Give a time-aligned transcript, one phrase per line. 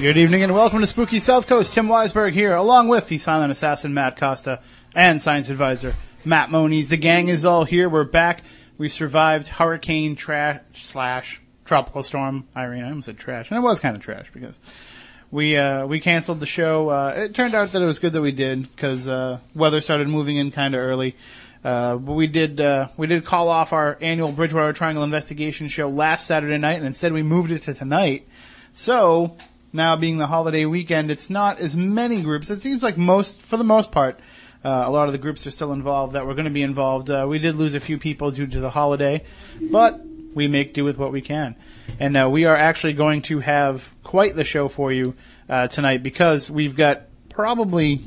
[0.00, 1.74] Good evening and welcome to Spooky South Coast.
[1.74, 4.60] Tim Weisberg here, along with the silent assassin Matt Costa
[4.94, 5.92] and science advisor
[6.24, 6.90] Matt Moniz.
[6.90, 7.88] The gang is all here.
[7.88, 8.44] We're back.
[8.78, 12.84] We survived hurricane trash slash tropical storm Irene.
[12.84, 14.60] I almost said trash, and it was kind of trash because
[15.32, 16.90] we uh, we canceled the show.
[16.90, 20.06] Uh, it turned out that it was good that we did because uh, weather started
[20.06, 21.16] moving in kind of early.
[21.64, 25.88] Uh, but we did uh, we did call off our annual Bridgewater Triangle investigation show
[25.88, 28.28] last Saturday night, and instead we moved it to tonight.
[28.70, 29.36] So
[29.72, 32.50] now being the holiday weekend, it's not as many groups.
[32.50, 34.18] It seems like most, for the most part,
[34.64, 37.10] uh, a lot of the groups are still involved that were going to be involved.
[37.10, 39.22] Uh, we did lose a few people due to the holiday,
[39.60, 40.00] but
[40.34, 41.56] we make do with what we can.
[42.00, 45.14] And uh, we are actually going to have quite the show for you
[45.48, 48.00] uh, tonight because we've got probably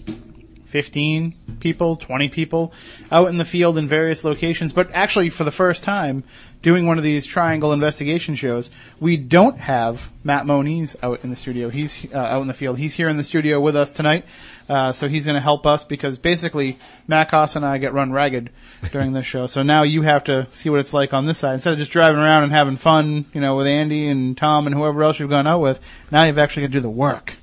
[0.65, 2.73] 15 people, 20 people
[3.11, 4.73] out in the field in various locations.
[4.73, 6.23] But actually, for the first time,
[6.61, 11.35] doing one of these triangle investigation shows, we don't have Matt Moniz out in the
[11.35, 11.69] studio.
[11.69, 12.77] He's uh, out in the field.
[12.77, 14.25] He's here in the studio with us tonight.
[14.69, 18.11] Uh, so he's going to help us because basically Matt Koss and I get run
[18.11, 18.51] ragged
[18.91, 19.47] during this show.
[19.47, 21.53] So now you have to see what it's like on this side.
[21.53, 24.75] Instead of just driving around and having fun, you know, with Andy and Tom and
[24.75, 25.79] whoever else you've gone out with,
[26.11, 27.33] now you've actually got to do the work.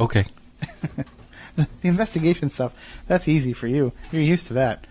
[0.00, 0.24] Okay.
[1.58, 2.72] The investigation stuff,
[3.08, 3.92] that's easy for you.
[4.12, 4.86] You're used to that.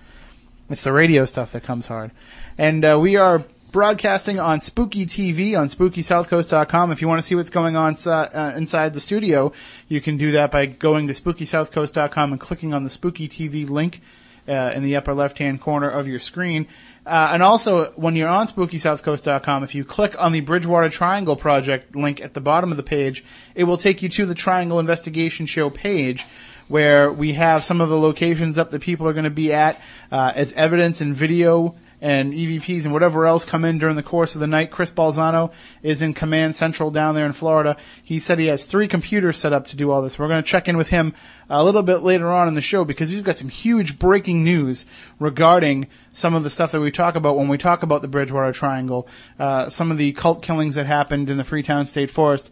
[0.70, 2.12] It's the radio stuff that comes hard.
[2.58, 3.42] And uh, we are
[3.72, 6.92] broadcasting on Spooky TV on SpookySouthCoast.com.
[6.92, 9.52] If you want to see what's going on uh, inside the studio,
[9.88, 14.02] you can do that by going to SpookySouthCoast.com and clicking on the Spooky TV link
[14.48, 16.68] uh, in the upper left-hand corner of your screen.
[17.06, 21.96] Uh, and also, when you're on SpookySouthCoast.com, if you click on the Bridgewater Triangle Project
[21.96, 23.24] link at the bottom of the page,
[23.56, 26.26] it will take you to the Triangle Investigation Show page,
[26.68, 29.82] where we have some of the locations up that people are going to be at
[30.12, 34.36] uh, as evidence and video and EVPs and whatever else come in during the course
[34.36, 34.70] of the night.
[34.70, 37.76] Chris Balzano is in Command Central down there in Florida.
[38.04, 40.20] He said he has three computers set up to do all this.
[40.20, 41.16] We're going to check in with him
[41.50, 44.86] a little bit later on in the show because we've got some huge breaking news
[45.20, 48.52] regarding some of the stuff that we talk about when we talk about the Bridgewater
[48.52, 49.08] Triangle,
[49.40, 52.52] uh, some of the cult killings that happened in the Freetown State Forest.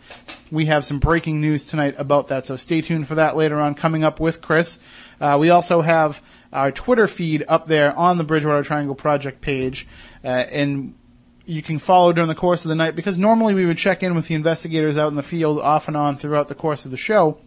[0.49, 3.75] We have some breaking news tonight about that, so stay tuned for that later on
[3.75, 4.79] coming up with Chris.
[5.19, 6.21] Uh, we also have
[6.55, 9.87] our Twitter feed up there on the Bridgewater Triangle Project page,
[10.23, 10.95] uh, and
[11.45, 14.15] you can follow during the course of the night because normally we would check in
[14.15, 16.97] with the investigators out in the field off and on throughout the course of the
[16.97, 17.37] show.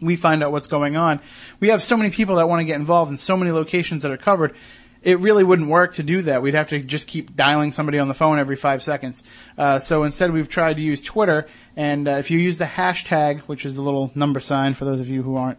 [0.00, 1.20] We find out what's going on.
[1.60, 4.10] We have so many people that want to get involved in so many locations that
[4.10, 4.54] are covered.
[5.02, 6.42] It really wouldn't work to do that.
[6.42, 9.22] We'd have to just keep dialing somebody on the phone every five seconds.
[9.56, 11.46] Uh, so instead, we've tried to use Twitter.
[11.76, 15.00] And uh, if you use the hashtag, which is the little number sign for those
[15.00, 15.58] of you who aren't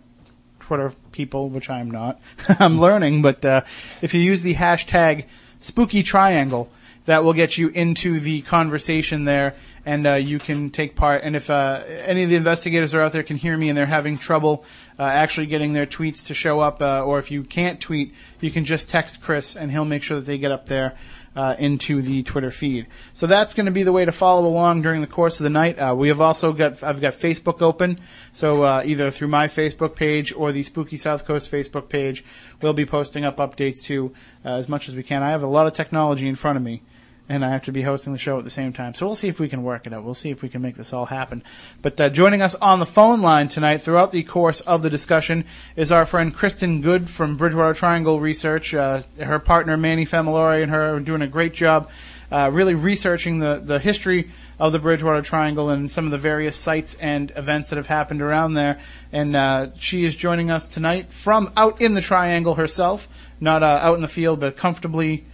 [0.71, 2.17] Twitter people, which I am not.
[2.59, 3.63] I'm learning, but uh,
[4.01, 5.25] if you use the hashtag
[5.59, 6.71] Spooky Triangle,
[7.03, 9.55] that will get you into the conversation there,
[9.85, 11.23] and uh, you can take part.
[11.25, 13.85] And if uh, any of the investigators are out there can hear me and they're
[13.85, 14.63] having trouble
[14.97, 18.49] uh, actually getting their tweets to show up, uh, or if you can't tweet, you
[18.49, 20.97] can just text Chris, and he'll make sure that they get up there
[21.35, 22.87] uh, into the Twitter feed.
[23.13, 25.49] So that's going to be the way to follow along during the course of the
[25.49, 25.77] night.
[25.77, 27.99] Uh, we have also got I've got Facebook open,
[28.31, 32.23] so uh, either through my Facebook page or the Spooky South Coast Facebook page,
[32.61, 34.13] we'll be posting up updates too
[34.45, 35.23] uh, as much as we can.
[35.23, 36.81] I have a lot of technology in front of me.
[37.29, 38.93] And I have to be hosting the show at the same time.
[38.93, 40.03] So we'll see if we can work it out.
[40.03, 41.43] We'll see if we can make this all happen.
[41.81, 45.45] But uh, joining us on the phone line tonight throughout the course of the discussion
[45.77, 48.73] is our friend Kristen Good from Bridgewater Triangle Research.
[48.73, 51.89] Uh, her partner Manny Familori and her are doing a great job
[52.31, 56.55] uh, really researching the, the history of the Bridgewater Triangle and some of the various
[56.55, 58.79] sites and events that have happened around there.
[59.11, 63.09] And uh, she is joining us tonight from out in the Triangle herself,
[63.39, 65.25] not uh, out in the field, but comfortably.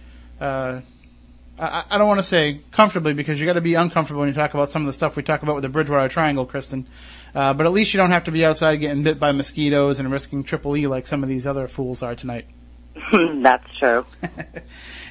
[1.58, 4.34] I, I don't want to say comfortably because you got to be uncomfortable when you
[4.34, 6.86] talk about some of the stuff we talk about with the Bridgewater Triangle, Kristen.
[7.34, 10.10] Uh, but at least you don't have to be outside getting bit by mosquitoes and
[10.10, 12.46] risking triple E like some of these other fools are tonight.
[13.42, 14.06] That's true.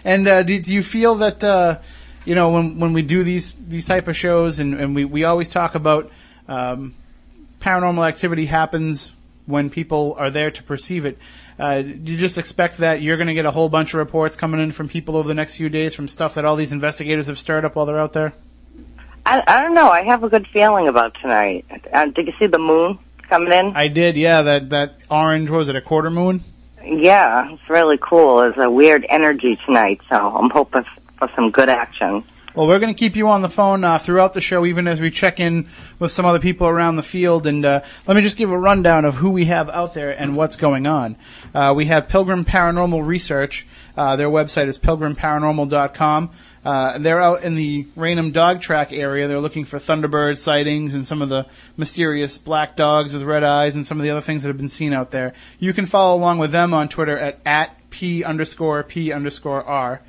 [0.07, 1.79] And uh, do, do you feel that uh,
[2.23, 5.25] you know when when we do these these type of shows and, and we, we
[5.25, 6.09] always talk about
[6.47, 6.95] um,
[7.59, 9.11] paranormal activity happens
[9.47, 11.17] when people are there to perceive it.
[11.59, 14.35] Uh, do you just expect that you're going to get a whole bunch of reports
[14.35, 17.27] coming in from people over the next few days from stuff that all these investigators
[17.27, 18.33] have stirred up while they're out there?
[19.25, 19.89] I, I don't know.
[19.89, 21.65] I have a good feeling about tonight.
[21.91, 23.75] Uh, did you see the moon coming in?
[23.75, 24.41] I did, yeah.
[24.43, 26.43] That that orange what was it a quarter moon?
[26.87, 28.37] yeah, it's really cool.
[28.37, 30.85] There's a weird energy tonight, so I'm hoping
[31.17, 32.23] for some good action.
[32.57, 34.99] Well, we're going to keep you on the phone uh, throughout the show, even as
[34.99, 35.69] we check in
[35.99, 37.45] with some other people around the field.
[37.45, 40.35] And uh, let me just give a rundown of who we have out there and
[40.35, 41.17] what's going on.
[41.53, 43.67] Uh, we have Pilgrim Paranormal Research.
[43.95, 46.31] Uh, their website is pilgrimparanormal.com.
[46.65, 49.27] Uh, they're out in the Raynham Dog Track area.
[49.27, 51.45] They're looking for Thunderbird sightings and some of the
[51.77, 54.67] mysterious black dogs with red eyes and some of the other things that have been
[54.67, 55.33] seen out there.
[55.59, 60.01] You can follow along with them on Twitter at, at P underscore P underscore R.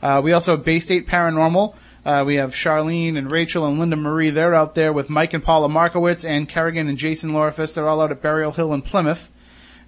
[0.00, 1.74] Uh, we also have Bay State Paranormal.
[2.04, 4.30] Uh, we have Charlene and Rachel and Linda Marie.
[4.30, 7.74] They're out there with Mike and Paula Markowitz and Kerrigan and Jason Lorifus.
[7.74, 9.28] They're all out at Burial Hill in Plymouth,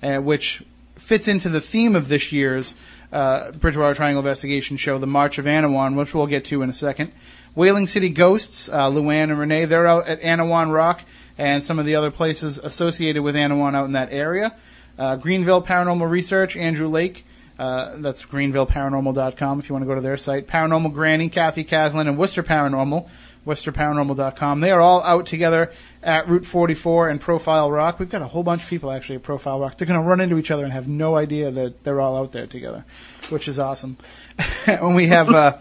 [0.03, 0.63] uh, which
[0.97, 2.77] fits into the theme of this year's
[3.13, 6.75] uh, Bridgewater Triangle Investigation show, The March of Anawan, which we'll get to in a
[6.75, 7.13] second.
[7.55, 11.03] Whaling City Ghosts, uh, Luann and Renee, they're out at Anawan Rock
[11.39, 14.55] and some of the other places associated with Anawan out in that area.
[14.99, 17.25] Uh, Greenville Paranormal Research, Andrew Lake.
[17.59, 20.47] Uh, that's greenvilleparanormal.com if you want to go to their site.
[20.47, 23.09] Paranormal Granny, Kathy Caslin, and Worcester Paranormal,
[23.47, 24.61] worcesterparanormal.com.
[24.61, 25.73] They are all out together
[26.03, 27.99] at Route 44 and Profile Rock.
[27.99, 29.77] We've got a whole bunch of people actually at Profile Rock.
[29.77, 32.33] They're going to run into each other and have no idea that they're all out
[32.33, 32.85] there together,
[33.29, 33.97] which is awesome.
[34.65, 35.59] when we have uh,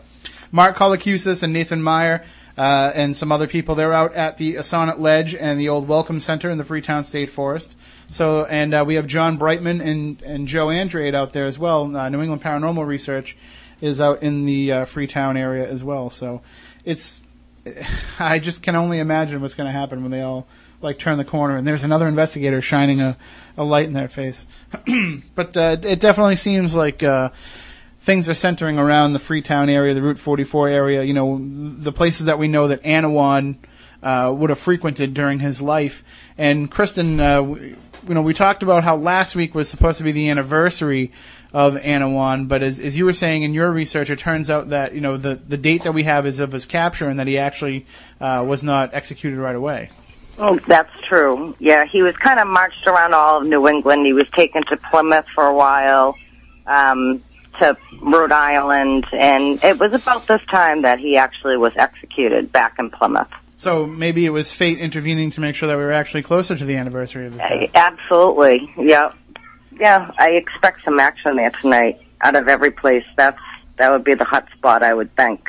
[0.51, 2.23] Mark Colacusis and Nathan Meyer
[2.57, 6.19] uh, and some other people, they're out at the Assonet Ledge and the old Welcome
[6.19, 7.75] Center in the Freetown State Forest.
[8.12, 11.96] So, and uh, we have John Brightman and, and Joe Andrade out there as well.
[11.96, 13.38] Uh, New England Paranormal Research
[13.80, 16.10] is out in the uh, Freetown area as well.
[16.10, 16.42] So,
[16.84, 17.22] it's
[18.19, 20.46] I just can only imagine what's going to happen when they all
[20.81, 23.16] like turn the corner and there's another investigator shining a,
[23.56, 24.48] a light in their face.
[25.36, 27.30] but uh, it definitely seems like uh,
[28.02, 31.04] things are centering around the Freetown area, the Route 44 area.
[31.04, 33.58] You know, the places that we know that Anawan
[34.02, 36.04] uh, would have frequented during his life.
[36.38, 37.56] And Kristen, uh,
[38.07, 41.12] you know, we talked about how last week was supposed to be the anniversary
[41.53, 44.94] of Anawan, but as, as you were saying in your research, it turns out that
[44.94, 47.38] you know the the date that we have is of his capture, and that he
[47.38, 47.86] actually
[48.19, 49.89] uh, was not executed right away.
[50.38, 51.56] Oh, that's true.
[51.59, 54.06] Yeah, he was kind of marched around all of New England.
[54.06, 56.15] He was taken to Plymouth for a while,
[56.65, 57.21] um,
[57.59, 62.75] to Rhode Island, and it was about this time that he actually was executed back
[62.80, 63.27] in Plymouth.
[63.62, 66.66] So maybe it was fate intervening to make sure that we were actually closer to
[66.66, 67.69] the anniversary of his death.
[67.75, 68.74] Absolutely.
[68.75, 69.13] Yeah.
[69.80, 72.02] Yeah, I expect some action there tonight.
[72.22, 73.38] Out of every place, that's
[73.78, 75.48] that would be the hot spot, I would think.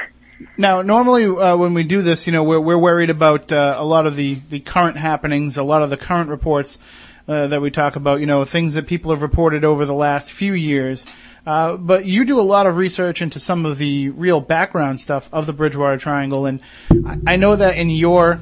[0.58, 3.84] Now, normally uh, when we do this, you know, we're we're worried about uh, a
[3.84, 6.78] lot of the the current happenings, a lot of the current reports
[7.26, 8.20] uh, that we talk about.
[8.20, 11.06] You know, things that people have reported over the last few years.
[11.44, 15.28] Uh, but you do a lot of research into some of the real background stuff
[15.32, 16.60] of the Bridgewater Triangle, and
[16.90, 18.40] I, I know that in your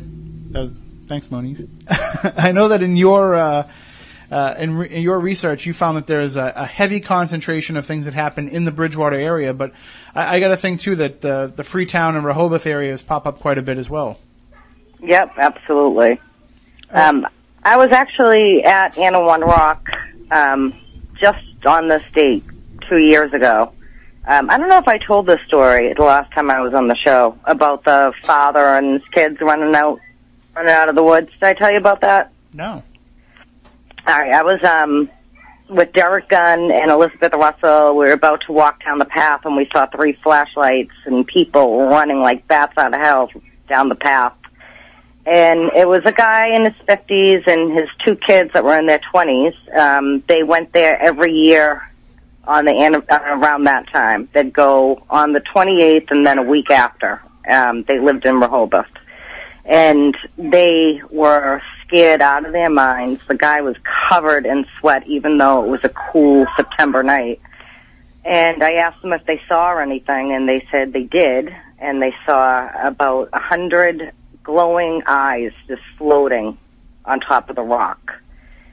[0.50, 0.73] that was,
[1.06, 1.67] thanks, Moniz.
[2.37, 3.70] I know that in your uh,
[4.31, 7.76] uh, in, re- in your research, you found that there is a, a heavy concentration
[7.76, 9.55] of things that happen in the Bridgewater area.
[9.55, 9.73] But
[10.14, 13.41] I, I got to think too that uh, the Freetown and Rehoboth areas pop up
[13.41, 14.19] quite a bit as well.
[15.00, 16.20] Yep, absolutely.
[16.91, 17.26] Um,
[17.62, 19.88] I was actually at Anawan Rock
[20.31, 20.79] um,
[21.19, 22.44] just on this date
[22.91, 23.73] two years ago.
[24.27, 26.89] Um, I don't know if I told this story the last time I was on
[26.89, 29.99] the show about the father and his kids running out,
[30.55, 31.31] running out of the woods.
[31.33, 32.31] Did I tell you about that?
[32.53, 32.83] No.
[34.07, 35.09] All right, I was um
[35.71, 37.97] with Derek Gunn and Elizabeth Russell.
[37.97, 41.87] We were about to walk down the path, and we saw three flashlights and people
[41.87, 43.31] running like bats out of hell
[43.69, 44.35] down the path.
[45.26, 48.87] And it was a guy in his fifties and his two kids that were in
[48.87, 49.55] their twenties.
[49.79, 51.89] Um, they went there every year
[52.44, 54.28] on the around that time.
[54.32, 57.23] They'd go on the twenty eighth, and then a week after.
[57.49, 58.87] Um, they lived in Rehoboth
[59.64, 63.23] and they were scared out of their minds.
[63.28, 63.76] The guy was
[64.09, 67.40] covered in sweat, even though it was a cool September night.
[68.25, 72.12] And I asked them if they saw anything, and they said they did, and they
[72.26, 76.59] saw about a hundred glowing eyes just floating
[77.04, 78.20] on top of the rock.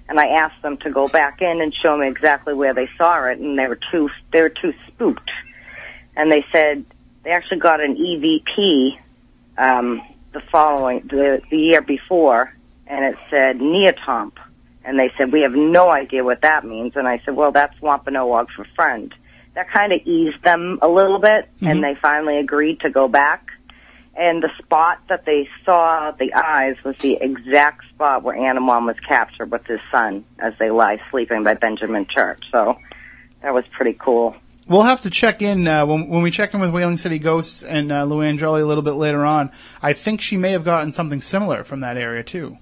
[0.09, 3.25] And I asked them to go back in and show me exactly where they saw
[3.25, 5.29] it, and they were too they were too spooked.
[6.15, 6.85] And they said
[7.23, 8.97] they actually got an EVP
[9.57, 12.53] um, the following the the year before,
[12.85, 14.33] and it said Neotomp,
[14.85, 16.95] and they said we have no idea what that means.
[16.95, 19.13] And I said, well, that's Wampanoag for friend.
[19.55, 23.47] That kind of eased them a little bit, and they finally agreed to go back.
[24.17, 28.99] And the spot that they saw the eyes was the exact spot where Anawan was
[29.07, 32.41] captured with his son as they lie sleeping by Benjamin Church.
[32.51, 32.79] So
[33.43, 34.35] that was pretty cool.
[34.67, 37.63] We'll have to check in uh, when, when we check in with Whaling City Ghosts
[37.63, 39.51] and uh, Luann Jolly a little bit later on.
[39.81, 42.57] I think she may have gotten something similar from that area too.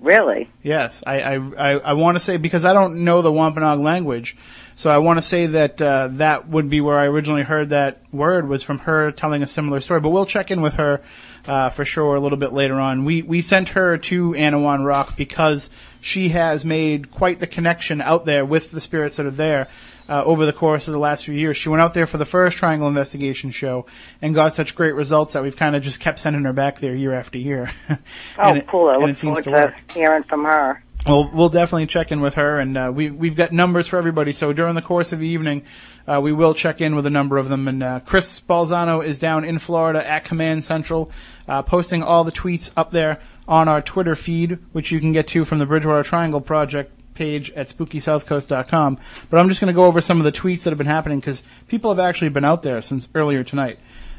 [0.00, 0.50] Really?
[0.62, 4.36] Yes, I I, I, I want to say because I don't know the Wampanoag language,
[4.76, 8.02] so I want to say that uh, that would be where I originally heard that
[8.12, 10.00] word was from her telling a similar story.
[10.00, 11.00] But we'll check in with her
[11.46, 13.06] uh, for sure a little bit later on.
[13.06, 15.70] We we sent her to Anawan Rock because
[16.02, 19.68] she has made quite the connection out there with the spirits that are there.
[20.08, 22.24] Uh, over the course of the last few years, she went out there for the
[22.24, 23.86] first Triangle Investigation show
[24.22, 26.94] and got such great results that we've kind of just kept sending her back there
[26.94, 27.72] year after year.
[28.38, 28.88] Oh, it- cool.
[28.88, 30.80] I look forward to to, hearing from her.
[31.06, 34.32] Well, we'll definitely check in with her, and uh, we we've got numbers for everybody.
[34.32, 35.62] So during the course of the evening,
[36.08, 37.68] uh, we will check in with a number of them.
[37.68, 41.12] And uh, Chris Balzano is down in Florida at Command Central,
[41.46, 45.28] uh, posting all the tweets up there on our Twitter feed, which you can get
[45.28, 48.98] to from the Bridgewater Triangle Project page at SpookySouthCoast.com.
[49.30, 51.20] But I'm just going to go over some of the tweets that have been happening
[51.20, 53.78] because people have actually been out there since earlier tonight.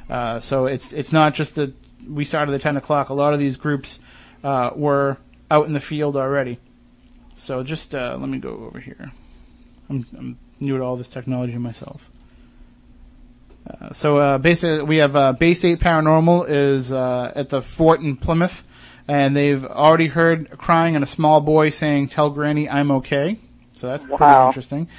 [0.10, 1.74] Uh, so it's it's not just that
[2.08, 3.10] we started at 10 o'clock.
[3.10, 4.00] A lot of these groups
[4.42, 5.18] uh, were
[5.52, 6.60] out in the field already.
[7.38, 9.12] So just uh, let me go over here.
[9.90, 12.10] I'm, I'm new to all this technology myself.
[13.70, 18.02] Uh, so uh, basically, we have uh, Bay State Paranormal is uh, at the fort
[18.02, 18.64] in Plymouth,
[19.08, 23.40] and they've already heard crying and a small boy saying, "Tell Granny I'm okay."
[23.74, 24.90] So that's pretty interesting.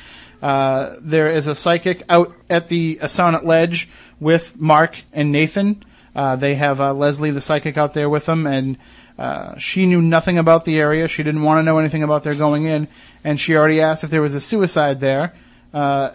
[0.41, 3.89] Uh, there is a psychic out at the Assonet Ledge
[4.21, 5.83] with Mark and Nathan.
[6.15, 8.79] Uh, they have uh, Leslie, the psychic, out there with them, and
[9.19, 11.09] uh, she knew nothing about the area.
[11.09, 12.87] She didn't want to know anything about their going in,
[13.25, 15.35] and she already asked if there was a suicide there.
[15.75, 16.11] Uh,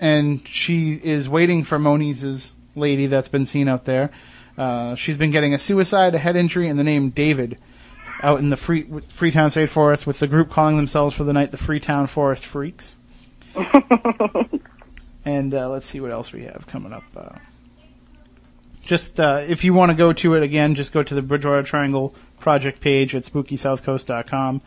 [0.00, 4.10] and she is waiting for Moniz's lady that's been seen out there.
[4.56, 7.58] Uh, she's been getting a suicide, a head injury, and the name David
[8.22, 11.52] out in the Free, Freetown State Forest with the group calling themselves for the night
[11.52, 12.96] the Freetown Forest Freaks.
[15.24, 17.04] and uh, let's see what else we have coming up.
[18.88, 21.62] Just uh, if you want to go to it again, just go to the Bridgewater
[21.62, 24.62] Triangle project page at SpookySouthCoast.com.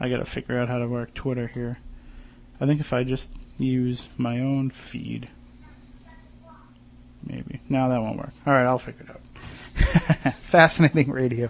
[0.00, 1.78] I got to figure out how to work Twitter here.
[2.60, 5.28] I think if I just use my own feed,
[7.24, 7.60] maybe.
[7.68, 8.30] No, that won't work.
[8.44, 10.34] All right, I'll figure it out.
[10.40, 11.48] Fascinating radio.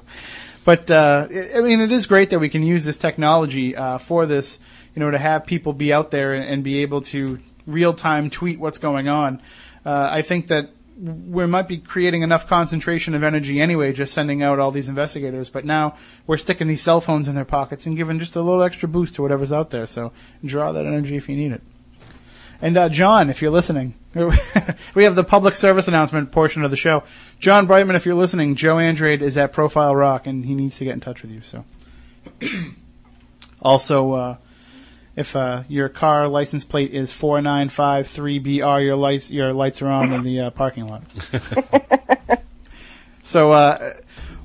[0.67, 3.97] But uh, I I mean, it is great that we can use this technology uh,
[3.97, 4.61] for this.
[4.95, 8.29] You know, to have people be out there and, and be able to real time
[8.29, 9.41] tweet what's going on.
[9.87, 10.69] Uh, I think that
[11.03, 15.51] we might be creating enough concentration of energy anyway, just sending out all these investigators.
[15.51, 15.97] But now
[16.29, 19.17] we're sticking these cell phones in their pockets and giving just a little extra boost
[19.17, 19.87] to whatever's out there.
[19.87, 20.13] So
[20.45, 21.63] draw that energy if you need it.
[22.61, 23.95] And uh, John, if you're listening,
[24.95, 27.03] we have the public service announcement portion of the show.
[27.41, 30.85] John Brightman, if you're listening, Joe Andrade is at Profile Rock, and he needs to
[30.85, 31.41] get in touch with you.
[31.43, 31.65] So,
[33.63, 34.37] also, uh,
[35.15, 39.53] if uh, your car license plate is four nine five three BR, your lights your
[39.53, 41.03] lights are on in the uh, parking lot.
[43.23, 43.95] so, uh,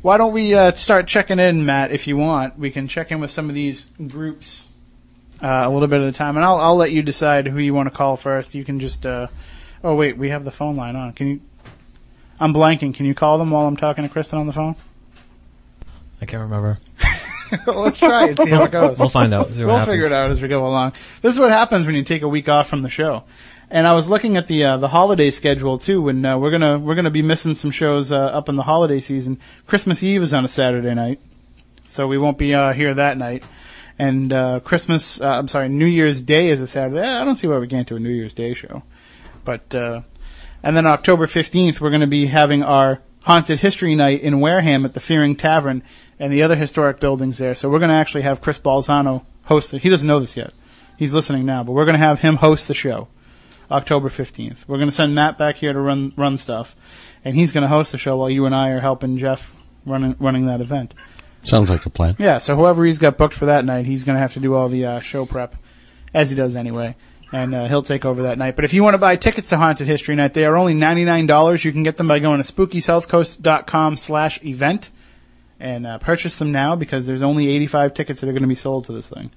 [0.01, 1.91] why don't we uh, start checking in, Matt?
[1.91, 4.67] If you want, we can check in with some of these groups
[5.41, 7.74] uh, a little bit at a time, and I'll I'll let you decide who you
[7.74, 8.53] want to call first.
[8.53, 9.05] You can just.
[9.05, 9.27] Uh,
[9.83, 11.13] oh wait, we have the phone line on.
[11.13, 11.41] Can you?
[12.39, 12.93] I'm blanking.
[12.93, 14.75] Can you call them while I'm talking to Kristen on the phone?
[16.21, 16.79] I can't remember.
[17.68, 18.39] well, let's try it.
[18.39, 19.00] See how it goes.
[19.00, 19.50] We'll find out.
[19.50, 19.86] We'll happens.
[19.86, 20.94] figure it out as we go along.
[21.22, 23.24] This is what happens when you take a week off from the show.
[23.70, 26.80] And I was looking at the uh, the holiday schedule too, and uh, we're gonna
[26.80, 29.39] we're gonna be missing some shows uh, up in the holiday season.
[29.66, 31.20] Christmas Eve is on a Saturday night,
[31.88, 33.44] so we won't be uh, here that night.
[34.00, 37.01] And uh, Christmas, uh, I'm sorry, New Year's Day is a Saturday.
[37.01, 38.84] I don't see why we can't do a New Year's Day show.
[39.44, 40.01] But uh,
[40.63, 44.86] and then October 15th, we're going to be having our haunted history night in Wareham
[44.86, 45.84] at the Fearing Tavern
[46.19, 47.55] and the other historic buildings there.
[47.55, 49.81] So we're going to actually have Chris Balzano host it.
[49.81, 50.53] He doesn't know this yet.
[50.97, 53.07] He's listening now, but we're going to have him host the show
[53.69, 54.67] October 15th.
[54.67, 56.75] We're going to send Matt back here to run run stuff,
[57.24, 59.53] and he's going to host the show while you and I are helping Jeff
[59.86, 60.93] running running that event.
[61.43, 62.15] Sounds like a plan.
[62.17, 64.55] Yeah, so whoever he's got booked for that night, he's going to have to do
[64.55, 65.55] all the uh, show prep,
[66.13, 66.95] as he does anyway.
[67.31, 68.55] And uh, he'll take over that night.
[68.55, 71.65] But if you want to buy tickets to Haunted History Night, they are only $99.
[71.65, 74.91] You can get them by going to spookysouthcoast.com slash event
[75.59, 78.55] and uh, purchase them now because there's only 85 tickets that are going to be
[78.55, 79.31] sold to this thing.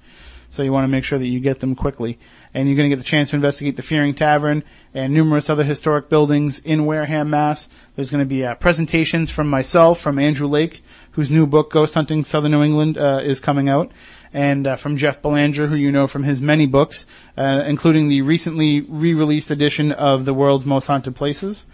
[0.51, 2.19] So you want to make sure that you get them quickly.
[2.53, 5.63] And you're going to get the chance to investigate the Fearing Tavern and numerous other
[5.63, 7.69] historic buildings in Wareham, Mass.
[7.95, 11.93] There's going to be uh, presentations from myself, from Andrew Lake, whose new book, Ghost
[11.93, 13.91] Hunting Southern New England, uh, is coming out,
[14.33, 17.05] and uh, from Jeff Belanger, who you know from his many books,
[17.37, 21.65] uh, including the recently re-released edition of The World's Most Haunted Places.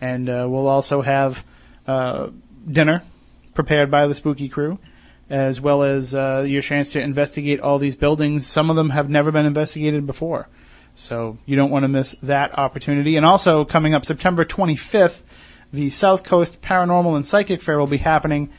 [0.00, 1.44] And uh, we'll also have
[1.86, 2.30] uh,
[2.70, 3.02] dinner
[3.54, 4.78] prepared by the spooky crew,
[5.28, 8.46] as well as uh, your chance to investigate all these buildings.
[8.46, 10.48] Some of them have never been investigated before.
[10.94, 13.16] So you don't want to miss that opportunity.
[13.16, 15.22] And also coming up September 25th,
[15.72, 18.50] the South Coast Paranormal and Psychic Fair will be happening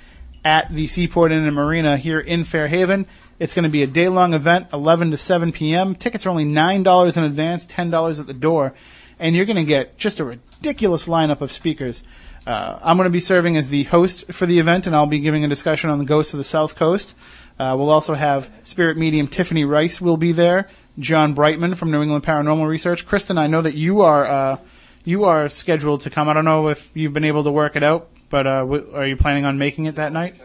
[0.43, 3.05] at the Seaport Inn and Marina here in Fairhaven.
[3.39, 5.95] It's going to be a day long event, 11 to 7 p.m.
[5.95, 8.73] Tickets are only $9 in advance, $10 at the door.
[9.19, 12.03] And you're going to get just a ridiculous lineup of speakers.
[12.45, 15.19] Uh, I'm going to be serving as the host for the event, and I'll be
[15.19, 17.15] giving a discussion on the ghosts of the South Coast.
[17.57, 20.69] Uh, we'll also have spirit medium Tiffany Rice will be there.
[20.99, 23.05] John Brightman from New England Paranormal Research.
[23.05, 24.57] Kristen, I know that you are uh,
[25.05, 26.29] you are scheduled to come.
[26.29, 29.07] I don't know if you've been able to work it out, but uh, w- are
[29.07, 30.35] you planning on making it that night?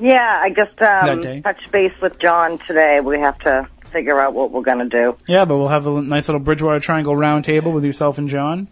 [0.00, 3.00] Yeah, I just um, touched base with John today.
[3.00, 5.16] We have to figure out what we're going to do.
[5.26, 8.68] Yeah, but we'll have a nice little Bridgewater Triangle roundtable with yourself and John.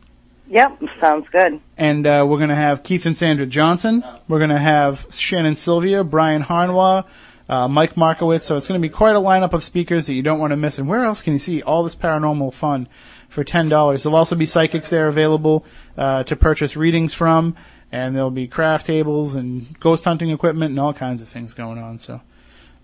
[0.51, 1.61] Yep, sounds good.
[1.79, 4.05] And uh, we're going to have Keith and Sandra Johnson.
[4.27, 7.05] We're going to have Shannon Sylvia, Brian Harnois,
[7.49, 8.45] uh, Mike Markowitz.
[8.47, 10.57] So it's going to be quite a lineup of speakers that you don't want to
[10.57, 10.79] miss.
[10.79, 12.89] And where else can you see all this paranormal fun
[13.29, 13.69] for $10?
[14.03, 15.65] There'll also be psychics there available
[15.97, 17.55] uh, to purchase readings from.
[17.93, 21.79] And there'll be craft tables and ghost hunting equipment and all kinds of things going
[21.79, 22.01] on.
[22.01, 22.23] So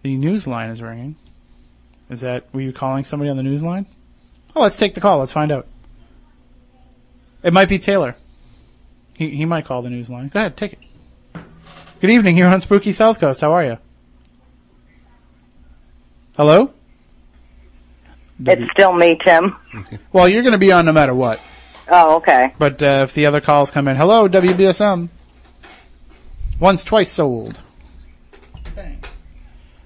[0.03, 1.17] the news line is ringing.
[2.11, 3.87] Is that, were you calling somebody on the news line?
[4.55, 5.19] Oh, let's take the call.
[5.19, 5.67] Let's find out.
[7.43, 8.17] It might be Taylor.
[9.15, 10.29] He he might call the news line.
[10.29, 10.79] Go ahead, take it.
[12.01, 12.37] Good evening.
[12.37, 13.41] You're on Spooky South Coast.
[13.41, 13.79] How are you?
[16.37, 16.73] Hello.
[18.45, 19.57] It's still me, Tim.
[20.13, 21.41] Well, you're going to be on no matter what.
[21.89, 22.53] Oh, okay.
[22.59, 25.09] But uh, if the other calls come in, hello WBSM.
[26.61, 27.59] Once, twice sold.
[28.75, 29.03] Bang.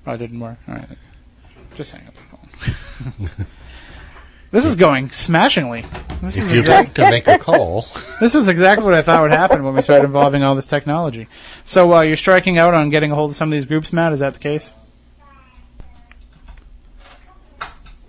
[0.06, 0.58] Oh, it didn't work.
[0.66, 0.88] All right,
[1.76, 3.46] just hang up the phone.
[4.50, 5.84] this is going smashingly.
[6.22, 7.86] This If is you'd exact- like to make a call,
[8.20, 11.28] This is exactly what I thought would happen when we started involving all this technology.
[11.64, 14.12] So uh, you're striking out on getting a hold of some of these groups, Matt?
[14.12, 14.74] Is that the case?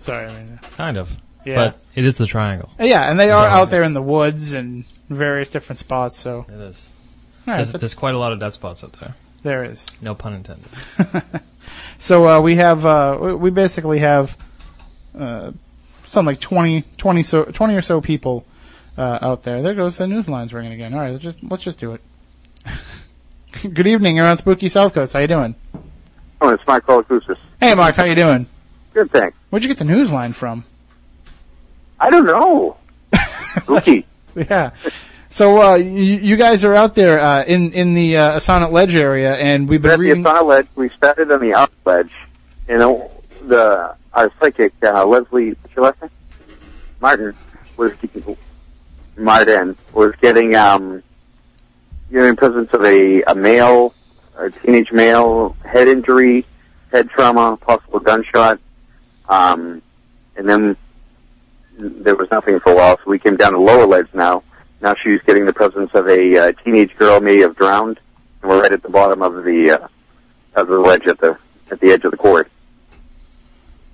[0.00, 1.10] Sorry, I mean, kind of.
[1.44, 2.70] yeah, But it is the triangle.
[2.78, 6.18] yeah, and they are So- out there in the woods and various different spots.
[6.18, 6.88] So It is.
[7.46, 9.14] right, There's, there's quite a lot of dead spots out there.
[9.42, 9.86] there is.
[10.00, 10.68] No pun intended.
[11.98, 14.36] So uh, we have uh, we- we basically have
[15.16, 15.52] uh,
[16.12, 18.44] something like 20, 20, so, 20 or so people
[18.98, 19.62] uh, out there.
[19.62, 20.92] There goes the news lines ringing again.
[20.92, 22.00] All right, let's just let's just do it.
[23.74, 24.16] Good evening.
[24.16, 25.14] You're on Spooky South Coast.
[25.14, 25.54] How you doing?
[26.40, 27.38] Oh, it's Mike Colacusis.
[27.60, 27.94] Hey, Mark.
[27.94, 28.46] How you doing?
[28.92, 29.36] Good, thanks.
[29.50, 30.64] Where'd you get the news line from?
[31.98, 32.76] I don't know.
[33.62, 34.06] Spooky.
[34.34, 34.72] Yeah.
[35.30, 38.94] So uh, you, you guys are out there uh, in in the uh, Assonet Ledge
[38.94, 40.24] area, and we've We're been at the reading.
[40.24, 40.68] Assonet Ledge.
[40.74, 42.12] We started on the outer ledge.
[42.68, 43.10] You know,
[43.46, 46.10] the our psychic uh, Leslie what's your last name?
[47.00, 47.34] Martin
[47.76, 47.94] was
[49.16, 51.02] Martin was getting um,
[52.10, 53.94] you know, in presence of a a male,
[54.36, 56.46] a teenage male head injury,
[56.90, 58.60] head trauma, possible gunshot,
[59.28, 59.82] um,
[60.36, 60.76] and then
[61.78, 62.98] there was nothing for a while.
[62.98, 64.42] So we came down to lower ledge now.
[64.80, 67.98] Now she's getting the presence of a uh, teenage girl may have drowned,
[68.42, 69.88] and we're right at the bottom of the uh,
[70.54, 71.38] of the ledge at the
[71.70, 72.46] at the edge of the quarry.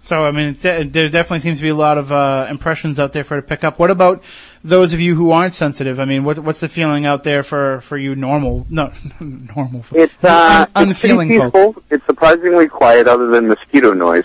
[0.08, 2.98] So I mean, it's, uh, there definitely seems to be a lot of uh, impressions
[2.98, 3.78] out there for to pick up.
[3.78, 4.24] What about
[4.64, 6.00] those of you who aren't sensitive?
[6.00, 8.66] I mean, what's what's the feeling out there for for you normal?
[8.70, 8.90] No,
[9.20, 9.84] normal.
[9.92, 11.52] It's uh, Un- it's unfeeling folk.
[11.52, 11.82] peaceful.
[11.90, 14.24] It's surprisingly quiet, other than mosquito noise,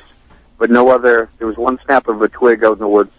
[0.58, 1.30] but no other.
[1.38, 3.12] There was one snap of a twig out in the woods.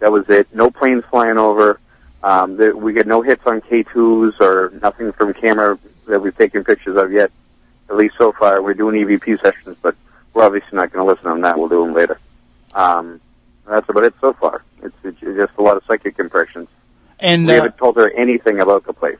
[0.00, 0.52] That was it.
[0.52, 1.78] No planes flying over.
[2.24, 5.78] Um, there, we get no hits on K2s or nothing from camera
[6.08, 7.30] that we've taken pictures of yet.
[7.88, 9.94] At least so far, we're doing EVP sessions, but
[10.38, 11.58] we're obviously not going to listen on that.
[11.58, 12.18] We'll do them later.
[12.74, 13.20] Um,
[13.66, 14.62] that's about it so far.
[14.82, 16.68] It's, it's just a lot of psychic impressions.
[17.18, 19.18] And We uh, haven't told her anything about the place.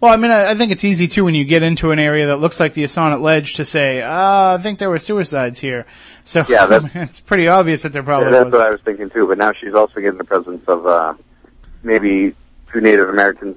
[0.00, 2.28] well, I mean, I, I think it's easy too when you get into an area
[2.28, 5.86] that looks like the Assonet Ledge to say, uh, I think there were suicides here.
[6.24, 8.52] So Yeah, that's- it's pretty obvious that there probably Yeah, that's was.
[8.52, 9.26] what I was thinking too.
[9.26, 11.14] But now she's also getting the presence of uh,
[11.82, 12.36] maybe
[12.72, 13.56] two Native Americans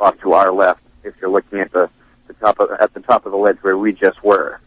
[0.00, 0.80] off to our left.
[1.04, 1.88] If you're looking at the,
[2.26, 4.60] the top of at the top of the ledge where we just were,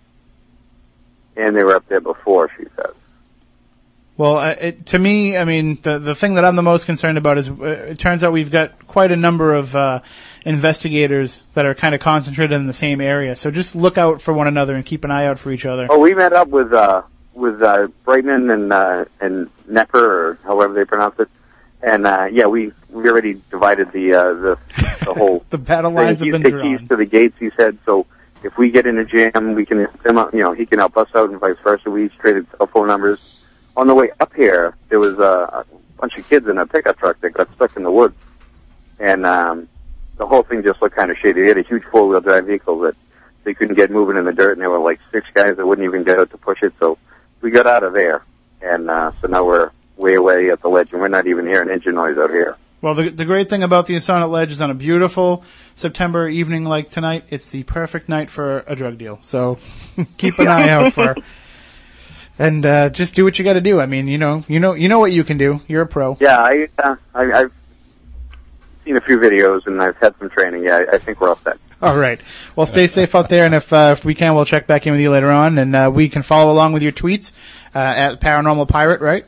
[1.39, 2.49] and they were up there before.
[2.57, 2.93] She says.
[4.17, 7.37] Well, it, to me, I mean, the the thing that I'm the most concerned about
[7.37, 10.01] is uh, it turns out we've got quite a number of uh,
[10.45, 13.37] investigators that are kind of concentrated in the same area.
[13.37, 15.87] So just look out for one another and keep an eye out for each other.
[15.89, 20.73] Oh, we met up with uh, with uh, Brightman and uh, and Nepper, or however
[20.73, 21.29] they pronounce it.
[21.81, 24.57] And uh, yeah, we we already divided the uh, the
[25.05, 26.77] the whole The battle lines have been the drawn.
[26.77, 27.37] keys to the gates.
[27.39, 28.05] He said so.
[28.43, 30.95] If we get in a jam, we can him out, you know he can help
[30.97, 31.89] us out, and vice versa.
[31.89, 33.19] We each traded cell phone numbers.
[33.75, 35.65] On the way up here, there was a, a
[35.99, 38.15] bunch of kids in a pickup truck that got stuck in the woods,
[38.99, 39.67] and um,
[40.17, 41.41] the whole thing just looked kind of shady.
[41.41, 42.95] They had a huge four wheel drive vehicle that
[43.43, 45.85] they couldn't get moving in the dirt, and there were like six guys that wouldn't
[45.85, 46.73] even get out to push it.
[46.79, 46.97] So
[47.41, 48.23] we got out of there,
[48.61, 51.69] and uh, so now we're way away at the ledge, and we're not even hearing
[51.69, 52.57] engine noise out here.
[52.81, 55.43] Well, the, the great thing about the Assonet Ledge is on a beautiful
[55.75, 59.19] September evening like tonight, it's the perfect night for a drug deal.
[59.21, 59.57] So
[60.17, 61.15] keep an eye out for,
[62.39, 63.81] and uh, just do what you got to do.
[63.81, 65.59] I mean, you know, you know, you know what you can do.
[65.67, 66.17] You're a pro.
[66.21, 67.51] Yeah, I, uh, I I've
[68.85, 70.63] seen a few videos and I've had some training.
[70.63, 71.57] Yeah, I, I think we're all set.
[71.81, 72.19] All right.
[72.55, 74.91] Well, stay safe out there, and if uh, if we can, we'll check back in
[74.91, 77.31] with you later on, and uh, we can follow along with your tweets
[77.73, 79.25] uh, at Paranormal Pirate, right?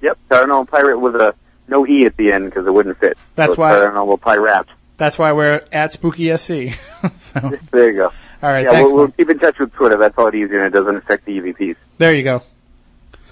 [0.00, 1.34] Yep, paranormal pirate with a
[1.68, 3.16] no e at the end because it wouldn't fit.
[3.34, 4.66] That's so it's why- paranormal pirate.
[4.96, 6.78] That's why we're at Spooky SC.
[7.18, 8.12] so, There you go.
[8.42, 8.62] all right.
[8.64, 8.92] yeah, thanks.
[8.92, 9.96] we'll, we'll keep in touch with Twitter.
[9.96, 11.74] That's all it easier, and it doesn't affect the EVPs.
[11.98, 12.42] There you go.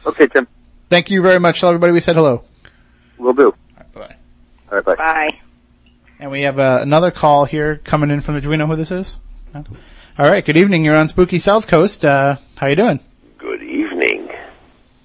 [0.05, 0.49] Okay, Tim.
[0.91, 1.61] Thank you very much.
[1.61, 2.43] Tell everybody we said hello.
[3.17, 3.55] We'll do.
[3.95, 4.17] Bye.
[4.73, 4.97] All right, bye.
[4.97, 5.29] Bye.
[6.19, 8.41] And we have uh, another call here coming in from the.
[8.41, 9.19] Do we know who this is?
[9.55, 9.65] No?
[10.19, 10.45] All right.
[10.45, 10.85] Good evening.
[10.85, 12.05] You're on Spooky South Coast.
[12.05, 12.99] Uh, how you doing?
[13.39, 14.29] Good evening.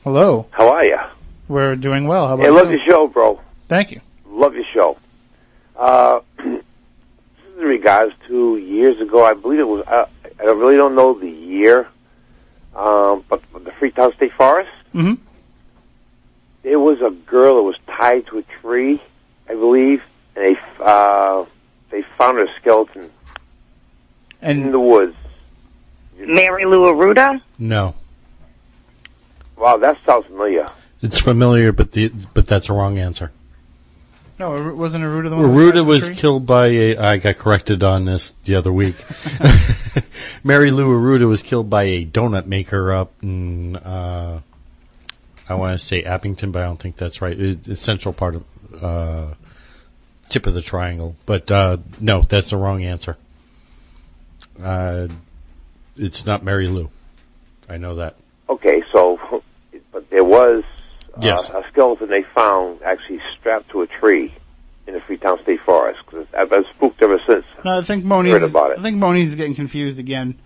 [0.04, 0.48] Hello.
[0.52, 0.98] How are you?
[1.48, 2.28] We're doing well.
[2.28, 2.78] How about Hey, love you?
[2.78, 3.40] your show, bro.
[3.68, 4.02] Thank you.
[4.30, 4.98] Love your show.
[5.76, 9.24] Uh, this is in regards to years ago.
[9.26, 9.86] I believe it was.
[9.88, 10.06] Uh,
[10.40, 11.88] I really don't know the year,
[12.76, 14.70] um, but the Freetown State Forest.
[14.92, 15.14] hmm
[16.64, 19.02] There was a girl that was tied to a tree,
[19.50, 20.02] I believe,
[20.36, 21.46] and they uh,
[21.90, 23.10] they found her skeleton
[24.42, 25.16] in the woods.
[26.20, 27.42] Mary Lou Arruda?
[27.60, 27.94] No,
[29.56, 30.68] Wow, that sounds familiar.
[31.02, 33.32] It's familiar, but the but that's a wrong answer.
[34.40, 35.44] no, it wasn't Arruda the one.
[35.44, 36.16] that tied to Arruda the was tree?
[36.16, 36.98] killed by a.
[36.98, 38.96] I got corrected on this the other week.
[40.44, 43.76] Mary Lou Arruda was killed by a donut maker up in.
[43.76, 44.42] Uh,
[45.50, 47.40] I want to say Abington, but I don't think that's right.
[47.40, 48.44] It, it's central part of
[48.84, 49.34] uh,
[50.30, 53.16] tip of the triangle, but uh, no, that's the wrong answer.
[54.62, 55.08] Uh,
[55.96, 56.90] it's not Mary Lou.
[57.70, 58.16] I know that.
[58.50, 59.20] Okay, so
[59.92, 60.64] but there was
[61.18, 61.50] uh, Yes.
[61.50, 64.34] a skeleton they found actually strapped to a tree
[64.88, 66.00] in the Freetown State Forest.
[66.08, 67.46] Cause I've been spooked ever since.
[67.66, 68.34] No, I think Moni's.
[68.34, 68.80] Heard about it.
[68.80, 70.38] I think Moni's getting confused again.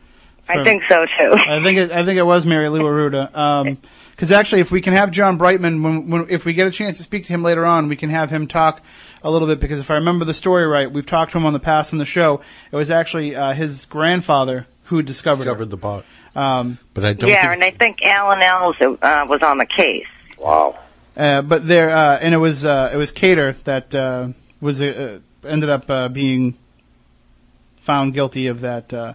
[0.49, 1.33] I think so too.
[1.47, 3.77] I think it, I think it was Mary Lou Arruda.
[4.11, 6.97] Because actually, if we can have John Brightman, when, when if we get a chance
[6.97, 8.81] to speak to him later on, we can have him talk
[9.23, 9.59] a little bit.
[9.59, 11.99] Because if I remember the story right, we've talked to him on the past on
[11.99, 12.41] the show.
[12.71, 16.05] It was actually uh, his grandfather who discovered, Discovered the bot.
[16.35, 17.29] Um, but I don't.
[17.29, 20.05] Yeah, think and I think Alan Ells uh, was on the case.
[20.41, 20.79] Wow.
[21.15, 25.19] uh, but there, uh, and it was uh, it was Kater that uh, was uh,
[25.43, 26.57] ended up uh, being
[27.77, 28.93] found guilty of that.
[28.93, 29.13] Uh,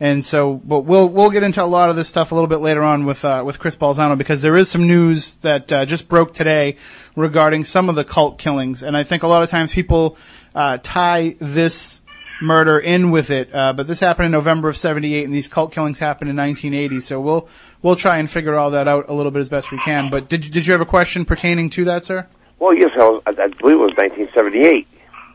[0.00, 2.58] and so, but we'll we'll get into a lot of this stuff a little bit
[2.58, 6.08] later on with uh, with Chris Balzano because there is some news that uh, just
[6.08, 6.76] broke today
[7.16, 10.16] regarding some of the cult killings, and I think a lot of times people
[10.54, 12.00] uh, tie this
[12.40, 15.72] murder in with it, uh, but this happened in November of '78, and these cult
[15.72, 17.00] killings happened in 1980.
[17.00, 17.48] So we'll
[17.82, 20.10] we'll try and figure all that out a little bit as best we can.
[20.10, 22.26] But did you- did you have a question pertaining to that, sir?
[22.58, 24.86] Well, yes, I, was, I, believe it was 1978.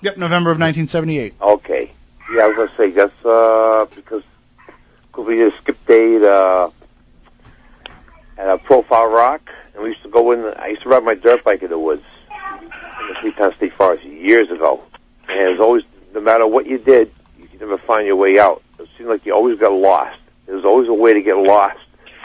[0.01, 1.35] Yep, November of 1978.
[1.41, 1.91] Okay.
[2.35, 4.23] Yeah, I was gonna say that's uh, because
[5.11, 6.69] cause we did a skip date uh,
[8.37, 9.41] at a Profile Rock,
[9.73, 10.39] and we used to go in.
[10.57, 14.03] I used to ride my dirt bike in the woods in the Freetown State Forest
[14.05, 14.83] years ago,
[15.29, 18.39] and it was always no matter what you did, you could never find your way
[18.39, 18.61] out.
[18.79, 20.19] It seemed like you always got lost.
[20.45, 21.79] There was always a way to get lost.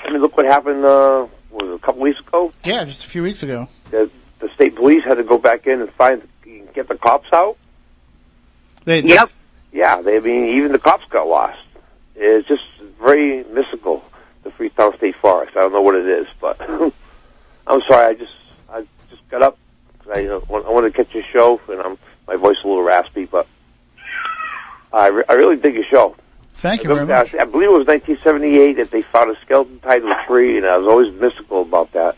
[0.04, 0.84] I mean, look what happened.
[0.84, 2.52] Uh, what was it a couple weeks ago?
[2.64, 3.68] Yeah, just a few weeks ago.
[3.90, 6.26] The, the state police had to go back in and find
[6.74, 7.56] get the cops out.
[8.84, 9.28] They, Yep.
[9.72, 11.58] Yeah, they I mean even the cops got lost.
[12.16, 12.62] It's just
[13.02, 14.02] very mystical.
[14.44, 15.56] The Freetown State Forest.
[15.56, 16.58] I don't know what it is, but
[17.66, 18.06] I'm sorry.
[18.06, 18.32] I just
[18.70, 19.58] I just got up.
[19.98, 22.64] 'cause I uh, want, I want to catch your show, and I'm my voice is
[22.64, 23.46] a little raspy, but
[24.92, 26.16] I, re- I really dig your show.
[26.58, 27.34] Thank you I, very much.
[27.36, 30.66] I believe it was 1978 that they found a skeleton tied to a tree, and
[30.66, 32.16] I was always mystical about that.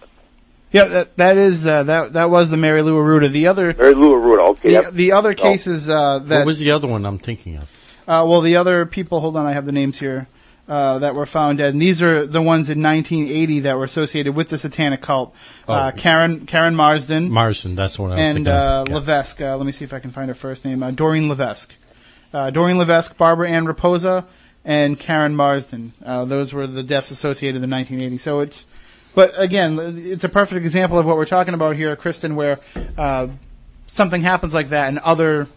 [0.73, 3.29] Yeah, that that is uh, that that was the Mary Lou Arruda.
[3.31, 4.49] The other Mary Lou Arruda.
[4.51, 4.93] Okay, the, yep.
[4.93, 7.65] the other cases uh, that what was the other one I'm thinking of?
[8.09, 9.21] uh, well the other people.
[9.21, 10.27] Hold on, I have the names here.
[10.69, 14.37] Uh, that were found dead, and these are the ones in 1980 that were associated
[14.37, 15.35] with the Satanic cult.
[15.67, 15.99] Uh, Oh.
[15.99, 17.75] Karen Karen Marsden Marston.
[17.75, 18.89] That's what I was and thinking uh, of.
[18.89, 18.95] Yeah.
[18.95, 19.41] Levesque.
[19.41, 20.85] Uh, let me see if I can find her first name.
[20.85, 21.75] Uh, Doreen Levesque.
[22.33, 24.25] Uh, Doreen Levesque, Barbara Ann Raposa,
[24.65, 25.93] and Karen Marsden.
[26.05, 28.19] Uh, those were the deaths associated in 1980.
[28.19, 28.67] So it's,
[29.15, 32.61] but again, it's a perfect example of what we're talking about here, Kristen, where
[32.97, 33.29] uh,
[33.87, 35.49] something happens like that and other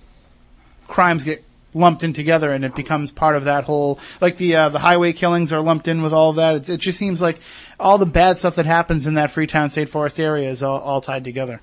[0.87, 1.43] crimes get
[1.75, 5.11] lumped in together and it becomes part of that whole like the uh, the highway
[5.11, 7.39] killings are lumped in with all of that it's, it just seems like
[7.79, 11.01] all the bad stuff that happens in that Freetown State Forest area is all, all
[11.01, 11.61] tied together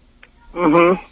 [0.54, 1.04] Mm-hmm.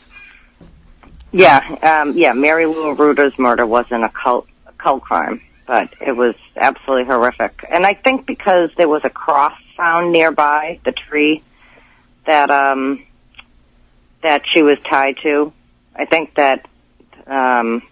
[1.32, 2.32] Yeah, um, yeah.
[2.32, 4.46] Mary Lou Arruda's murder wasn't a cult
[4.78, 7.64] cult crime, but it was absolutely horrific.
[7.68, 11.42] And I think because there was a cross found nearby the tree
[12.26, 13.04] that um,
[14.22, 15.52] that she was tied to,
[15.94, 16.66] I think that
[17.26, 17.82] um,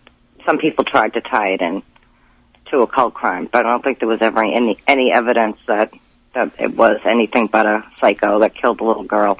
[0.46, 1.82] some people tried to tie it in
[2.70, 5.92] to a cult crime, but I don't think there was ever any any evidence that
[6.34, 9.38] that it was anything but a psycho that killed a little girl.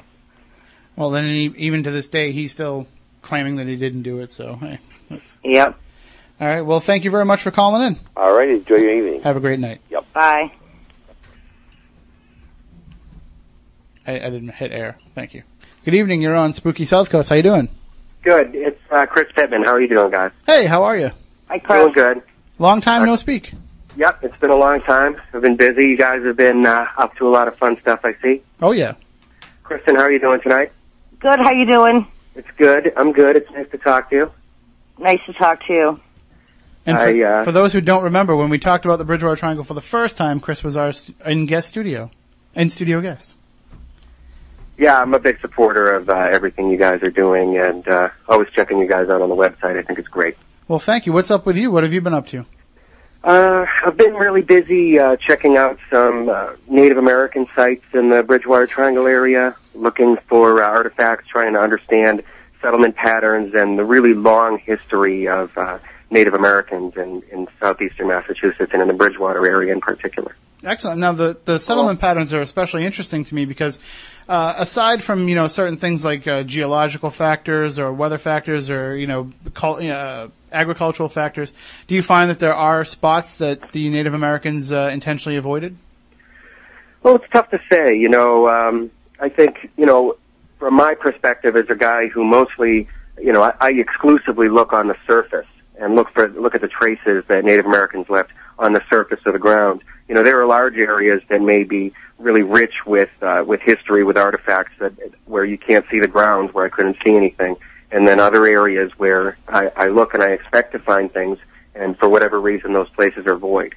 [0.95, 2.87] Well, then even to this day, he's still
[3.21, 4.29] claiming that he didn't do it.
[4.31, 5.75] So, hey, that's Yep.
[6.41, 6.61] all right.
[6.61, 7.97] Well, thank you very much for calling in.
[8.15, 9.21] All right, enjoy your evening.
[9.23, 9.81] Have a great night.
[9.89, 10.05] Yep.
[10.13, 10.51] Bye.
[14.05, 14.97] I, I didn't hit air.
[15.15, 15.43] Thank you.
[15.85, 16.21] Good evening.
[16.21, 17.29] You're on Spooky South Coast.
[17.29, 17.69] How you doing?
[18.23, 18.51] Good.
[18.55, 19.63] It's uh, Chris Pittman.
[19.63, 20.31] How are you doing, guys?
[20.45, 21.11] Hey, how are you?
[21.49, 22.21] Hi, Doing good.
[22.59, 23.53] Long time no speak.
[23.95, 25.15] Yep, it's been a long time.
[25.33, 25.87] I've been busy.
[25.87, 28.41] You guys have been uh, up to a lot of fun stuff, I see.
[28.61, 28.93] Oh yeah.
[29.63, 30.71] Kristen, how are you doing tonight?
[31.19, 31.39] Good.
[31.39, 32.07] How you doing?
[32.37, 32.93] It's good.
[32.95, 33.35] I'm good.
[33.35, 34.31] It's nice to talk to you.
[34.99, 35.99] Nice to talk to you.
[36.85, 39.35] And for, I, uh, for those who don't remember, when we talked about the Bridgewater
[39.35, 42.11] Triangle for the first time, Chris was our st- in guest studio,
[42.55, 43.35] in studio guest.
[44.77, 48.47] Yeah, I'm a big supporter of uh, everything you guys are doing, and uh, always
[48.55, 49.77] checking you guys out on the website.
[49.77, 50.37] I think it's great.
[50.67, 51.13] Well, thank you.
[51.13, 51.71] What's up with you?
[51.71, 52.45] What have you been up to?
[53.27, 58.23] Uh, I've been really busy uh, checking out some uh, Native American sites in the
[58.23, 62.23] Bridgewater Triangle area, looking for uh, artifacts, trying to understand
[62.61, 65.77] settlement patterns and the really long history of uh,
[66.09, 70.33] Native Americans in, in southeastern Massachusetts and in the Bridgewater area in particular.
[70.63, 70.99] Excellent.
[70.99, 73.79] Now, the, the settlement patterns are especially interesting to me because,
[74.27, 78.97] uh, aside from you know certain things like uh, geological factors or weather factors or
[78.97, 81.53] you know cul- uh, agricultural factors,
[81.85, 85.77] do you find that there are spots that the Native Americans uh, intentionally avoided?
[87.03, 87.95] Well, it's tough to say.
[87.95, 88.89] You know, um,
[89.19, 90.17] I think you know,
[90.57, 92.87] from my perspective as a guy who mostly,
[93.21, 95.45] you know, I, I exclusively look on the surface
[95.79, 99.33] and look for look at the traces that Native Americans left on the surface of
[99.33, 99.83] the ground.
[100.07, 104.03] You know, there are large areas that may be really rich with uh, with history,
[104.03, 104.93] with artifacts that
[105.25, 107.57] where you can't see the ground, where I couldn't see anything,
[107.91, 111.37] and then other areas where I, I look and I expect to find things,
[111.75, 113.75] and for whatever reason, those places are void.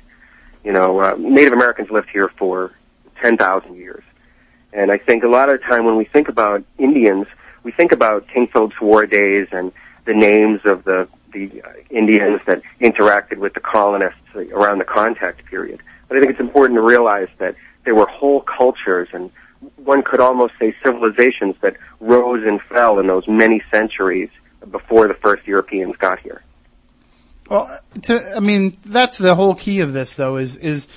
[0.64, 2.72] You know, uh, Native Americans lived here for
[3.22, 4.04] 10,000 years.
[4.72, 7.26] And I think a lot of the time when we think about Indians,
[7.62, 9.72] we think about King Philip's War days and
[10.04, 15.44] the names of the, the uh, Indians that interacted with the colonists around the contact
[15.46, 15.80] period.
[16.10, 19.30] But I think it's important to realize that there were whole cultures and
[19.76, 24.28] one could almost say civilizations that rose and fell in those many centuries
[24.72, 26.42] before the first Europeans got here.
[27.48, 30.88] Well, to, I mean, that's the whole key of this, though, is is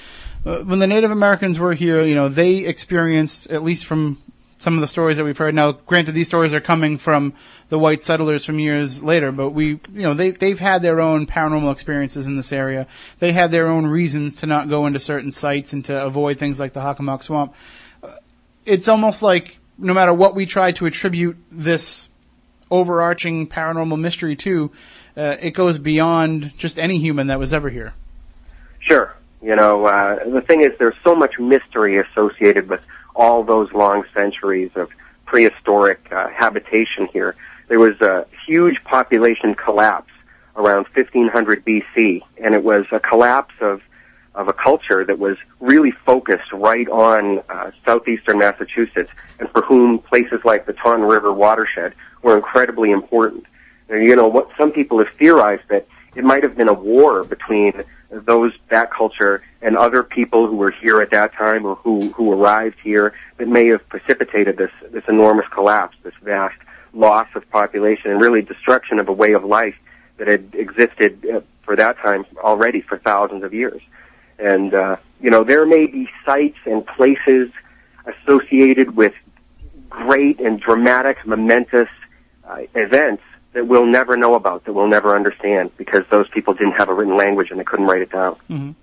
[0.45, 4.17] uh, when the Native Americans were here, you know, they experienced, at least from
[4.63, 5.54] some of the stories that we've heard.
[5.54, 7.34] Now, granted, these stories are coming from
[7.67, 11.28] the white settlers from years later, but we, you know, they they've had their own
[11.28, 12.88] paranormal experiences in this area.
[13.19, 16.60] They had their own reasons to not go into certain sites and to avoid things
[16.62, 17.54] like the Hockomock Swamp.
[18.65, 22.10] It's almost like no matter what we try to attribute this
[22.71, 24.71] overarching paranormal mystery to,
[25.17, 27.93] uh, it goes beyond just any human that was ever here.
[28.80, 29.13] Sure.
[29.41, 32.80] You know, uh, the thing is, there's so much mystery associated with
[33.15, 34.89] all those long centuries of
[35.26, 37.36] prehistoric uh, habitation here.
[37.67, 40.12] There was a huge population collapse
[40.56, 43.82] around 1500 BC, and it was a collapse of
[44.36, 49.99] of a culture that was really focused right on uh, southeastern Massachusetts, and for whom
[49.99, 53.45] places like the Ton River watershed were incredibly important.
[53.89, 57.23] And, you know, what some people have theorized that it might have been a war
[57.23, 62.10] between those that culture and other people who were here at that time or who
[62.12, 66.56] who arrived here that may have precipitated this this enormous collapse, this vast
[66.93, 69.76] loss of population, and really destruction of a way of life
[70.17, 73.82] that had existed uh, for that time already for thousands of years.
[74.38, 77.49] And uh, you know, there may be sites and places
[78.06, 79.13] associated with
[79.89, 81.89] great and dramatic, momentous
[82.47, 83.23] uh, events
[83.54, 86.94] that we'll never know about, that we'll never understand, because those people didn't have a
[86.94, 88.76] written language and they couldn't write it down.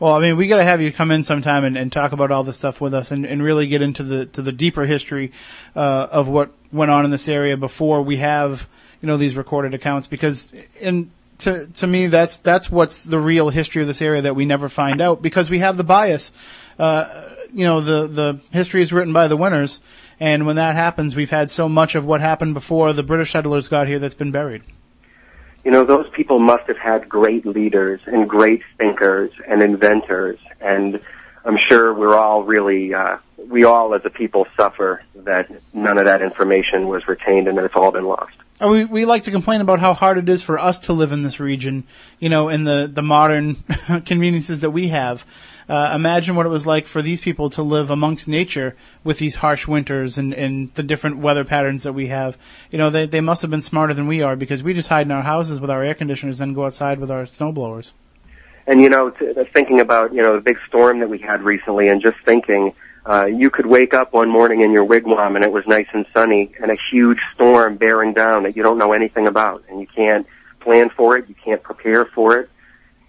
[0.00, 2.30] Well, I mean, we got to have you come in sometime and, and talk about
[2.30, 5.30] all this stuff with us, and, and really get into the to the deeper history
[5.76, 8.66] uh, of what went on in this area before we have
[9.02, 10.06] you know these recorded accounts.
[10.06, 14.34] Because, and to to me, that's that's what's the real history of this area that
[14.34, 16.32] we never find out because we have the bias.
[16.78, 19.82] Uh, you know, the the history is written by the winners,
[20.20, 23.68] and when that happens, we've had so much of what happened before the British settlers
[23.68, 24.62] got here that's been buried.
[25.64, 31.00] You know, those people must have had great leaders and great thinkers and inventors, and
[31.44, 33.16] I'm sure we're all really, uh,
[33.48, 37.64] we all as a people suffer that none of that information was retained and that
[37.64, 38.34] it's all been lost.
[38.60, 41.22] We we like to complain about how hard it is for us to live in
[41.22, 41.84] this region,
[42.18, 43.54] you know, in the the modern
[44.04, 45.24] conveniences that we have.
[45.70, 49.36] Uh, imagine what it was like for these people to live amongst nature with these
[49.36, 52.36] harsh winters and, and the different weather patterns that we have.
[52.72, 55.06] You know, they they must have been smarter than we are because we just hide
[55.06, 57.94] in our houses with our air conditioners and go outside with our snow blowers.
[58.66, 61.86] And you know, t- thinking about you know the big storm that we had recently,
[61.86, 62.74] and just thinking,
[63.06, 66.04] uh, you could wake up one morning in your wigwam and it was nice and
[66.12, 69.86] sunny, and a huge storm bearing down that you don't know anything about, and you
[69.86, 70.26] can't
[70.58, 72.50] plan for it, you can't prepare for it.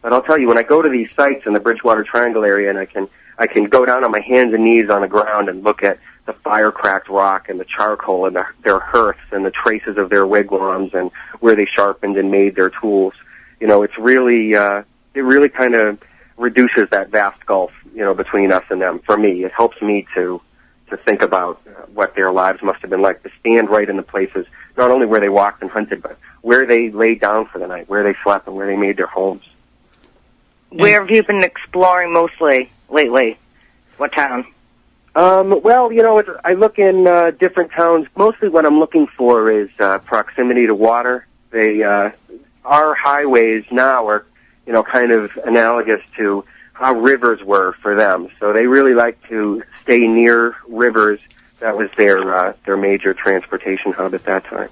[0.02, 2.70] But I'll tell you, when I go to these sites in the Bridgewater Triangle area,
[2.70, 5.50] and I can I can go down on my hands and knees on the ground
[5.50, 9.46] and look at the fire cracked rock and the charcoal and the, their hearths and
[9.46, 11.10] the traces of their wigwams and
[11.40, 13.14] where they sharpened and made their tools.
[13.60, 14.84] You know, it's really uh,
[15.14, 16.00] it really kind of
[16.38, 19.00] reduces that vast gulf, you know, between us and them.
[19.06, 20.42] For me, it helps me to
[20.90, 21.62] to think about
[21.94, 24.46] what their lives must have been like to stand right in the places,
[24.78, 27.88] not only where they walked and hunted, but where they laid down for the night,
[27.88, 29.44] where they slept, and where they made their homes.
[30.72, 33.38] Where have you been exploring mostly lately?
[33.98, 34.46] What town?
[35.16, 38.08] Um, well, you know, it's, I look in uh, different towns.
[38.16, 41.28] Mostly, what I'm looking for is uh, proximity to water.
[41.50, 42.12] They, uh,
[42.64, 44.26] our highways now are,
[44.66, 48.30] you know, kind of analogous to how rivers were for them.
[48.40, 51.20] So they really like to stay near rivers.
[51.60, 54.70] That was their uh, their major transportation hub at that time.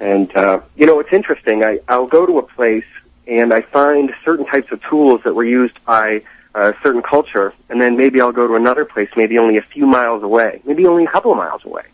[0.00, 1.62] And uh, you know, it's interesting.
[1.62, 2.84] I, I'll go to a place
[3.26, 6.22] and I find certain types of tools that were used by
[6.54, 9.86] a certain culture, and then maybe I'll go to another place, maybe only a few
[9.86, 11.84] miles away, maybe only a couple of miles away,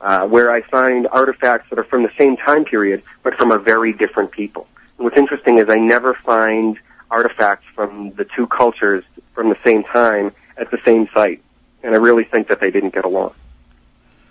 [0.00, 3.58] uh, where I find artifacts that are from the same time period, but from a
[3.58, 4.66] very different people.
[4.96, 6.78] And what's interesting is I never find
[7.10, 9.04] artifacts from the two cultures
[9.34, 11.42] from the same time at the same site,
[11.82, 13.34] and I really think that they didn't get along.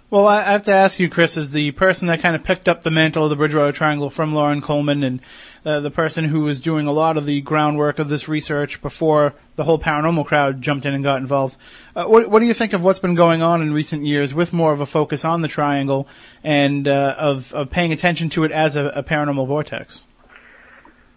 [0.10, 2.82] Well, I have to ask you, Chris, as the person that kind of picked up
[2.82, 5.20] the mantle of the Bridgewater Triangle from Loren Coleman and
[5.66, 9.34] uh, the person who was doing a lot of the groundwork of this research before
[9.58, 11.58] the whole paranormal crowd jumped in and got involved.
[11.94, 14.54] Uh, what, what do you think of what's been going on in recent years with
[14.54, 16.08] more of a focus on the triangle
[16.42, 20.06] and uh, of, of paying attention to it as a, a paranormal vortex?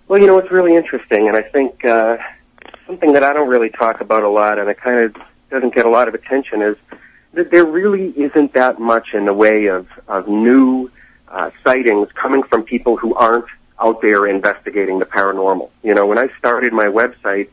[0.08, 2.16] Well, you know, it's really interesting, and I think uh,
[2.88, 5.86] something that I don't really talk about a lot, and it kind of doesn't get
[5.86, 6.76] a lot of attention, is
[7.32, 10.90] there really isn't that much in the way of, of new
[11.28, 13.46] uh, sightings coming from people who aren't
[13.78, 15.70] out there investigating the paranormal.
[15.82, 17.48] You know, when I started my website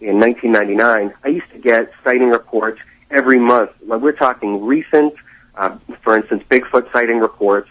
[0.00, 3.70] in 1999, I used to get sighting reports every month.
[3.86, 5.14] We're talking recent,
[5.56, 7.68] uh, for instance, Bigfoot sighting reports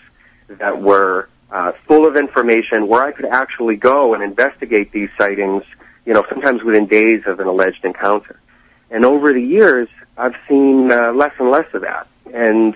[0.48, 5.64] that were uh, full of information where I could actually go and investigate these sightings,
[6.06, 8.40] you know, sometimes within days of an alleged encounter.
[8.90, 12.08] And over the years, I've seen uh, less and less of that.
[12.34, 12.76] And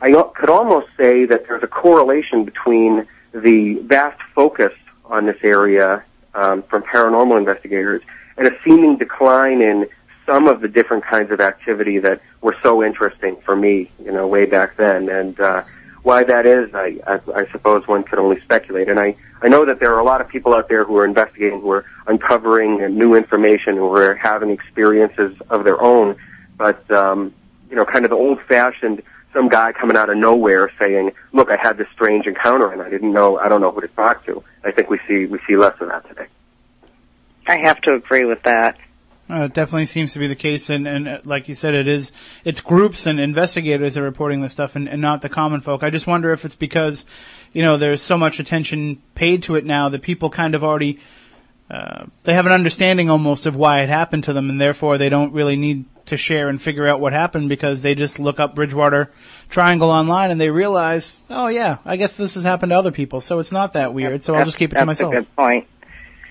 [0.00, 4.72] I could almost say that there's a correlation between the vast focus
[5.04, 8.02] on this area um, from paranormal investigators
[8.36, 9.86] and a seeming decline in
[10.24, 14.26] some of the different kinds of activity that were so interesting for me, you know,
[14.26, 15.08] way back then.
[15.08, 15.62] And uh,
[16.02, 18.88] why that is, I, I, I suppose one could only speculate.
[18.88, 21.04] And I, I know that there are a lot of people out there who are
[21.04, 26.16] investigating, who are uncovering new information, who are having experiences of their own.
[26.58, 27.32] But um,
[27.70, 31.56] you know, kind of the old-fashioned some guy coming out of nowhere saying, "Look, I
[31.56, 33.38] had this strange encounter and I didn't know.
[33.38, 35.88] I don't know who to talk to." I think we see we see less of
[35.88, 36.26] that today.
[37.46, 38.76] I have to agree with that.
[39.30, 41.86] Uh, it definitely seems to be the case, and, and uh, like you said, it
[41.86, 42.12] is.
[42.44, 45.82] It's groups and investigators that are reporting this stuff, and, and not the common folk.
[45.82, 47.04] I just wonder if it's because,
[47.52, 50.98] you know, there's so much attention paid to it now that people kind of already
[51.70, 55.08] uh, they have an understanding almost of why it happened to them, and therefore they
[55.08, 58.54] don't really need to share and figure out what happened because they just look up
[58.54, 59.12] Bridgewater
[59.50, 63.20] Triangle online and they realize, oh yeah, I guess this has happened to other people,
[63.20, 64.22] so it's not that weird.
[64.22, 65.12] So I'll just keep it to That's myself.
[65.12, 65.66] a good point.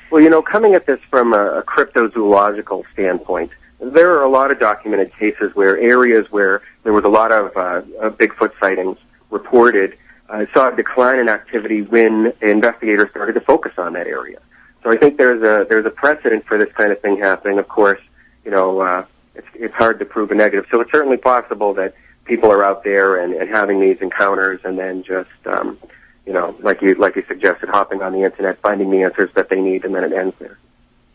[0.10, 4.52] Well, you know, coming at this from a, a cryptozoological standpoint, there are a lot
[4.52, 7.60] of documented cases where areas where there was a lot of uh,
[8.02, 8.98] uh, Bigfoot sightings
[9.30, 9.98] reported
[10.30, 14.40] uh, saw a decline in activity when investigators started to focus on that area.
[14.88, 17.60] So I think there's a there's a precedent for this kind of thing happening.
[17.60, 18.00] Of course,
[18.46, 20.66] you know, uh, it's it's hard to prove a negative.
[20.72, 24.80] So it's certainly possible that people are out there and, and having these encounters and
[24.80, 25.78] then just um,
[26.26, 29.50] you know, like you like you suggested, hopping on the internet, finding the answers that
[29.50, 30.58] they need, and then it ends there.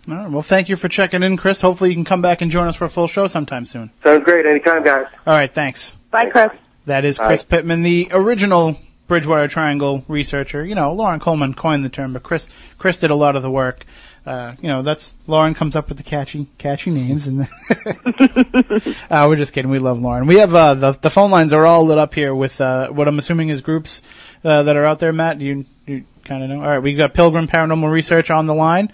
[0.06, 1.62] All right, well, thank you for checking in, Chris.
[1.62, 3.90] Hopefully, you can come back and join us for a full show sometime soon.
[4.04, 4.44] Sounds great.
[4.44, 5.06] Anytime, guys.
[5.26, 5.98] All right, thanks.
[6.10, 6.50] Bye, Chris.
[6.84, 7.28] That is Bye.
[7.28, 8.76] Chris Pittman, the original
[9.12, 10.64] Bridgewater Triangle researcher.
[10.64, 12.48] You know, Loren Coleman coined the term, but Chris
[12.78, 13.84] Chris did a lot of the work.
[14.24, 17.42] Uh, you know, that's Loren comes up with the catchy catchy names, and
[19.10, 19.70] uh, we're just kidding.
[19.70, 20.26] We love Loren.
[20.26, 23.06] We have uh, the the phone lines are all lit up here with uh, what
[23.06, 24.00] I'm assuming is groups
[24.44, 25.12] uh, that are out there.
[25.12, 26.62] Matt, do you you kind of know?
[26.62, 28.90] All right, we've got Pilgrim Paranormal Research on the line.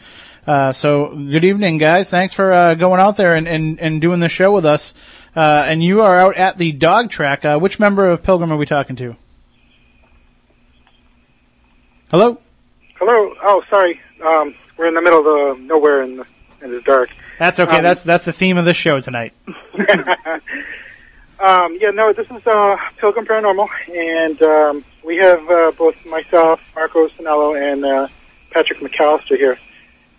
[0.49, 2.11] Uh, so good evening, guys.
[2.11, 4.95] Thanks for going out there and, and, and doing the show with us.
[5.37, 7.45] And you are out at the dog track.
[7.61, 9.15] Which member of Pilgrim are we talking to?
[12.11, 12.41] Hello.
[12.99, 13.35] Hello.
[13.43, 14.01] Oh, sorry.
[14.25, 16.27] Um, we're in the middle of the nowhere in the
[16.63, 17.11] in dark.
[17.39, 17.77] That's okay.
[17.79, 19.33] Um, that's that's the theme of the show tonight.
[21.41, 26.59] Um, yeah, no, this is uh, Pilgrim Paranormal, and um, we have uh, both myself,
[26.75, 28.09] Marco Sinello, and uh,
[28.51, 29.57] Patrick McAllister here.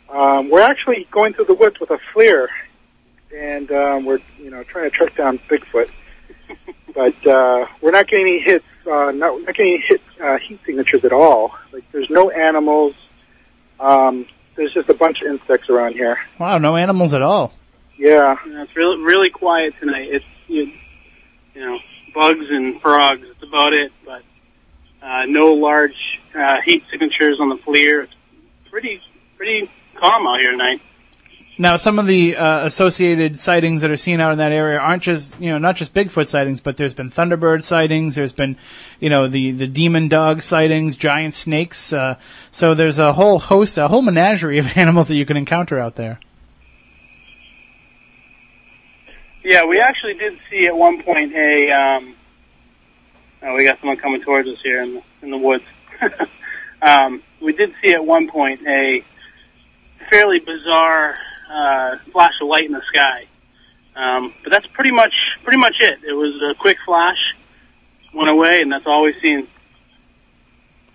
[0.08, 2.48] Um, we're actually going through the woods with a FLIR,
[3.36, 5.90] and um, we're you know trying to track down Bigfoot,
[6.96, 10.60] but uh, we're not getting any hits, uh, not, not getting any hit uh, heat
[10.66, 11.54] signatures at all.
[11.72, 12.96] Like there's no animals.
[13.80, 14.26] Um,
[14.56, 16.20] there's just a bunch of insects around here.
[16.38, 17.54] Wow, no animals at all.
[17.98, 18.36] Yeah.
[18.48, 20.10] Yeah, it's really really quiet tonight.
[20.12, 20.72] It's you,
[21.54, 21.80] you know
[22.14, 23.22] bugs and frogs.
[23.22, 23.92] That's about it.
[24.06, 24.24] But
[25.02, 28.04] uh, no large uh, heat signatures on the FLIR.
[28.04, 28.14] It's
[28.70, 29.02] pretty
[29.38, 30.82] pretty calm out here tonight.
[31.62, 35.04] Now, some of the uh, associated sightings that are seen out in that area aren't
[35.04, 38.16] just, you know, not just Bigfoot sightings, but there's been Thunderbird sightings.
[38.16, 38.56] There's been,
[39.02, 41.92] you know, the, the demon dog sightings, giant snakes.
[41.92, 42.16] Uh,
[42.50, 45.96] so there's a whole host, a whole menagerie of animals that you can encounter out
[45.96, 46.22] there.
[49.44, 51.72] Yeah, we actually did see at one point a.
[51.72, 52.16] Um,
[53.44, 55.66] oh, we got someone coming towards us here in the, in the woods.
[56.82, 59.04] um, we did see at one point a
[60.10, 61.18] fairly bizarre
[61.50, 63.26] uh, flash of light in the sky,
[63.96, 66.00] um, but that's pretty much pretty much it.
[66.08, 67.18] It was a quick flash,
[68.14, 69.48] went away, and that's all we've seen.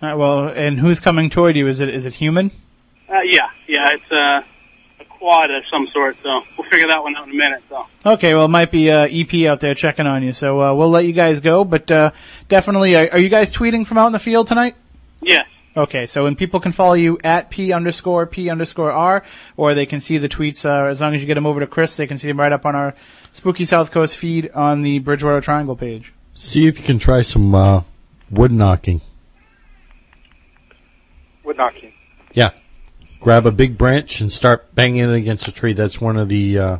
[0.01, 1.67] All right, well, and who's coming toward you?
[1.67, 2.51] Is it is it human?
[3.09, 4.41] Uh, yeah, yeah, it's uh,
[4.99, 6.17] a quad of some sort.
[6.23, 7.63] So we'll figure that one out in a minute.
[7.69, 7.85] So.
[8.05, 10.89] Okay, well, it might be uh, EP out there checking on you, so uh, we'll
[10.89, 11.63] let you guys go.
[11.63, 12.11] But uh,
[12.47, 14.75] definitely, are, are you guys tweeting from out in the field tonight?
[15.21, 15.47] Yes.
[15.77, 19.23] Okay, so when people can follow you at p underscore p underscore r,
[19.57, 21.67] or they can see the tweets uh, as long as you get them over to
[21.67, 22.95] Chris, they can see them right up on our
[23.33, 26.13] Spooky South Coast feed on the Bridgewater Triangle page.
[26.33, 27.83] See if you can try some uh,
[28.29, 29.01] wood knocking.
[31.43, 31.93] Wood knocking.
[32.33, 32.51] Yeah.
[33.19, 35.73] Grab a big branch and start banging it against a tree.
[35.73, 36.77] That's one of the uh,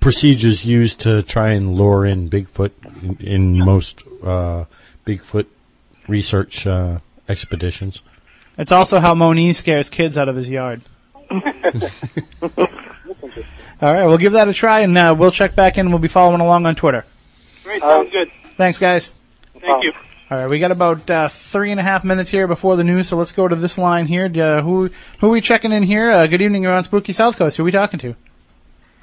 [0.00, 2.72] procedures used to try and lure in Bigfoot
[3.02, 4.64] in, in most uh,
[5.04, 5.46] Bigfoot
[6.08, 6.98] research uh,
[7.28, 8.02] expeditions.
[8.56, 10.82] It's also how Moniz scares kids out of his yard.
[13.80, 15.90] All right, we'll give that a try, and uh, we'll check back in.
[15.90, 17.04] We'll be following along on Twitter.
[17.62, 18.28] Great, sounds good.
[18.56, 19.14] Thanks, guys.
[19.60, 19.92] Thank you.
[20.30, 23.08] All right, we got about uh, three and a half minutes here before the news,
[23.08, 24.24] so let's go to this line here.
[24.24, 24.90] Uh, who
[25.20, 26.10] who are we checking in here?
[26.10, 27.56] Uh, good evening, you're on Spooky South Coast.
[27.56, 28.16] Who are we talking to?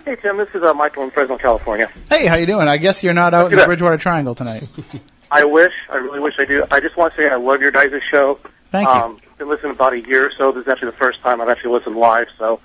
[0.03, 1.91] Hey Tim, this is uh, Michael in Fresno, California.
[2.09, 2.67] Hey, how you doing?
[2.67, 3.65] I guess you're not out in the good.
[3.65, 4.67] Bridgewater Triangle tonight.
[5.31, 6.65] I wish, I really wish I do.
[6.71, 8.39] I just want to say I love your guys' show.
[8.71, 8.93] Thank you.
[8.93, 10.51] Um, been listening about a year or so.
[10.51, 12.27] This is actually the first time I've actually listened live.
[12.37, 12.59] So,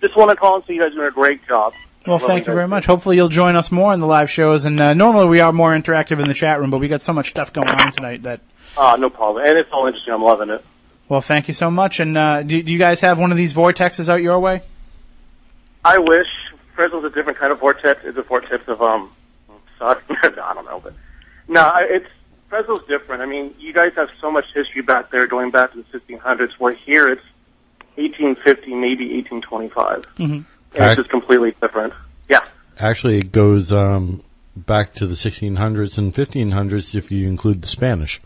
[0.00, 1.72] just want to call and say you guys are doing a great job.
[2.06, 2.86] Well, thank you very much.
[2.86, 4.64] Hopefully, you'll join us more in the live shows.
[4.64, 7.12] And uh, normally, we are more interactive in the chat room, but we got so
[7.12, 8.40] much stuff going on tonight that.
[8.76, 9.44] Uh, no problem.
[9.44, 10.12] And it's all interesting.
[10.12, 10.64] I'm loving it.
[11.08, 12.00] Well, thank you so much.
[12.00, 14.62] And uh, do, do you guys have one of these vortexes out your way?
[15.84, 16.26] I wish
[16.74, 18.00] Fresno's a different kind of vortex.
[18.04, 19.12] It's a vortex of um,
[19.78, 20.94] sorry, I don't know, but
[21.48, 22.08] no, I- it's
[22.48, 23.22] Fresno's different.
[23.22, 26.50] I mean, you guys have so much history back there, going back to the 1600s.
[26.58, 27.24] Where here it's
[27.96, 30.04] 1850, maybe 1825.
[30.18, 30.22] Mm-hmm.
[30.32, 30.44] And
[30.74, 31.92] it's just completely different.
[32.28, 32.44] Yeah.
[32.78, 34.22] Actually, it goes um,
[34.54, 38.20] back to the 1600s and 1500s if you include the Spanish.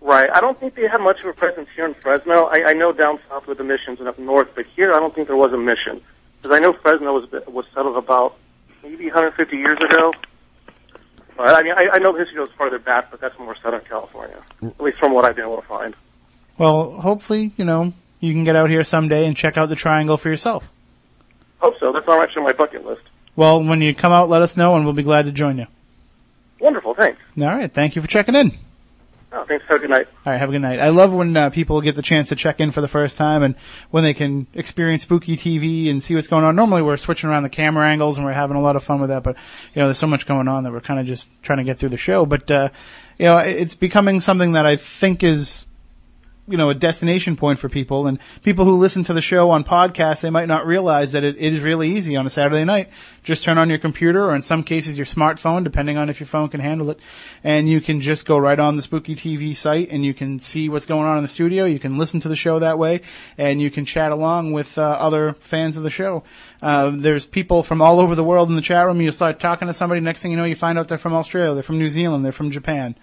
[0.00, 0.30] Right.
[0.32, 2.44] I don't think they had much of a presence here in Fresno.
[2.46, 5.14] I, I know down south with the missions and up north, but here I don't
[5.14, 6.00] think there was a mission.
[6.40, 8.36] Because I know Fresno was was settled about
[8.82, 10.12] maybe 150 years ago.
[11.36, 13.80] But I mean, I, I know the history goes farther back, but that's more Southern
[13.82, 15.94] California, at least from what I've been able to find.
[16.58, 20.16] Well, hopefully, you know, you can get out here someday and check out the triangle
[20.16, 20.70] for yourself.
[21.58, 21.92] Hope so.
[21.92, 23.02] That's not actually on my bucket list.
[23.34, 25.66] Well, when you come out, let us know, and we'll be glad to join you.
[26.60, 26.94] Wonderful.
[26.94, 27.20] Thanks.
[27.40, 27.72] All right.
[27.72, 28.52] Thank you for checking in.
[29.34, 29.64] Oh, thanks.
[29.68, 30.08] Have a good night.
[30.26, 30.38] All right.
[30.38, 30.78] Have a good night.
[30.78, 33.42] I love when uh, people get the chance to check in for the first time
[33.42, 33.54] and
[33.90, 36.54] when they can experience spooky TV and see what's going on.
[36.54, 39.08] Normally, we're switching around the camera angles and we're having a lot of fun with
[39.08, 39.36] that, but
[39.74, 41.78] you know, there's so much going on that we're kind of just trying to get
[41.78, 42.26] through the show.
[42.26, 42.68] But uh,
[43.18, 45.66] you know, it's becoming something that I think is
[46.48, 48.06] you know a destination point for people.
[48.06, 51.36] And people who listen to the show on podcasts they might not realize that it,
[51.38, 52.90] it is really easy on a saturday night.
[53.22, 56.26] Just turn on your computer or in some cases your smartphone depending on if your
[56.26, 56.98] phone can handle it.
[57.44, 60.68] And you can just go right on the spooky tv site and you can see
[60.68, 61.64] what's going on in the studio.
[61.64, 63.02] You can listen to the show that way
[63.38, 66.24] and you can chat along with uh, other fans of the show.
[66.60, 69.00] Uh, there's people from all over the world in the chat room.
[69.00, 71.54] You start talking to somebody next thing you know you find out they're from australia
[71.54, 72.96] they're from new zealand they're from japan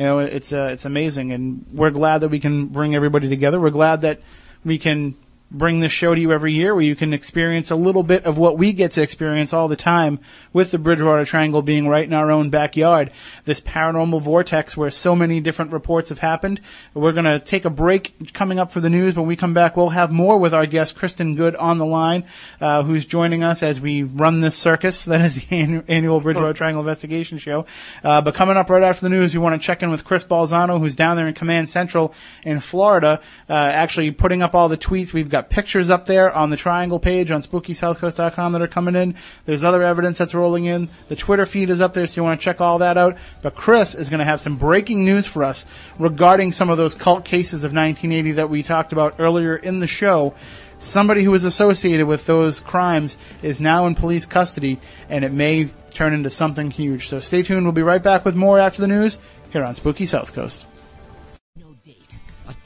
[0.00, 3.60] you know, it's uh, it's amazing, and we're glad that we can bring everybody together.
[3.60, 4.20] We're glad that
[4.64, 5.14] we can
[5.50, 8.38] bring this show to you every year where you can experience a little bit of
[8.38, 10.20] what we get to experience all the time
[10.52, 13.10] with the Bridgewater Triangle being right in our own backyard.
[13.44, 16.60] This paranormal vortex where so many different reports have happened.
[16.94, 19.16] We're going to take a break coming up for the news.
[19.16, 22.24] When we come back, we'll have more with our guest, Kristen Good, on the line,
[22.60, 26.52] uh, who's joining us as we run this circus that is the annu- annual Bridgewater
[26.52, 27.66] Triangle Investigation Show.
[28.04, 30.22] Uh, but coming up right after the news, we want to check in with Chris
[30.22, 34.78] Balzano, who's down there in Command Central in Florida, uh, actually putting up all the
[34.78, 35.12] tweets.
[35.12, 39.14] We've got pictures up there on the Triangle page on SpookySouthCoast.com that are coming in.
[39.46, 40.90] There's other evidence that's rolling in.
[41.08, 43.16] The Twitter feed is up there, so you want to check all that out.
[43.40, 45.66] But Chris is going to have some breaking news for us
[45.98, 49.86] regarding some of those cult cases of 1980 that we talked about earlier in the
[49.86, 50.34] show.
[50.78, 55.70] Somebody who was associated with those crimes is now in police custody, and it may
[55.90, 57.08] turn into something huge.
[57.08, 57.64] So stay tuned.
[57.64, 59.20] We'll be right back with more after the news
[59.50, 60.66] here on Spooky South Coast.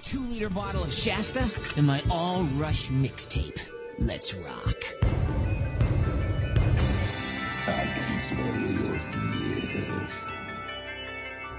[0.05, 1.49] Two liter bottle of Shasta
[1.79, 3.59] and my all rush mixtape.
[3.99, 4.77] Let's rock.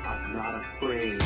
[0.06, 1.24] I'm not afraid.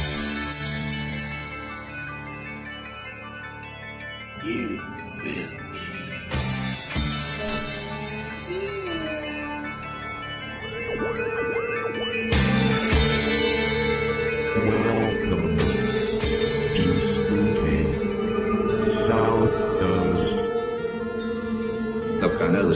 [4.46, 5.09] You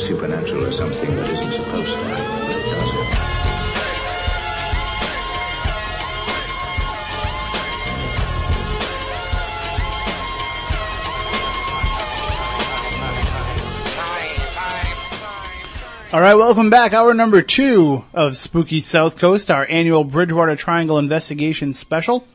[0.04, 3.34] supernatural is something that isn't supposed to happen, but it does.
[16.14, 16.94] All right, welcome back.
[16.94, 22.28] Hour number two of Spooky South Coast, our annual Bridgewater Triangle investigation special.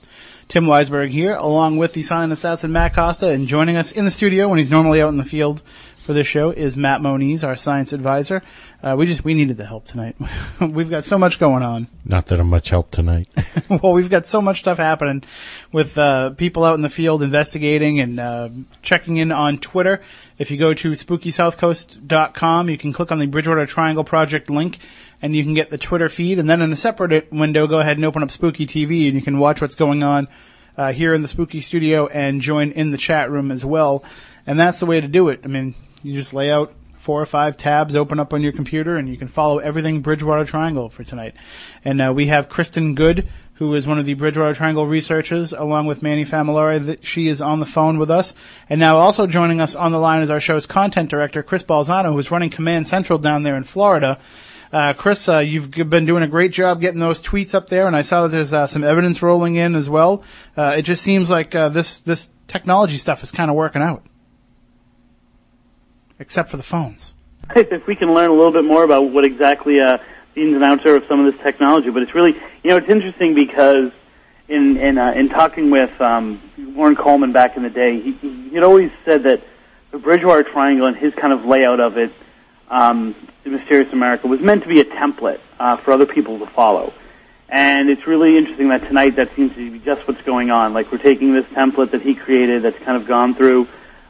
[0.49, 4.11] Tim Weisberg here, along with the silent assassin Matt Costa, and joining us in the
[4.11, 5.61] studio when he's normally out in the field
[6.09, 8.43] for this show is Matt Moniz, our science advisor.
[8.83, 10.17] Uh, we just we needed the help tonight.
[10.59, 11.87] We've got so much going on.
[12.03, 13.29] Not that I'm much help tonight.
[13.69, 15.23] well, we've got so much stuff happening
[15.71, 18.49] with uh, people out in the field investigating and uh,
[18.81, 20.01] checking in on Twitter.
[20.39, 24.79] If you go to spookysouthcoast.com, you can click on the Bridgewater Triangle Project link
[25.21, 26.39] and you can get the Twitter feed.
[26.39, 29.21] And then in a separate window, go ahead and open up Spooky TV and you
[29.21, 30.27] can watch what's going on
[30.79, 34.03] uh, here in the Spooky Studio and join in the chat room as well.
[34.47, 35.41] And that's the way to do it.
[35.45, 38.97] I mean, you just lay out four or five tabs open up on your computer
[38.97, 41.35] and you can follow everything Bridgewater Triangle for tonight.
[41.85, 45.87] And uh, we have Kristen Good, who is one of the Bridgewater Triangle researchers, along
[45.87, 46.85] with Manny Familari.
[46.85, 48.35] That she is on the phone with us.
[48.69, 52.13] And now also joining us on the line is our show's content director, Chris Balzano,
[52.13, 54.19] who is running Command Central down there in Florida.
[54.73, 57.97] Uh, Chris, uh, you've been doing a great job getting those tweets up there, and
[57.97, 60.23] I saw that there's uh, some evidence rolling in as well.
[60.57, 64.05] Uh, it just seems like uh, this this technology stuff is kind of working out,
[66.19, 67.15] except for the phones.
[67.55, 69.99] if we can learn a little bit more about what exactly uh,
[70.35, 71.91] the ins and outs are of some of this technology.
[71.91, 73.93] But it's really, you know, it's interesting because
[74.49, 78.55] in in uh, in talking with um, Warren Coleman back in the day, he he
[78.55, 79.43] had always said that
[79.91, 82.13] the Bridgewater Triangle and his kind of layout of it,
[82.69, 83.15] um,
[83.45, 86.93] the Mysterious America, was meant to be a template uh, for other people to follow.
[87.51, 90.75] And it's really interesting that tonight that seems to be just what's going on.
[90.75, 93.67] Like we're taking this template that he created that's kind of gone through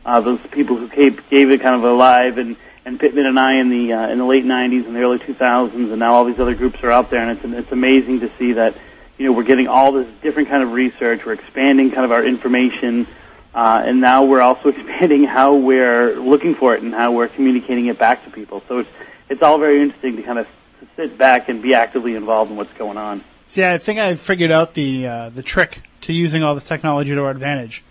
[0.09, 2.56] uh, those people who gave, gave it kind of a live and
[2.86, 5.74] and Pittman and I in the uh, in the late '90s and the early 2000s,
[5.74, 8.52] and now all these other groups are out there, and it's it's amazing to see
[8.52, 8.74] that
[9.18, 12.24] you know we're getting all this different kind of research, we're expanding kind of our
[12.24, 13.06] information,
[13.54, 17.86] uh, and now we're also expanding how we're looking for it and how we're communicating
[17.86, 18.62] it back to people.
[18.66, 18.90] So it's
[19.28, 20.48] it's all very interesting to kind of
[20.96, 23.22] sit back and be actively involved in what's going on.
[23.46, 27.14] See, I think I figured out the uh, the trick to using all this technology
[27.14, 27.84] to our advantage.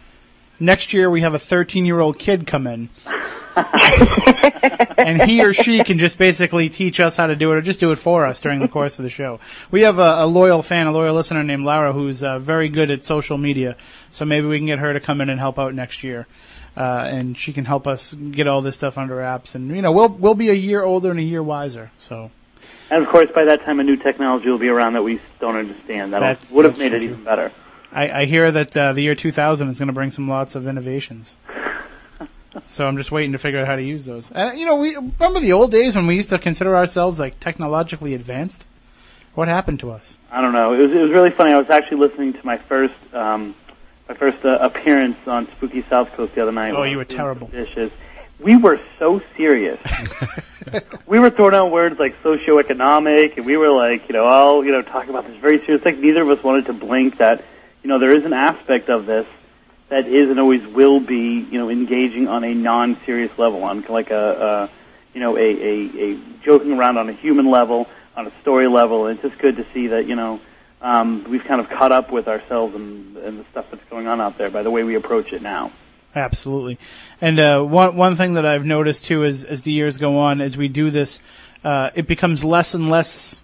[0.60, 2.90] Next year, we have a 13 year old kid come in,
[4.98, 7.80] and he or she can just basically teach us how to do it, or just
[7.80, 9.40] do it for us during the course of the show.
[9.70, 12.90] We have a, a loyal fan, a loyal listener named Laura, who's uh, very good
[12.90, 13.78] at social media.
[14.10, 16.26] So maybe we can get her to come in and help out next year.
[16.76, 19.92] Uh, and she can help us get all this stuff under wraps, and you know
[19.92, 21.90] we'll we'll be a year older and a year wiser.
[21.98, 22.30] So
[22.92, 25.56] And of course, by that time, a new technology will be around that we don't
[25.56, 26.14] understand.
[26.14, 27.52] That would have made it even better.
[27.92, 30.68] I, I hear that uh, the year 2000 is going to bring some lots of
[30.68, 31.38] innovations.
[32.70, 34.32] so I'm just waiting to figure out how to use those.
[34.32, 37.40] And you know, we remember the old days when we used to consider ourselves like
[37.40, 38.66] technologically advanced.
[39.36, 40.18] What happened to us?
[40.32, 40.74] I don't know.
[40.74, 41.54] It was it was really funny.
[41.54, 43.56] I was actually listening to my first um,
[44.10, 46.74] my first uh, appearance on Spooky South Coast the other night.
[46.74, 47.48] Oh, you were terrible.
[47.48, 47.92] Dishes.
[48.40, 49.80] We were so serious.
[51.06, 54.72] we were throwing out words like socioeconomic, and we were like, you know, all you
[54.72, 56.02] know, talking about this very serious thing.
[56.02, 57.44] Neither of us wanted to blink that,
[57.88, 59.26] you know, there is an aspect of this
[59.88, 64.12] that is and always will be, you know, engaging on a non-serious level, on like
[64.12, 64.70] a,
[65.14, 68.68] a you know, a, a, a joking around on a human level, on a story
[68.68, 69.06] level.
[69.06, 70.42] And it's just good to see that, you know,
[70.82, 74.20] um, we've kind of caught up with ourselves and, and the stuff that's going on
[74.20, 75.72] out there by the way we approach it now.
[76.14, 76.78] Absolutely.
[77.22, 80.42] And uh, one one thing that I've noticed too is as the years go on,
[80.42, 81.22] as we do this,
[81.64, 83.42] uh, it becomes less and less.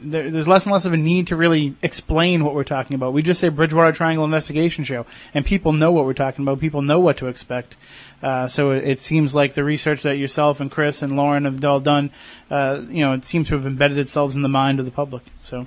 [0.00, 3.12] There, there's less and less of a need to really explain what we're talking about.
[3.12, 6.60] We just say Bridgewater Triangle Investigation Show, and people know what we're talking about.
[6.60, 7.76] People know what to expect.
[8.22, 11.64] Uh, so it, it seems like the research that yourself and Chris and Loren have
[11.64, 12.10] all done,
[12.50, 15.22] uh, you know, it seems to have embedded itself in the mind of the public.
[15.42, 15.66] So.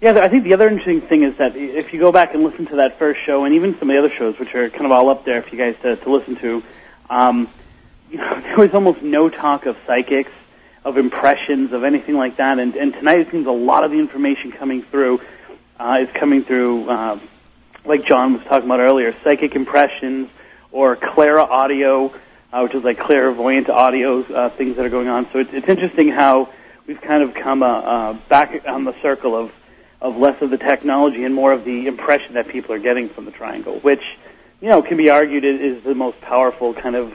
[0.00, 2.66] Yeah, I think the other interesting thing is that if you go back and listen
[2.68, 4.92] to that first show, and even some of the other shows, which are kind of
[4.92, 6.62] all up there for you guys to, to listen to,
[7.10, 7.50] um,
[8.10, 10.32] you know, there was almost no talk of psychics,
[10.84, 12.58] of impressions, of anything like that.
[12.58, 15.20] And, and tonight it seems a lot of the information coming through
[15.78, 17.18] uh, is coming through, uh,
[17.84, 20.28] like John was talking about earlier, psychic impressions
[20.72, 22.12] or Clara audio,
[22.52, 25.30] uh, which is like clairvoyant audio uh, things that are going on.
[25.32, 26.48] So it's, it's interesting how
[26.86, 29.52] we've kind of come uh, uh, back on the circle of
[30.00, 33.26] of less of the technology and more of the impression that people are getting from
[33.26, 34.02] the triangle, which,
[34.60, 37.12] you know, can be argued is, is the most powerful kind of,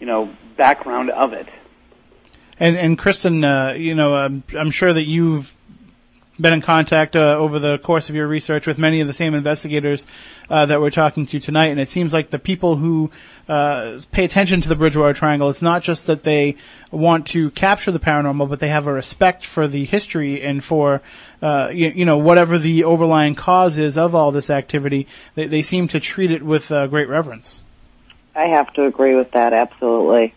[0.00, 1.46] you know, background of it.
[2.58, 5.54] And and Kristen, uh, you know, um, I'm sure that you've
[6.40, 9.34] been in contact uh, over the course of your research with many of the same
[9.34, 10.06] investigators
[10.50, 13.10] uh, that we're talking to tonight, and it seems like the people who
[13.48, 16.56] uh, pay attention to the Bridgewater Triangle, it's not just that they
[16.90, 21.02] want to capture the paranormal, but they have a respect for the history and for
[21.40, 25.06] uh, you, you know whatever the overlying cause is of all this activity.
[25.34, 27.60] They, they seem to treat it with uh, great reverence.
[28.34, 30.34] I have to agree with that, absolutely.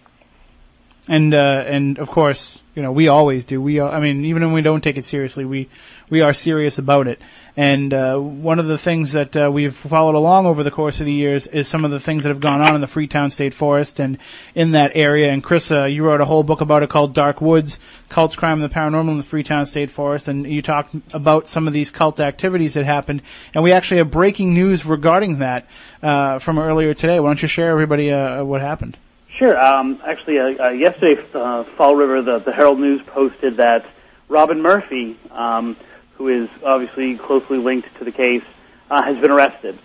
[1.08, 3.62] And uh, and of course, you know, we always do.
[3.62, 5.70] We, uh, I mean, even when we don't take it seriously, we
[6.10, 7.20] we are serious about it.
[7.56, 11.06] And uh, one of the things that uh, we've followed along over the course of
[11.06, 13.54] the years is some of the things that have gone on in the Freetown State
[13.54, 14.20] Forest and
[14.54, 15.32] in that area.
[15.32, 17.80] And Chris, uh, you wrote a whole book about it called Dark Woods:
[18.10, 20.28] Cults, Crime, and the Paranormal in the Freetown State Forest.
[20.28, 23.22] And you talked about some of these cult activities that happened.
[23.54, 25.66] And we actually have breaking news regarding that
[26.04, 27.20] uh, from earlier today.
[27.20, 28.98] Why don't you share everybody uh, what happened?
[29.38, 29.56] Sure.
[29.56, 33.86] Um, actually, uh, uh, yesterday, uh, Fall River, the, the Herald News posted that
[34.28, 35.78] Robin Murphy, um,
[36.16, 38.42] who is obviously closely linked to the case,
[38.90, 39.78] uh, has been arrested.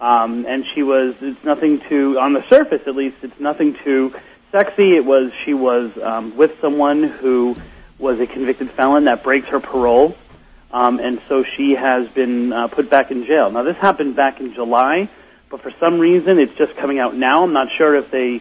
[0.00, 4.12] Um, and she was, it's nothing too, on the surface at least, it's nothing too
[4.50, 4.96] sexy.
[4.96, 7.56] It was, she was um, with someone who
[7.96, 10.16] was a convicted felon that breaks her parole.
[10.72, 13.52] Um, and so she has been uh, put back in jail.
[13.52, 15.08] Now, this happened back in July,
[15.48, 17.44] but for some reason it's just coming out now.
[17.44, 18.40] I'm not sure if they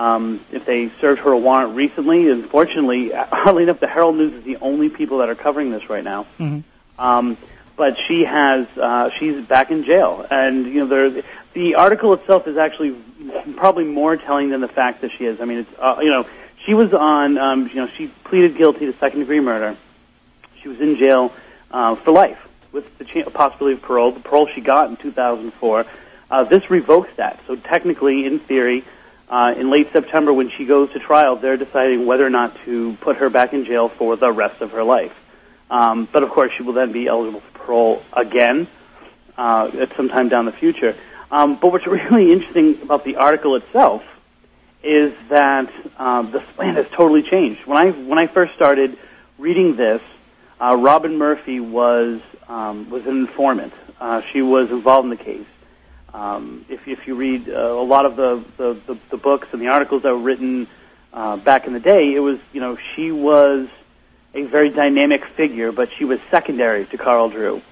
[0.00, 2.30] um, if they served her a warrant recently.
[2.30, 6.02] Unfortunately, oddly enough, the Herald News is the only people that are covering this right
[6.02, 6.26] now.
[6.38, 6.60] Mm-hmm.
[6.98, 7.36] Um,
[7.76, 11.22] but she has uh, she's back in jail, and you know there,
[11.52, 12.96] the article itself is actually
[13.56, 15.40] probably more telling than the fact that she is.
[15.40, 16.26] I mean, it's uh, you know
[16.66, 19.76] she was on um, you know she pleaded guilty to second degree murder.
[20.62, 21.32] She was in jail
[21.70, 22.38] uh, for life
[22.72, 24.12] with the ch- possibility of parole.
[24.12, 25.86] The parole she got in 2004.
[26.30, 27.40] Uh, this revokes that.
[27.46, 28.84] So technically, in theory,
[29.30, 32.94] uh, in late September when she goes to trial, they're deciding whether or not to
[33.00, 35.14] put her back in jail for the rest of her life.
[35.70, 38.66] Um, but of course, she will then be eligible for parole again
[39.38, 40.96] uh, at some time down the future.
[41.30, 44.02] Um, but what's really interesting about the article itself
[44.82, 47.64] is that um, the plan has totally changed.
[47.66, 48.98] When I when I first started
[49.38, 50.02] reading this,
[50.60, 53.74] uh, Robin Murphy was um, was an informant.
[54.00, 55.46] Uh, she was involved in the case.
[56.12, 59.62] Um, if, if you read uh, a lot of the, the, the, the books and
[59.62, 60.66] the articles that were written
[61.12, 63.68] uh, back in the day, it was you know she was
[64.34, 67.62] a very dynamic figure, but she was secondary to Carl Drew.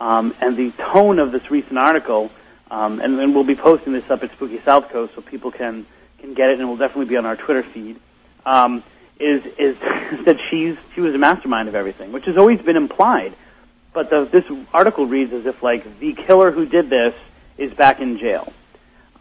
[0.00, 2.30] Um, and the tone of this recent article,
[2.70, 5.86] um, and, and we'll be posting this up at Spooky South Coast so people can
[6.18, 8.00] can get it, and it will definitely be on our Twitter feed.
[8.44, 8.82] Um,
[9.20, 9.78] is is
[10.24, 13.34] that she's she was a mastermind of everything, which has always been implied.
[13.92, 17.14] But the, this article reads as if like the killer who did this
[17.58, 18.52] is back in jail.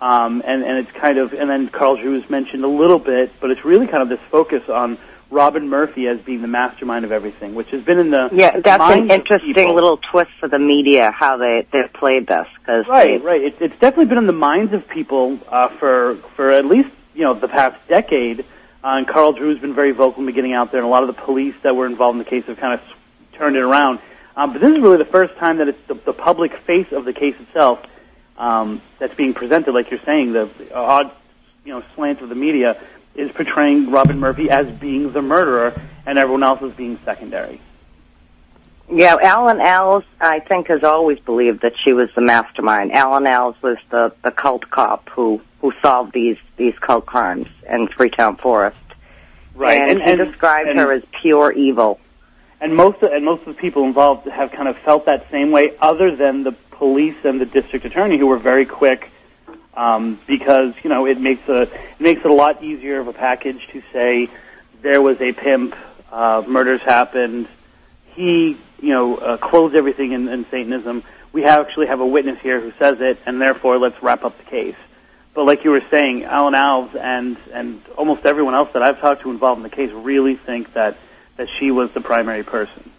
[0.01, 3.31] Um, and, and it's kind of, and then Carl Drew is mentioned a little bit,
[3.39, 4.97] but it's really kind of this focus on
[5.33, 8.83] Robin Murphy as being the mastermind of everything, which has been in the Yeah, that's
[8.83, 13.41] an interesting little twist for the media how they they played this because Right, right.
[13.41, 17.23] It, it's definitely been in the minds of people uh, for for at least you
[17.23, 18.41] know the past decade.
[18.83, 21.07] Uh, and Carl Drew's been very vocal in getting out there, and a lot of
[21.07, 22.85] the police that were involved in the case have kind of
[23.33, 23.99] turned it around.
[24.35, 27.05] Um, but this is really the first time that it's the, the public face of
[27.05, 27.79] the case itself
[28.37, 29.73] um, that's being presented.
[29.73, 31.11] Like you're saying, the odd
[31.65, 32.81] you know slant of the media
[33.15, 37.61] is portraying Robin Murphy as being the murderer, and everyone else as being secondary.
[38.91, 42.91] Yeah, Alan Alves, I think, has always believed that she was the mastermind.
[42.91, 47.87] Alan Alves was the, the cult cop who, who solved these, these cult crimes in
[47.87, 48.77] Freetown Forest.
[49.55, 51.99] Right, And, and- he and- described and- her as pure evil.
[52.59, 55.51] and most of, and most of the people involved have kind of felt that same
[55.51, 59.09] way, other than the police and the district attorney, who were very quick,
[59.75, 63.13] um, because you know it makes a it makes it a lot easier of a
[63.13, 64.29] package to say
[64.81, 65.75] there was a pimp,
[66.11, 67.47] uh, murders happened,
[68.15, 71.03] he you know uh, clothes everything in, in Satanism.
[71.31, 74.37] We have, actually have a witness here who says it, and therefore let's wrap up
[74.37, 74.75] the case.
[75.33, 79.23] But like you were saying, Alan Alves and and almost everyone else that I've talked
[79.23, 80.97] to involved in the case really think that
[81.37, 82.91] that she was the primary person.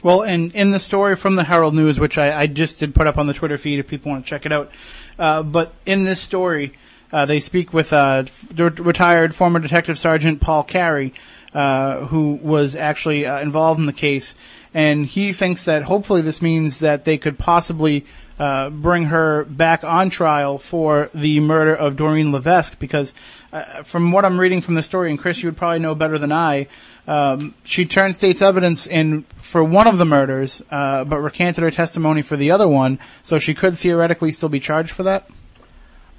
[0.00, 3.08] Well, and in the story from the Herald News, which I, I just did put
[3.08, 4.70] up on the Twitter feed if people want to check it out,
[5.18, 6.74] uh, but in this story,
[7.12, 8.24] uh, they speak with uh,
[8.56, 11.14] retired former Detective Sergeant Paul Carey,
[11.52, 14.36] uh, who was actually uh, involved in the case,
[14.72, 18.06] and he thinks that hopefully this means that they could possibly
[18.38, 23.14] uh, bring her back on trial for the murder of Doreen Levesque, because
[23.52, 26.18] uh, from what I'm reading from the story, and Chris, you would probably know better
[26.18, 26.68] than I,
[27.08, 31.70] um, she turned state's evidence in for one of the murders, uh, but recanted her
[31.70, 35.28] testimony for the other one, so she could theoretically still be charged for that.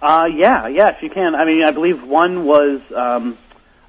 [0.02, 1.36] Uh, yeah, yes, you can.
[1.36, 3.38] I mean, I believe one was um,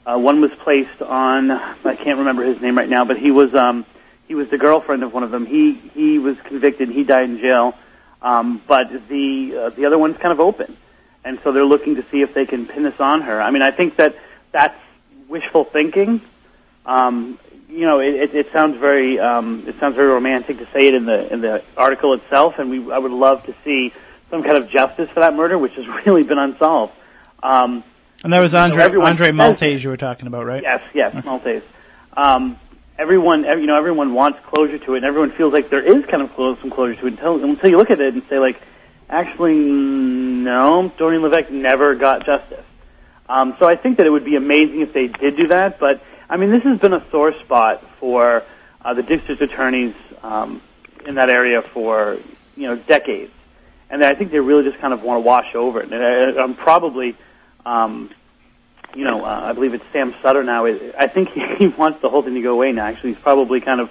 [0.04, 1.50] uh, one was placed on.
[1.50, 3.86] I can't remember his name right now, but he was um,
[4.28, 5.46] he was the girlfriend of one of them.
[5.46, 6.90] He he was convicted.
[6.90, 7.78] He died in jail,
[8.20, 10.76] um, but the uh, the other one's kind of open,
[11.24, 13.40] and so they're looking to see if they can pin this on her.
[13.40, 14.16] I mean, I think that
[14.52, 14.78] that's
[15.28, 16.20] wishful thinking.
[16.90, 17.38] Um,
[17.68, 20.94] you know, it, it, it sounds very um, it sounds very romantic to say it
[20.94, 23.92] in the in the article itself, and we I would love to see
[24.28, 26.92] some kind of justice for that murder, which has really been unsolved.
[27.42, 27.84] Um,
[28.24, 30.62] And that was Andre Andre Maltais you were talking about, right?
[30.62, 31.62] Yes, yes, Maltais.
[32.16, 32.58] Um,
[32.98, 36.04] everyone, ev- you know, everyone wants closure to it, and everyone feels like there is
[36.06, 38.38] kind of close, some closure to it until, until you look at it and say,
[38.40, 38.60] like,
[39.08, 42.64] actually, no, Doreen Levesque never got justice.
[43.28, 46.02] Um, so I think that it would be amazing if they did do that, but
[46.30, 48.44] I mean, this has been a sore spot for
[48.84, 50.62] uh, the district attorneys um,
[51.04, 52.18] in that area for
[52.56, 53.32] you know decades,
[53.90, 55.92] and I think they really just kind of want to wash over it.
[55.92, 57.16] And I, I'm probably,
[57.66, 58.10] um,
[58.94, 60.66] you know, uh, I believe it's Sam Sutter now.
[60.66, 62.86] I I think he, he wants the whole thing to go away now.
[62.86, 63.90] Actually, he's probably kind of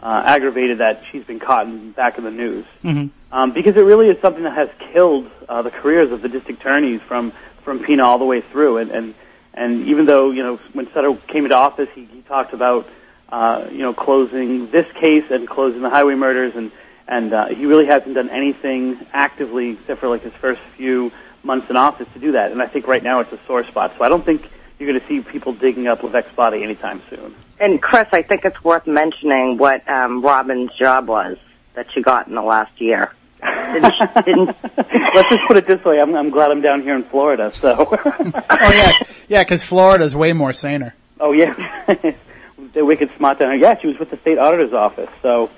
[0.00, 3.08] uh, aggravated that she's been caught in back in the news Mm-hmm.
[3.36, 6.60] um, because it really is something that has killed uh, the careers of the district
[6.60, 7.32] attorneys from
[7.64, 8.76] from Pina all the way through.
[8.78, 9.14] And and,
[9.54, 12.88] and even though you know when Sutter came into office, he, he talked about
[13.28, 16.70] uh, you know closing this case and closing the highway murders, and
[17.08, 21.68] and uh, he really hasn't done anything actively except for like his first few months
[21.70, 22.52] in office to do that.
[22.52, 23.94] And I think right now it's a sore spot.
[23.96, 24.48] So I don't think
[24.78, 27.34] you're going to see people digging up Levesque's body anytime soon.
[27.58, 31.36] And Chris, I think it's worth mentioning what um, Robin's job was
[31.74, 33.12] that she got in the last year.
[33.42, 34.56] Didn't didn't,
[35.14, 37.52] Let's just put it this way: I'm, I'm glad I'm down here in Florida.
[37.54, 38.92] So, oh yeah,
[39.28, 40.94] yeah, because Florida's way more saner.
[41.20, 41.54] oh yeah,
[42.72, 43.60] the wicked smart down here.
[43.60, 45.10] Yeah, she was with the state auditor's office.
[45.22, 45.50] So,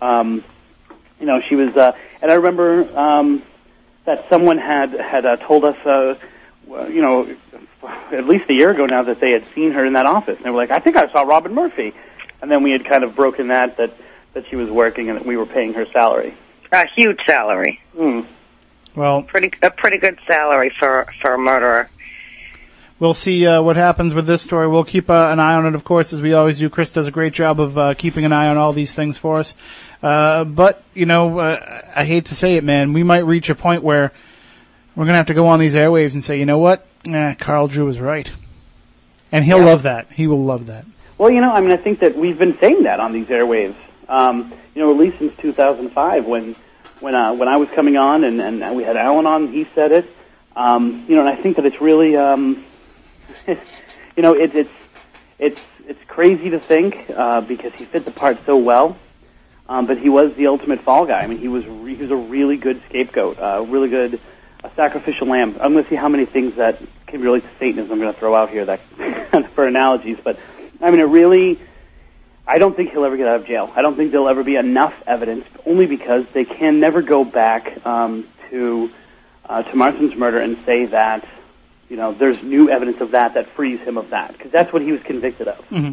[0.00, 0.44] um,
[1.20, 1.76] you know, she was.
[1.76, 3.42] Uh, and I remember um,
[4.04, 6.14] that someone had had uh, told us, uh,
[6.88, 7.36] you know,
[8.12, 10.36] at least a year ago now that they had seen her in that office.
[10.36, 11.92] And they were like, "I think I saw Robin Murphy,"
[12.40, 13.92] and then we had kind of broken that that
[14.34, 16.34] that she was working and that we were paying her salary.
[16.72, 17.80] A huge salary.
[17.96, 18.22] Hmm.
[18.94, 21.90] Well, Pretty a pretty good salary for for a murderer.
[22.98, 24.66] We'll see uh, what happens with this story.
[24.68, 26.70] We'll keep uh, an eye on it, of course, as we always do.
[26.70, 29.38] Chris does a great job of uh, keeping an eye on all these things for
[29.38, 29.54] us.
[30.02, 32.94] Uh, but you know, uh, I hate to say it, man.
[32.94, 34.12] We might reach a point where
[34.94, 37.68] we're gonna have to go on these airwaves and say, you know what, eh, Carl
[37.68, 38.32] Drew was right,
[39.30, 40.10] and he'll love that.
[40.12, 40.86] He will love that.
[41.18, 43.76] Well, you know, I mean, I think that we've been saying that on these airwaves.
[44.08, 46.54] Um, you know, at least since 2005, when
[47.00, 49.90] when uh, when I was coming on and, and we had Alan on, he said
[49.90, 50.06] it.
[50.54, 52.64] Um, you know, and I think that it's really, um,
[53.48, 54.70] you know, it, it's
[55.38, 58.98] it's it's crazy to think uh, because he fit the part so well.
[59.68, 61.20] Um, but he was the ultimate fall guy.
[61.20, 64.20] I mean, he was re- he was a really good scapegoat, uh, really good
[64.62, 65.56] a sacrificial lamb.
[65.60, 68.18] I'm going to see how many things that can relate to Satanism I'm going to
[68.18, 68.80] throw out here that
[69.54, 70.18] for analogies.
[70.22, 70.38] But
[70.82, 71.60] I mean, it really.
[72.46, 73.72] I don't think he'll ever get out of jail.
[73.74, 77.84] I don't think there'll ever be enough evidence, only because they can never go back
[77.84, 78.90] um, to
[79.48, 81.26] uh, to Marsden's murder and say that
[81.88, 84.82] you know there's new evidence of that that frees him of that because that's what
[84.82, 85.68] he was convicted of.
[85.70, 85.92] Mm-hmm.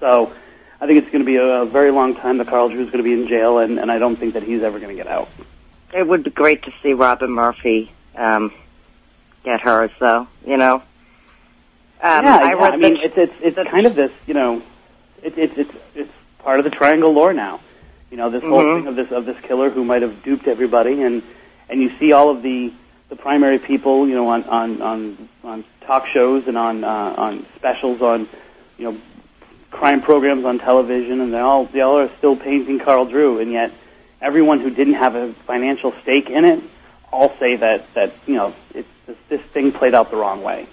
[0.00, 0.32] So
[0.80, 2.98] I think it's going to be a, a very long time that Carl Drew's going
[2.98, 5.10] to be in jail, and, and I don't think that he's ever going to get
[5.10, 5.28] out.
[5.92, 8.52] It would be great to see Robin Murphy um,
[9.44, 10.26] get hers, though.
[10.44, 10.82] You know.
[12.02, 14.62] Um, yeah, I yeah, I mean, it's it's it's kind of this, you know,
[15.24, 17.60] it, it's it's it's part of the triangle lore now.
[18.10, 18.76] You know, this whole Mhm.
[18.78, 21.22] thing of this of this killer who might have duped everybody, and
[21.68, 22.72] and you see all of the
[23.08, 27.46] the primary people, you know, on on on on talk shows and on uh, on
[27.56, 28.28] specials on,
[28.78, 28.96] you know,
[29.70, 33.50] crime programs on television, and they all they all are still painting Carl Drew, and
[33.50, 33.72] yet
[34.20, 36.62] everyone who didn't have a financial stake in it
[37.12, 40.66] all say that that you know it's this, this thing played out the wrong way.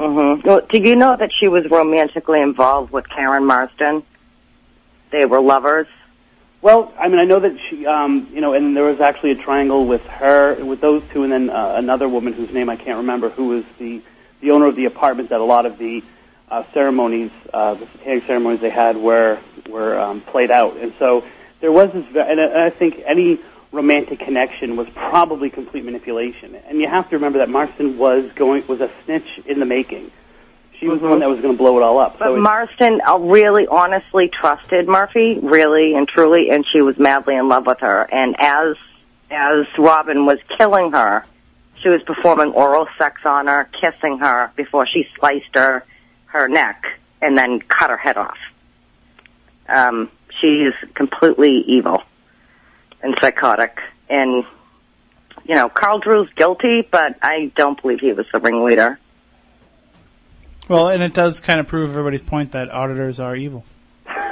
[0.00, 0.48] Mm-hmm.
[0.48, 4.02] Well, did you know that she was romantically involved with Karen Marsden?
[5.12, 5.88] They were lovers.
[6.62, 9.34] Well, I mean, I know that she, um, you know, and there was actually a
[9.34, 12.98] triangle with her, with those two, and then uh, another woman whose name I can't
[12.98, 14.00] remember, who was the
[14.40, 16.02] the owner of the apartment that a lot of the
[16.50, 19.38] uh, ceremonies, uh, the satanic ceremonies they had, were
[19.68, 21.24] were um, played out, and so
[21.60, 23.38] there was this, and I, and I think any
[23.72, 28.66] romantic connection was probably complete manipulation, and you have to remember that Marsden was going
[28.66, 30.10] was a snitch in the making.
[30.78, 32.18] She was the one that was going to blow it all up.
[32.18, 37.36] But so Marsden uh, really, honestly trusted Murphy, really and truly, and she was madly
[37.36, 38.08] in love with her.
[38.10, 38.76] And as
[39.30, 41.24] as Robin was killing her,
[41.82, 45.84] she was performing oral sex on her, kissing her before she sliced her
[46.26, 46.84] her neck
[47.20, 48.38] and then cut her head off.
[49.68, 50.10] Um,
[50.40, 52.02] she is completely evil
[53.02, 53.78] and psychotic,
[54.08, 54.44] and
[55.44, 58.98] you know Carl Drew's guilty, but I don't believe he was the ringleader.
[60.68, 63.64] Well, and it does kind of prove everybody's point that auditors are evil.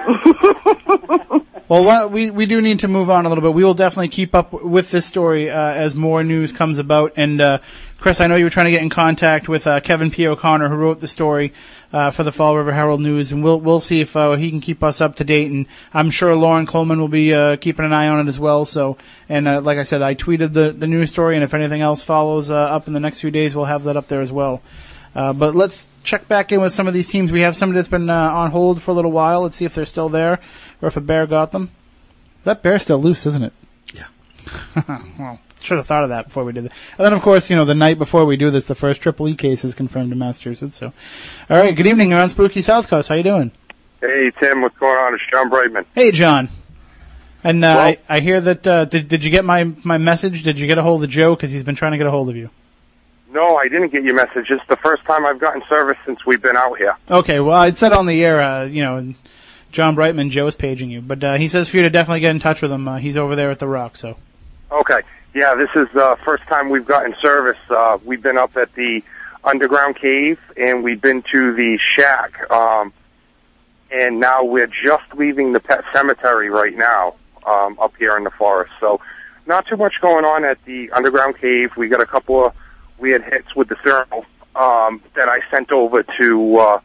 [1.68, 3.52] well, we we do need to move on a little bit.
[3.54, 7.12] We will definitely keep up with this story uh, as more news comes about.
[7.16, 7.58] And uh,
[7.98, 10.26] Chris, I know you were trying to get in contact with uh, Kevin P.
[10.26, 11.52] O'Connor, who wrote the story
[11.92, 14.60] uh, for the Fall River Herald News, and we'll we'll see if uh, he can
[14.60, 15.50] keep us up to date.
[15.50, 18.64] And I'm sure Loren Coleman will be uh, keeping an eye on it as well.
[18.64, 18.96] So,
[19.28, 22.50] and like I said, I tweeted the the news story, and if anything else follows
[22.50, 24.62] up in the next few days, we'll have that up there as well.
[25.18, 27.32] Uh, but let's check back in with some of these teams.
[27.32, 29.42] We have somebody that's been uh, on hold for a little while.
[29.42, 30.38] Let's see if they're still there
[30.80, 31.72] or if a bear got them.
[32.44, 33.52] That bear's still loose, isn't it?
[33.92, 34.06] Yeah.
[35.18, 36.72] well, should have thought of that before we did that.
[36.96, 39.26] And then, of course, you know, the night before we do this, the first Triple
[39.26, 40.76] E case is confirmed in Massachusetts.
[40.76, 40.92] So,
[41.50, 41.74] all right.
[41.74, 42.10] Good evening.
[42.10, 43.08] You're on Spooky South Coast.
[43.08, 43.50] How you doing?
[44.00, 45.14] Hey Tim, what's going on?
[45.14, 45.84] It's John Brightman.
[45.96, 46.48] Hey, John.
[47.42, 50.44] And uh, I, I hear that uh, did did you get my my message?
[50.44, 52.30] Did you get a hold of Joe because he's been trying to get a hold
[52.30, 52.50] of you?
[53.38, 54.46] No, I didn't get your message.
[54.50, 56.96] It's the first time I've gotten service since we've been out here.
[57.08, 59.14] Okay, well, I'd said on the air, uh, you know,
[59.70, 62.40] John Brightman, Joe's paging you, but uh, he says for you to definitely get in
[62.40, 62.88] touch with him.
[62.88, 64.16] Uh, he's over there at the Rock, so.
[64.72, 65.02] Okay.
[65.34, 67.58] Yeah, this is the first time we've gotten service.
[67.70, 69.04] Uh, we've been up at the
[69.44, 72.50] underground cave and we've been to the shack.
[72.50, 72.92] Um,
[73.92, 77.14] and now we're just leaving the pet cemetery right now
[77.46, 78.72] um, up here in the forest.
[78.80, 79.00] So
[79.46, 81.70] not too much going on at the underground cave.
[81.76, 82.52] We got a couple of
[82.98, 84.24] weird hits with the thermal
[84.54, 86.80] um, that I sent over to uh,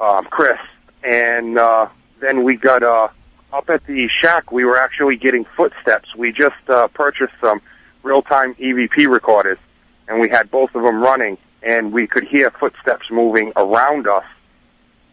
[0.00, 0.58] um, Chris,
[1.02, 1.88] and uh,
[2.20, 3.08] then we got uh,
[3.52, 4.52] up at the shack.
[4.52, 6.14] We were actually getting footsteps.
[6.16, 7.60] We just uh, purchased some
[8.02, 9.58] real-time EVP recorders,
[10.08, 14.24] and we had both of them running, and we could hear footsteps moving around us,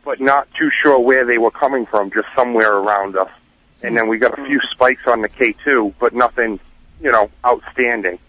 [0.05, 2.11] but not too sure where they were coming from.
[2.11, 3.31] Just somewhere around us,
[3.81, 6.59] and then we got a few spikes on the K2, but nothing,
[7.01, 8.19] you know, outstanding.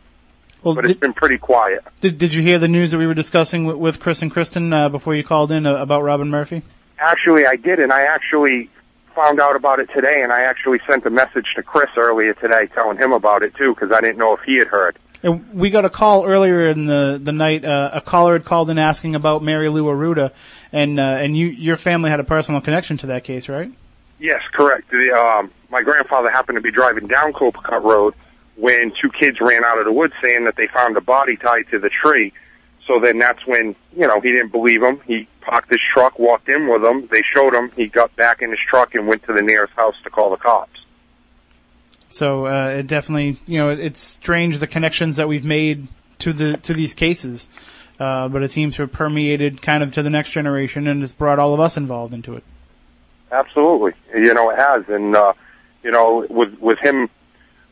[0.63, 1.85] Well, but it's been pretty quiet.
[2.01, 4.73] Did Did you hear the news that we were discussing with, with Chris and Kristen
[4.73, 6.63] uh, before you called in uh, about Robin Murphy?
[6.99, 8.71] Actually, I did, and I actually
[9.15, 12.67] found out about it today, and I actually sent a message to Chris earlier today
[12.75, 14.99] telling him about it too, because I didn't know if he had heard.
[15.23, 17.65] And we got a call earlier in the the night.
[17.65, 20.33] Uh, a caller had called in asking about Mary Lou Arruda,
[20.73, 23.73] and uh, and you your family had a personal connection to that case, right?
[24.21, 24.91] Yes, correct.
[24.91, 28.15] The, um, my grandfather happened to be driving down Copicut Road
[28.59, 31.65] when two kids ran out of the woods saying that they found a body tied
[31.71, 32.33] to the tree.
[32.87, 35.01] So then that's when, you know, he didn't believe them.
[35.07, 37.09] He parked his truck, walked in with them.
[37.13, 37.71] They showed him.
[37.77, 40.39] He got back in his truck and went to the nearest house to call the
[40.39, 40.81] cops.
[42.09, 45.89] So uh, it definitely, you know, it's strange the connections that we've made
[46.21, 47.49] to the to these cases,
[48.01, 51.13] uh, but it seems to have permeated kind of to the next generation and has
[51.13, 52.45] brought all of us involved into it.
[53.31, 53.93] Absolutely.
[54.15, 54.85] You know, it has.
[54.89, 55.35] And, uh,
[55.83, 57.11] you know, with, with him,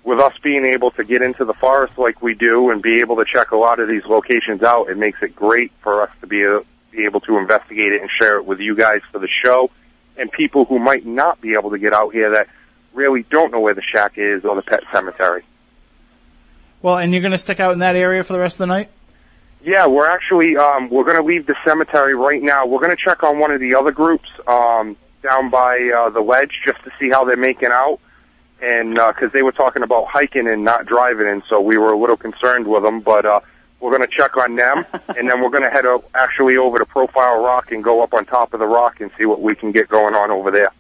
[0.07, 3.17] with us being able to get into the forest like we do and be able
[3.17, 6.29] to check a lot of these locations out, it makes it great for us to
[6.29, 6.61] be, uh,
[6.93, 9.69] be able to investigate it and share it with you guys for the show,
[10.17, 12.47] and people who might not be able to get out here that
[12.95, 15.45] really don't know where the shack is or the pet cemetery.
[16.83, 18.67] Well, and you're going to stick out in that area for the rest of the
[18.67, 18.91] night?
[19.65, 22.65] Yeah, we're actually um, we're going to leave the cemetery right now.
[22.65, 26.21] We're going to check on one of the other groups um, down by uh, the
[26.21, 27.99] ledge just to see how they're making out,
[28.61, 31.99] and because they were talking about hiking and not driving, and so we were a
[31.99, 33.01] little concerned with them.
[33.01, 33.41] But uh,
[33.81, 34.85] we're going to check on them,
[35.17, 38.15] and then we're going to head up, actually over to Profile Rock and go up
[38.15, 40.71] on top of the rock and see what we can get going on over there.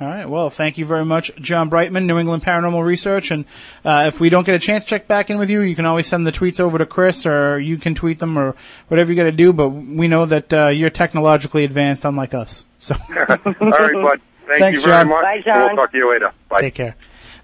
[0.00, 0.26] All right.
[0.26, 3.30] Well, thank you very much, John Brightman, New England Paranormal Research.
[3.30, 3.44] And
[3.84, 5.84] uh, if we don't get a chance to check back in with you, you can
[5.84, 8.56] always send the tweets over to Chris, or you can tweet them, or
[8.88, 9.52] whatever you got to do.
[9.52, 12.64] But we know that uh, you're technologically advanced, unlike us.
[12.78, 14.20] So All right, bud.
[14.46, 15.08] Thank Thanks, you very John.
[15.08, 15.22] much.
[15.22, 15.66] Bye, John.
[15.66, 16.32] We'll talk to you later.
[16.48, 16.62] Bye.
[16.62, 16.96] take care.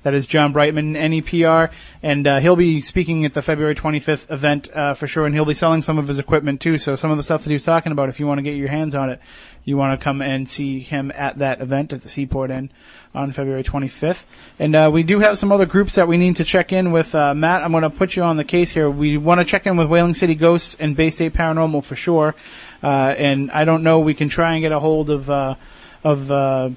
[0.03, 1.71] That is John Brightman, NEPR,
[2.03, 5.45] and uh, he'll be speaking at the February 25th event uh, for sure, and he'll
[5.45, 6.79] be selling some of his equipment too.
[6.79, 8.57] So some of the stuff that he was talking about, if you want to get
[8.57, 9.21] your hands on it,
[9.65, 12.71] you want to come and see him at that event at the Seaport Inn
[13.15, 14.25] on February 25th.
[14.61, 17.15] And uh, we do have some other groups that we need to check in with.
[17.15, 18.89] Uh, Matt, I'm going to put you on the case here.
[18.89, 22.37] We want to check in with Whaling City Ghosts and Bay State Paranormal for sure.
[22.83, 25.57] Uh, and I don't know, we can try and get a hold of uh,
[26.05, 26.71] of uh,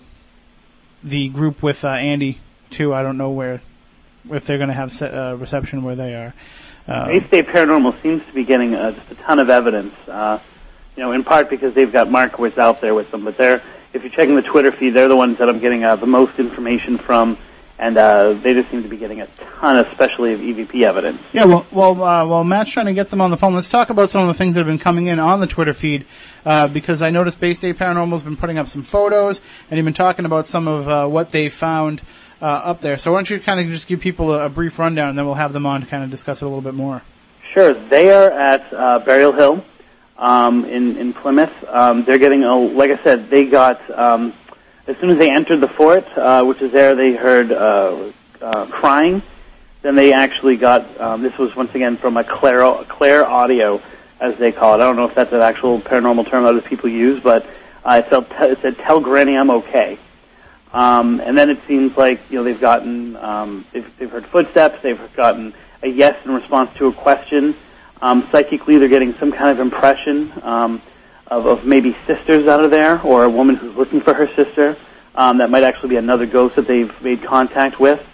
[1.03, 2.39] the group with uh, Andy
[2.70, 2.93] too.
[2.93, 3.61] I don't know where
[4.30, 6.34] if they're going to have se- uh, reception where they are.
[6.88, 9.93] Uh, Bay State Paranormal seems to be getting uh, just a ton of evidence.
[10.07, 10.39] Uh,
[10.95, 13.61] you know, in part because they've got Markowitz out there with them, but they're
[13.93, 16.38] if you're checking the Twitter feed, they're the ones that I'm getting uh, the most
[16.38, 17.38] information from,
[17.80, 21.20] and uh, they just seem to be getting a ton, especially of EVP evidence.
[21.34, 23.89] Yeah, well, well, uh, while Matt's trying to get them on the phone, let's talk
[23.89, 26.05] about some of the things that have been coming in on the Twitter feed.
[26.45, 29.93] Uh, because I noticed Bay State Paranormal's been putting up some photos, and you've been
[29.93, 32.01] talking about some of uh, what they found
[32.41, 32.97] uh, up there.
[32.97, 35.25] So why don't you kind of just give people a, a brief rundown, and then
[35.25, 37.01] we'll have them on to kind of discuss it a little bit more.
[37.53, 39.65] Sure, they are at uh, Burial Hill
[40.17, 41.53] um, in in Plymouth.
[41.67, 44.33] Um, they're getting a like I said, they got um,
[44.87, 48.11] as soon as they entered the fort, uh, which is there, they heard uh,
[48.41, 49.21] uh, crying.
[49.81, 53.81] Then they actually got um, this was once again from a Claire Claire Audio,
[54.19, 54.83] as they call it.
[54.83, 57.45] I don't know if that's an actual paranormal term that other people use, but
[57.85, 59.97] uh, it, it said "Tell Granny I'm okay."
[60.74, 64.82] Um, and then it seems like you know they've gotten um, they've, they've heard footsteps,
[64.84, 67.55] they've gotten a yes in response to a question.
[68.01, 70.82] Um, psychically, they're getting some kind of impression um,
[71.28, 74.78] of, of maybe sisters out of there, or a woman who's looking for her sister.
[75.15, 78.05] Um, that might actually be another ghost that they've made contact with.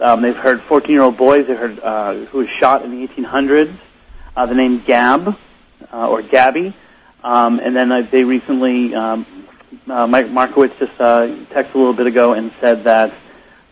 [0.00, 1.46] Um, they've heard 14-year-old boys.
[1.46, 3.74] They heard uh, who was shot in the 1800s.
[4.36, 5.36] Uh, the name Gab
[5.92, 6.74] uh, or Gabby,
[7.24, 9.24] um, and then uh, they recently um,
[9.88, 13.12] uh, Mike Markowitz just uh, texted a little bit ago and said that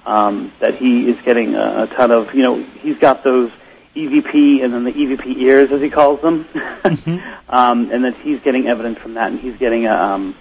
[0.07, 3.51] um, that he is getting a, a ton of you know he's got those
[3.97, 6.49] EVP and then the EVP ears as he calls them,
[7.49, 10.35] um, and that he's getting evidence from that, and he's getting a, um,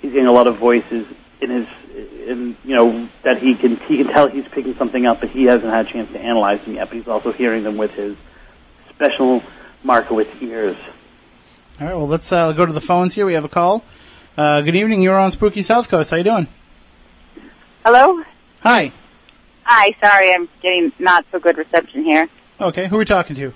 [0.00, 1.06] he's getting a lot of voices
[1.40, 1.66] in his
[2.26, 5.44] in you know that he can he can tell he's picking something up, but he
[5.44, 6.88] hasn't had a chance to analyze them yet.
[6.88, 8.16] But he's also hearing them with his
[8.90, 9.42] special
[9.82, 10.76] Markowitz ears.
[11.80, 13.24] All right, well, let's uh, go to the phones here.
[13.24, 13.84] We have a call.
[14.38, 15.02] Uh, good evening.
[15.02, 16.12] You're on Spooky South Coast.
[16.12, 16.46] How you doing?
[17.84, 18.22] Hello?
[18.60, 18.92] Hi.
[19.64, 22.28] Hi, sorry, I'm getting not so good reception here.
[22.60, 23.52] Okay, who are we talking to?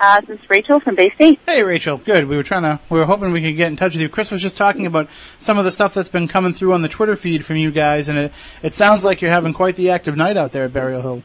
[0.00, 1.38] Uh, this is Rachel from Bay State.
[1.44, 1.98] Hey, Rachel.
[1.98, 2.28] Good.
[2.28, 2.80] We were trying to.
[2.88, 4.08] We were hoping we could get in touch with you.
[4.08, 6.88] Chris was just talking about some of the stuff that's been coming through on the
[6.88, 10.16] Twitter feed from you guys, and it it sounds like you're having quite the active
[10.16, 11.22] night out there at Burial Hill.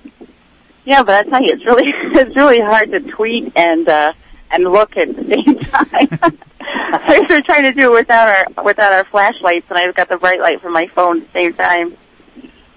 [0.83, 4.11] Yeah, but I tell you, it's really it's really hard to tweet and uh,
[4.51, 5.59] and look at the same
[6.19, 6.37] time.
[6.59, 10.17] I was trying to do it without our without our flashlights, and I've got the
[10.17, 11.97] bright light from my phone at the same time.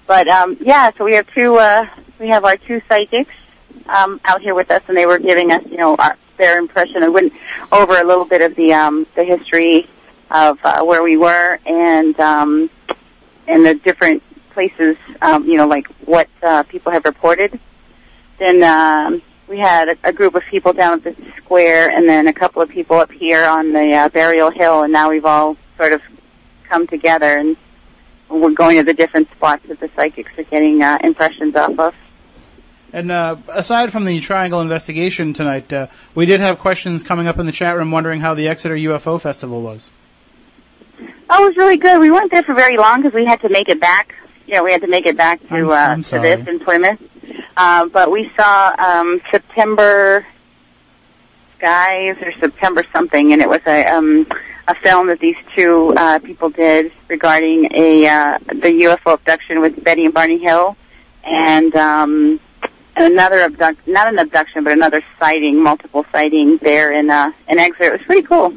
[0.06, 1.56] But um, yeah, so we have two.
[1.56, 1.86] Uh,
[2.18, 3.32] we have our two psychics
[3.86, 7.02] um, out here with us, and they were giving us, you know, our, their impression.
[7.02, 7.32] I went
[7.72, 9.88] over a little bit of the um, the history
[10.30, 12.70] of uh, where we were and um,
[13.46, 17.58] and the different places, um, you know, like what uh, people have reported.
[18.38, 22.26] Then um, we had a, a group of people down at the square, and then
[22.26, 25.56] a couple of people up here on the uh, burial hill, and now we've all
[25.76, 26.02] sort of
[26.68, 27.56] come together, and
[28.28, 31.94] we're going to the different spots that the psychics are getting uh, impressions off of.
[32.92, 37.38] And uh, aside from the triangle investigation tonight, uh, we did have questions coming up
[37.38, 39.92] in the chat room wondering how the Exeter UFO Festival was.
[41.28, 42.00] Oh, it was really good.
[42.00, 44.14] We weren't there for very long because we had to make it back.
[44.46, 46.60] You know, we had to make it back to I'm- uh, I'm to this in
[46.60, 47.00] Plymouth.
[47.56, 50.26] Uh, but we saw um, September
[51.56, 54.26] Skies or September something, and it was a um,
[54.66, 59.82] a film that these two uh, people did regarding a uh, the UFO abduction with
[59.84, 60.76] Betty and Barney Hill,
[61.22, 62.40] and um,
[62.96, 67.94] another abduct not an abduction, but another sighting, multiple sightings there in uh, in Exeter.
[67.94, 68.54] It was pretty cool.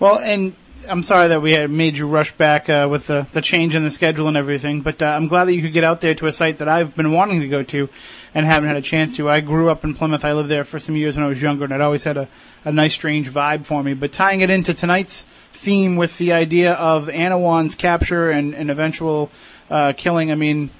[0.00, 0.54] Well, and
[0.88, 3.84] I'm sorry that we had made you rush back uh, with the, the change in
[3.84, 6.26] the schedule and everything, but uh, I'm glad that you could get out there to
[6.26, 7.88] a site that I've been wanting to go to
[8.34, 9.30] and haven't had a chance to.
[9.30, 10.24] I grew up in Plymouth.
[10.24, 12.28] I lived there for some years when I was younger, and it always had a,
[12.64, 13.94] a nice, strange vibe for me.
[13.94, 19.30] But tying it into tonight's theme with the idea of Anawan's capture and, and eventual
[19.70, 20.70] uh, killing, I mean,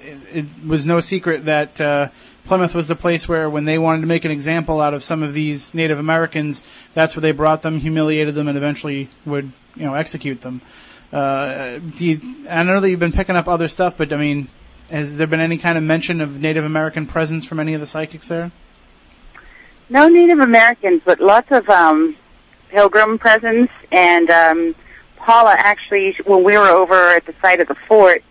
[0.00, 2.10] it, it was no secret that uh,
[2.48, 5.22] Plymouth was the place where, when they wanted to make an example out of some
[5.22, 9.84] of these Native Americans, that's where they brought them, humiliated them, and eventually would, you
[9.84, 10.62] know, execute them.
[11.12, 14.48] Uh, do you, I know that you've been picking up other stuff, but I mean,
[14.88, 17.86] has there been any kind of mention of Native American presence from any of the
[17.86, 18.50] psychics there?
[19.90, 22.16] No Native Americans, but lots of um,
[22.70, 23.70] pilgrim presence.
[23.92, 24.74] And um,
[25.16, 28.22] Paula actually, when we were over at the site of the fort,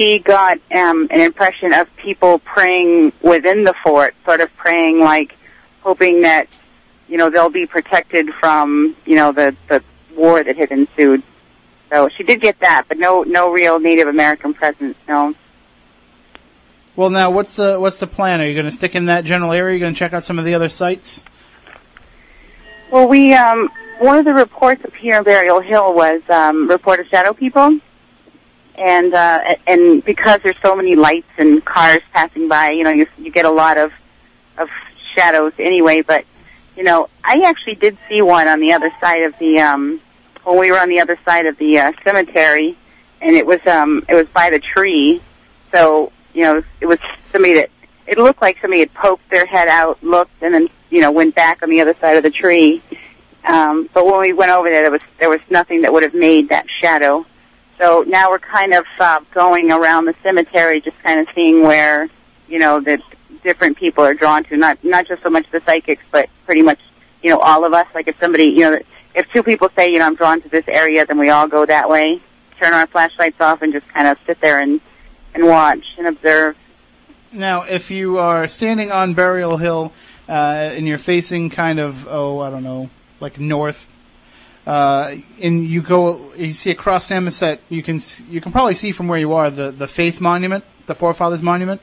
[0.00, 5.36] she got um, an impression of people praying within the fort, sort of praying like
[5.82, 6.48] hoping that
[7.06, 9.82] you know they'll be protected from you know the the
[10.16, 11.22] war that had ensued.
[11.90, 14.96] So she did get that, but no no real Native American presence.
[15.06, 15.34] No.
[16.96, 18.40] Well, now what's the what's the plan?
[18.40, 19.70] Are you going to stick in that general area?
[19.70, 21.24] Are you going to check out some of the other sites?
[22.90, 27.00] Well, we um, one of the reports up here in Burial Hill was um, report
[27.00, 27.78] of shadow people,
[28.80, 33.06] and uh, and because there's so many lights and cars passing by, you know, you
[33.18, 33.92] you get a lot of
[34.56, 34.68] of
[35.14, 36.00] shadows anyway.
[36.00, 36.24] But
[36.76, 40.00] you know, I actually did see one on the other side of the um,
[40.44, 42.76] when we were on the other side of the uh, cemetery,
[43.20, 45.20] and it was um, it was by the tree.
[45.72, 46.98] So you know, it was
[47.32, 47.70] somebody that
[48.06, 51.34] it looked like somebody had poked their head out, looked, and then you know went
[51.34, 52.82] back on the other side of the tree.
[53.44, 56.14] Um, but when we went over there, there was there was nothing that would have
[56.14, 57.26] made that shadow.
[57.80, 62.10] So now we're kind of uh, going around the cemetery, just kind of seeing where
[62.46, 63.00] you know that
[63.42, 64.56] different people are drawn to.
[64.58, 66.78] Not not just so much the psychics, but pretty much
[67.22, 67.86] you know all of us.
[67.94, 68.78] Like if somebody you know
[69.14, 71.64] if two people say you know I'm drawn to this area, then we all go
[71.64, 72.20] that way.
[72.58, 74.82] Turn our flashlights off and just kind of sit there and
[75.32, 76.56] and watch and observe.
[77.32, 79.92] Now, if you are standing on Burial Hill
[80.28, 83.88] uh, and you're facing kind of oh I don't know like north,
[84.70, 89.08] uh, and you go you see across Samoset, you can you can probably see from
[89.08, 91.80] where you are the the Faith Monument, the Forefathers Monument,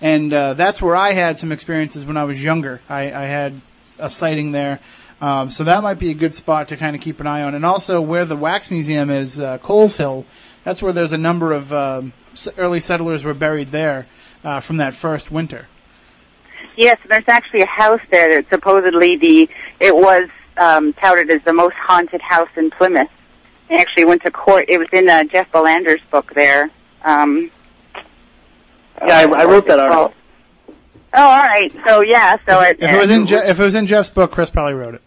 [0.00, 2.80] and uh, that's where I had some experiences when I was younger.
[2.88, 3.60] I, I had
[3.98, 4.78] a sighting there.
[5.20, 7.56] Um, so that might be a good spot to kind of keep an eye on,
[7.56, 10.24] and also where the Wax Museum is, uh, Coles Hill.
[10.62, 12.12] That's where there's a number of um,
[12.56, 14.06] early settlers were buried there
[14.44, 15.66] uh, from that first winter.
[16.76, 20.28] Yes, there's actually a house there that supposedly the it was
[20.58, 23.08] um, touted as the most haunted house in Plymouth.
[23.70, 24.64] It actually went to court.
[24.68, 26.70] It was in uh, Jeff Belanger's book there.
[27.04, 27.50] Um,
[29.00, 30.12] Yeah, I, I wrote that article.
[31.14, 31.72] oh, all right.
[31.84, 34.32] So yeah, so it, If it was in Je- if it was in Jeff's book,
[34.32, 35.02] Chris probably wrote it.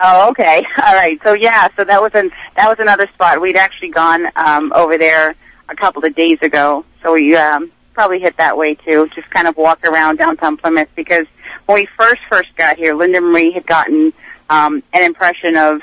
[0.00, 0.64] Oh, okay.
[0.86, 1.20] All right.
[1.24, 3.40] So yeah, so that was an that was another spot.
[3.40, 5.34] We'd actually gone um, over there
[5.68, 9.08] a couple of days ago, so we um, probably hit that way too.
[9.16, 11.26] Just kind of walk around downtown Plymouth because
[11.66, 14.12] when we first first got here, Linda Marie had gotten
[14.50, 15.80] um, an impression of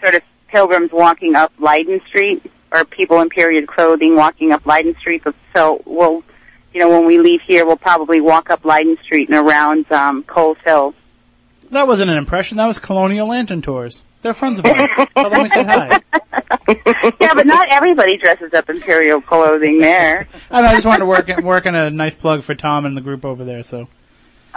[0.00, 2.42] sort of pilgrims walking up Leyden Street
[2.72, 5.22] or people in period clothing walking up Leyden Street.
[5.24, 6.22] So- So we'll,
[6.74, 10.22] you know, when we leave here, we'll probably walk up Leyden Street and around um,
[10.24, 10.94] Coles Hill.
[11.70, 12.58] That wasn't an impression.
[12.58, 14.04] That was Colonial Lantern Tours.
[14.22, 14.90] They're friends of ours.
[15.16, 16.00] Tell them we said hi.
[17.20, 20.28] yeah, but not everybody dresses up in imperial clothing there.
[20.50, 22.84] I, know, I just wanted to work in, work in a nice plug for Tom
[22.86, 23.62] and the group over there.
[23.62, 23.88] So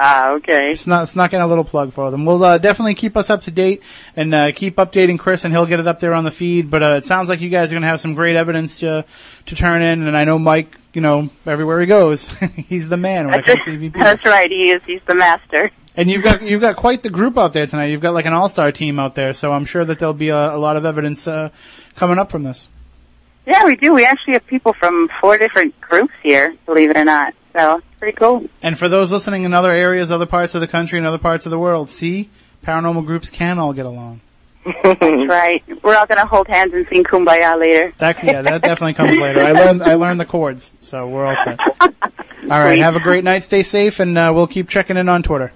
[0.01, 0.75] Ah, okay.
[0.75, 2.23] snuck, snuck in a little plug for them.
[2.25, 3.83] We'll uh, definitely keep us up to date
[4.15, 6.71] and uh, keep updating Chris, and he'll get it up there on the feed.
[6.71, 9.03] But uh, it sounds like you guys are going to have some great evidence to
[9.47, 10.07] to turn in.
[10.07, 10.75] And I know Mike.
[10.91, 13.93] You know, everywhere he goes, he's the man when it comes to EVP.
[13.93, 14.49] That's right.
[14.49, 14.81] He is.
[14.85, 15.69] He's the master.
[15.95, 17.87] And you've got you've got quite the group out there tonight.
[17.87, 20.29] You've got like an all star team out there, so I'm sure that there'll be
[20.29, 21.49] a, a lot of evidence uh,
[21.95, 22.69] coming up from this.
[23.45, 23.93] Yeah, we do.
[23.93, 27.33] We actually have people from four different groups here, believe it or not.
[27.53, 28.45] So pretty cool.
[28.63, 31.45] And for those listening in other areas, other parts of the country, and other parts
[31.45, 32.29] of the world, see,
[32.63, 34.21] paranormal groups can all get along.
[34.83, 35.63] That's right.
[35.84, 37.93] We're all going to hold hands and sing "Kumbaya" later.
[37.97, 39.41] That yeah, that definitely comes later.
[39.41, 41.59] I learned I learned the chords, so we're all set.
[41.80, 43.43] All right, have a great night.
[43.43, 45.53] Stay safe, and uh, we'll keep checking in on Twitter.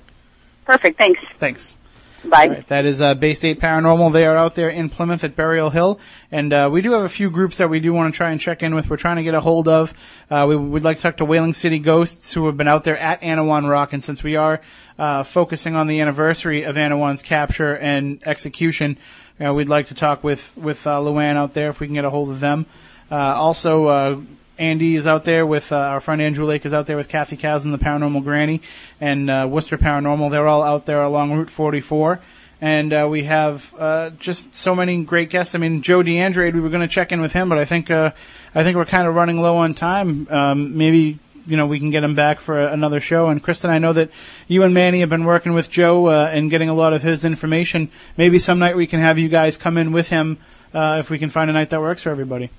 [0.65, 0.97] Perfect.
[0.97, 1.19] Thanks.
[1.39, 1.77] Thanks.
[2.23, 2.47] Bye.
[2.47, 4.13] Right, that is uh, Bay State Paranormal.
[4.13, 5.99] They are out there in Plymouth at Burial Hill,
[6.31, 8.39] and uh, we do have a few groups that we do want to try and
[8.39, 8.89] check in with.
[8.89, 9.93] We're trying to get a hold of.
[10.29, 12.97] Uh, we would like to talk to Whaling City Ghosts, who have been out there
[12.97, 14.61] at Anawan Rock, and since we are
[14.97, 18.97] uh, focusing on the anniversary of Anawan's capture and execution,
[19.45, 22.05] uh, we'd like to talk with with uh, Luann out there if we can get
[22.05, 22.65] a hold of them.
[23.11, 24.25] Also.
[24.57, 27.37] Andy is out there with uh, our friend Andrew Lake is out there with Kathy
[27.37, 28.61] Cows and the Paranormal Granny
[29.01, 30.29] and uh, Worcester Paranormal.
[30.29, 32.21] They're all out there along Route 44.
[32.61, 35.55] and uh, we have uh, just so many great guests.
[35.55, 37.89] I mean, Joe DeAndrade, we were going to check in with him, but I think
[37.89, 38.11] uh,
[38.53, 40.27] I think we're kind of running low on time.
[40.29, 41.17] Um, maybe
[41.47, 43.29] you know we can get him back for another show.
[43.29, 44.11] And Kristen, I know that
[44.47, 47.25] you and Manny have been working with Joe uh, and getting a lot of his
[47.25, 47.89] information.
[48.17, 50.37] Maybe some night we can have you guys come in with him
[50.73, 52.49] if we can find a night that works for everybody.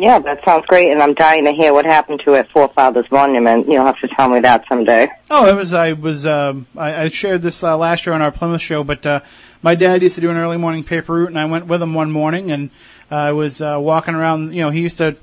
[0.00, 3.66] Yeah, that sounds great, and I'm dying to hear what happened to it Forefathers Monument.
[3.66, 5.08] You'll have to tell me that someday.
[5.28, 8.30] Oh, it was I was um, I, I shared this uh, last year on our
[8.30, 9.22] Plymouth show, but uh,
[9.60, 11.94] my dad used to do an early morning paper route, and I went with him
[11.94, 12.70] one morning, and
[13.10, 14.54] uh, I was uh, walking around.
[14.54, 15.16] You know, he used to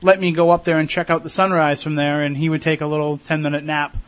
[0.00, 2.62] let me go up there and check out the sunrise from there, and he would
[2.62, 3.98] take a little ten minute nap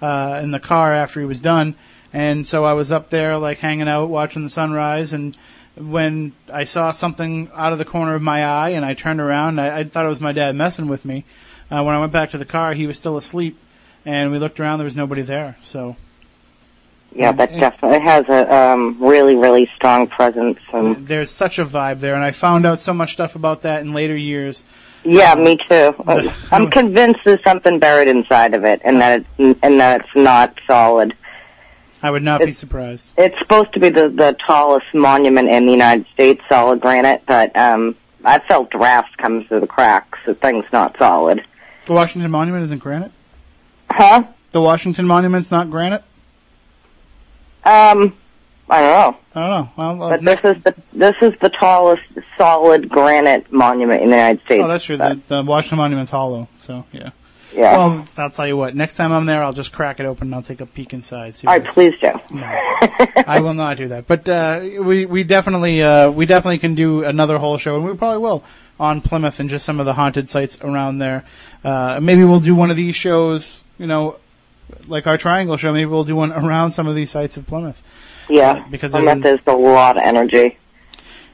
[0.00, 1.74] uh, in the car after he was done,
[2.12, 5.36] and so I was up there like hanging out watching the sunrise and
[5.76, 9.60] when I saw something out of the corner of my eye and I turned around,
[9.60, 11.24] I, I thought it was my dad messing with me.
[11.70, 13.58] Uh, when I went back to the car, he was still asleep,
[14.04, 14.78] and we looked around.
[14.78, 15.56] There was nobody there.
[15.62, 15.96] So
[17.14, 20.58] Yeah, that definitely it has a um, really, really strong presence.
[20.72, 23.80] And there's such a vibe there, and I found out so much stuff about that
[23.80, 24.64] in later years.
[25.04, 25.94] yeah, me too.
[26.50, 30.58] I'm convinced there's something buried inside of it, and that it's and that it's not
[30.66, 31.16] solid.
[32.02, 33.12] I would not be surprised.
[33.16, 37.56] It's supposed to be the the tallest monument in the United States, solid granite, but
[37.56, 40.18] um, I felt drafts come through the cracks.
[40.26, 41.44] The thing's not solid.
[41.86, 43.12] The Washington Monument isn't granite.
[43.90, 44.24] Huh?
[44.52, 46.02] The Washington Monument's not granite.
[47.64, 48.16] Um,
[48.68, 49.18] I don't know.
[49.34, 49.70] I don't know.
[49.98, 52.02] Well, But this is the this is the tallest
[52.36, 54.64] solid granite monument in the United States.
[54.64, 54.96] oh, that's true.
[54.96, 56.48] The, the Washington Monument's hollow.
[56.58, 57.10] So yeah.
[57.54, 57.76] Yeah.
[57.76, 58.74] Well, I'll tell you what.
[58.74, 61.34] Next time I'm there, I'll just crack it open and I'll take a peek inside.
[61.34, 62.12] See All what please do.
[62.30, 62.42] No,
[63.26, 64.06] I will not do that.
[64.06, 67.94] But uh, we we definitely uh, we definitely can do another whole show, and we
[67.96, 68.42] probably will
[68.80, 71.24] on Plymouth and just some of the haunted sites around there.
[71.62, 73.60] Uh, maybe we'll do one of these shows.
[73.78, 74.16] You know,
[74.86, 75.72] like our Triangle show.
[75.72, 77.82] Maybe we'll do one around some of these sites of Plymouth.
[78.28, 80.58] Yeah, because I there's an- there's a lot of energy.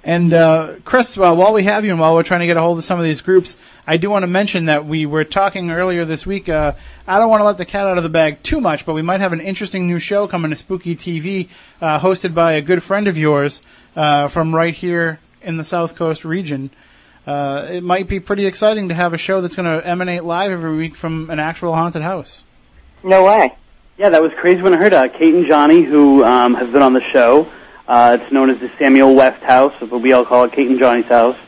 [0.09, 2.79] And uh, Chris, while we have you, and while we're trying to get a hold
[2.79, 6.07] of some of these groups, I do want to mention that we were talking earlier
[6.07, 6.49] this week.
[6.49, 6.73] Uh,
[7.07, 9.03] I don't want to let the cat out of the bag too much, but we
[9.03, 11.51] might have an interesting new show coming to Spooky TV,
[11.83, 13.61] uh, hosted by a good friend of yours
[13.97, 16.71] uh, from right here in the South Coast region.
[17.27, 20.51] Uh, it might be pretty exciting to have a show that's going to emanate live
[20.51, 22.45] every week from an actual haunted house.
[23.05, 23.55] No way.
[23.99, 26.95] Yeah, that was crazy when I heard Kate and Johnny, who um, have been on
[26.95, 27.47] the show.
[27.89, 30.79] Uh, it's known as the Samuel West House, but we all call it Kate and
[30.79, 31.39] Johnny's house.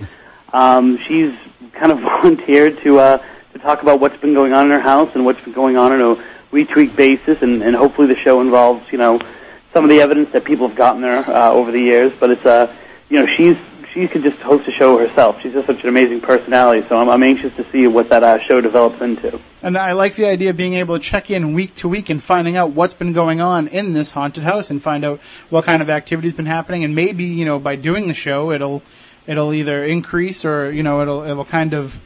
[0.55, 1.35] Um, she's
[1.73, 3.23] kind of volunteered to uh,
[3.53, 5.93] to talk about what's been going on in her house and what's been going on
[5.93, 9.21] on a week basis, and, and hopefully the show involves you know
[9.75, 12.11] some of the evidence that people have gotten there uh, over the years.
[12.19, 12.75] But it's uh,
[13.11, 13.59] you know she's
[13.93, 15.41] she could just host a show herself.
[15.43, 18.39] She's just such an amazing personality, so I'm, I'm anxious to see what that uh,
[18.41, 19.41] show develops into.
[19.63, 22.23] And I like the idea of being able to check in week to week and
[22.23, 25.83] finding out what's been going on in this haunted house and find out what kind
[25.83, 26.85] of activity's been happening.
[26.85, 28.83] And maybe you know by doing the show, it'll
[29.27, 32.01] it'll either increase or you know it'll it'll kind of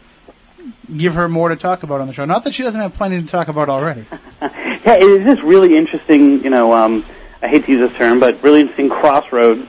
[0.97, 2.25] give her more to talk about on the show.
[2.25, 4.07] Not that she doesn't have plenty to talk about already.
[4.85, 6.45] Yeah, it is just really interesting.
[6.45, 7.07] You know, um,
[7.41, 9.67] I hate to use this term, but really interesting crossroads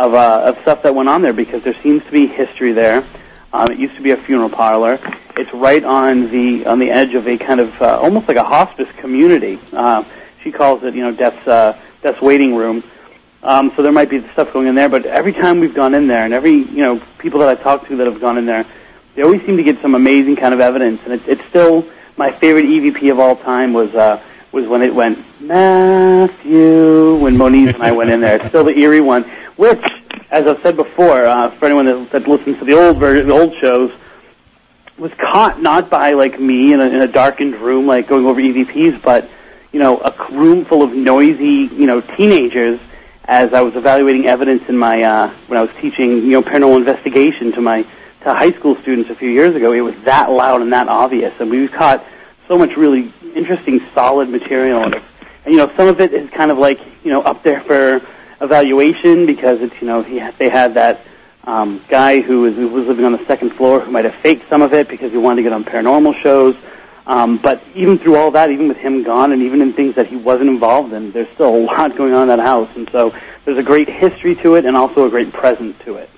[0.00, 3.04] of uh, of stuff that went on there because there seems to be history there.
[3.52, 4.98] Um, it used to be a funeral parlor.
[5.36, 8.42] It's right on the on the edge of a kind of uh, almost like a
[8.42, 9.58] hospice community.
[9.74, 10.02] Uh,
[10.42, 12.82] she calls it, you know, death's uh, death's waiting room.
[13.42, 16.06] Um, so there might be stuff going in there, but every time we've gone in
[16.06, 18.64] there, and every you know people that I've talked to that have gone in there,
[19.14, 21.02] they always seem to get some amazing kind of evidence.
[21.04, 21.86] And it, it's still
[22.16, 24.22] my favorite EVP of all time was uh,
[24.52, 28.36] was when it went Matthew when Moniz and I went in there.
[28.36, 29.24] It's still the eerie one,
[29.56, 29.82] which,
[30.30, 33.34] as I've said before, uh, for anyone that, that listens to the old version, the
[33.34, 33.92] old shows,
[34.98, 38.40] was caught not by like me in a, in a darkened room, like going over
[38.40, 39.28] EVPs, but
[39.72, 42.80] you know, a room full of noisy, you know, teenagers.
[43.24, 46.78] As I was evaluating evidence in my uh, when I was teaching, you know, paranormal
[46.78, 47.82] investigation to my
[48.22, 51.32] to high school students a few years ago, it was that loud and that obvious,
[51.38, 52.04] and we caught
[52.48, 54.82] so much really interesting, solid material.
[54.82, 55.00] And,
[55.46, 58.00] you know, some of it is kind of like you know up there for
[58.40, 61.00] evaluation because it's you know he they had that
[61.44, 64.48] um, guy who was, who was living on the second floor who might have faked
[64.48, 66.56] some of it because he wanted to get on paranormal shows.
[67.06, 70.06] Um, but even through all that, even with him gone, and even in things that
[70.06, 72.68] he wasn't involved in, there's still a lot going on in that house.
[72.76, 76.10] And so there's a great history to it, and also a great present to it.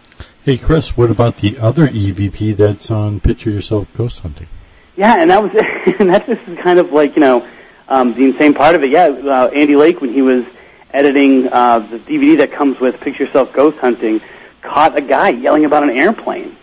[0.43, 4.49] Hey, Chris, what about the other EVP that's on Picture Yourself Ghost Hunting?
[4.97, 5.53] Yeah, and that was
[6.01, 7.47] and that's just kind of like you know
[7.89, 8.91] um, the insane part of it.
[8.91, 10.45] Yeah, uh, Andy Lake when he was
[10.91, 14.21] editing uh, the DVD that comes with Picture Yourself Ghost Hunting,
[14.61, 16.57] caught a guy yelling about an airplane.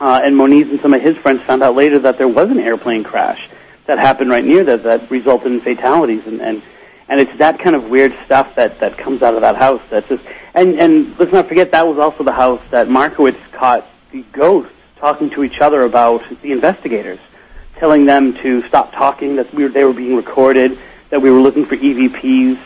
[0.00, 2.58] Uh, and Moniz and some of his friends found out later that there was an
[2.58, 3.50] airplane crash
[3.84, 6.62] that happened right near that that resulted in fatalities and and
[7.08, 9.82] and it's that kind of weird stuff that that comes out of that house.
[9.90, 10.24] That's just
[10.54, 14.72] and and let's not forget that was also the house that Markowitz caught the ghosts
[14.96, 17.18] talking to each other about the investigators,
[17.80, 20.78] telling them to stop talking, that we were, they were being recorded,
[21.08, 22.58] that we were looking for EVPs,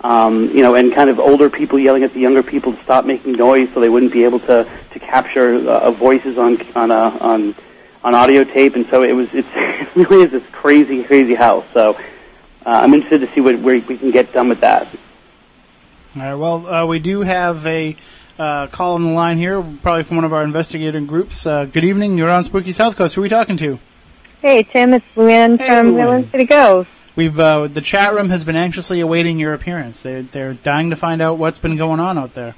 [0.00, 3.04] um, you know, and kind of older people yelling at the younger people to stop
[3.04, 7.16] making noise so they wouldn't be able to to capture uh, voices on on a,
[7.20, 7.54] on
[8.02, 8.74] on audio tape.
[8.74, 11.66] And so it was it's, it really is this crazy crazy house.
[11.74, 11.94] So
[12.64, 14.88] uh, I'm interested to see what where we can get done with that.
[16.16, 16.34] All right.
[16.34, 17.96] Well, uh, we do have a
[18.38, 21.46] uh, call on the line here, probably from one of our investigating groups.
[21.46, 22.16] Uh, good evening.
[22.16, 23.14] You're on Spooky South Coast.
[23.14, 23.78] Who are we talking to?
[24.44, 25.96] Hey, Tim, it's Luann Hey, from.
[25.96, 26.90] Midland City Ghost.
[27.16, 30.02] We've uh, the chat room has been anxiously awaiting your appearance.
[30.02, 32.54] They, they're dying to find out what's been going on out there.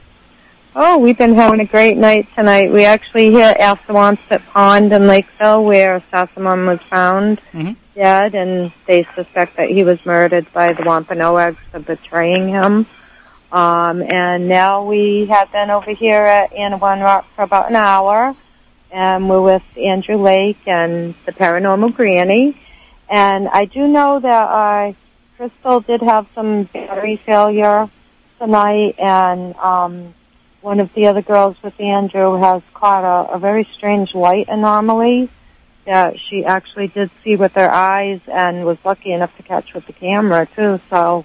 [0.74, 2.72] Oh, we've been having a great night tonight.
[2.72, 7.76] We actually hit Assawamsett Pond in Lakeville where Sassamon was found Mhm.
[7.94, 12.86] dead, and they suspect that he was murdered by the Wampanoags for betraying him.
[13.52, 18.34] Um, and now we have been over here at Anawan Rock for about an hour,
[18.90, 22.60] and we're with Andrew Lake and the Paranormal Granny.
[23.08, 24.92] And I do know that uh,
[25.36, 27.88] Crystal did have some battery failure
[28.38, 30.14] tonight, and um,
[30.60, 35.30] one of the other girls with Andrew has caught a, a very strange light anomaly
[35.86, 39.86] that she actually did see with her eyes and was lucky enough to catch with
[39.86, 40.80] the camera too.
[40.90, 41.24] So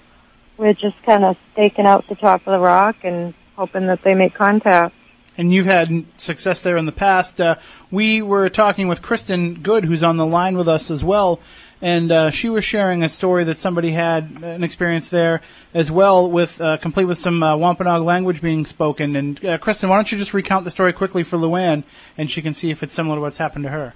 [0.56, 4.14] we're just kind of staking out the top of the rock and hoping that they
[4.14, 4.94] make contact.
[5.38, 7.40] And you've had success there in the past.
[7.40, 7.56] Uh,
[7.90, 11.40] we were talking with Kristen Good, who's on the line with us as well,
[11.80, 15.40] and uh, she was sharing a story that somebody had an experience there
[15.74, 19.16] as well, with uh, complete with some uh, Wampanoag language being spoken.
[19.16, 21.82] And uh, Kristen, why don't you just recount the story quickly for Luann,
[22.16, 23.94] and she can see if it's similar to what's happened to her.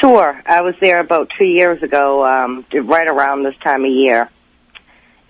[0.00, 0.40] Sure.
[0.46, 4.30] I was there about two years ago, um, right around this time of year.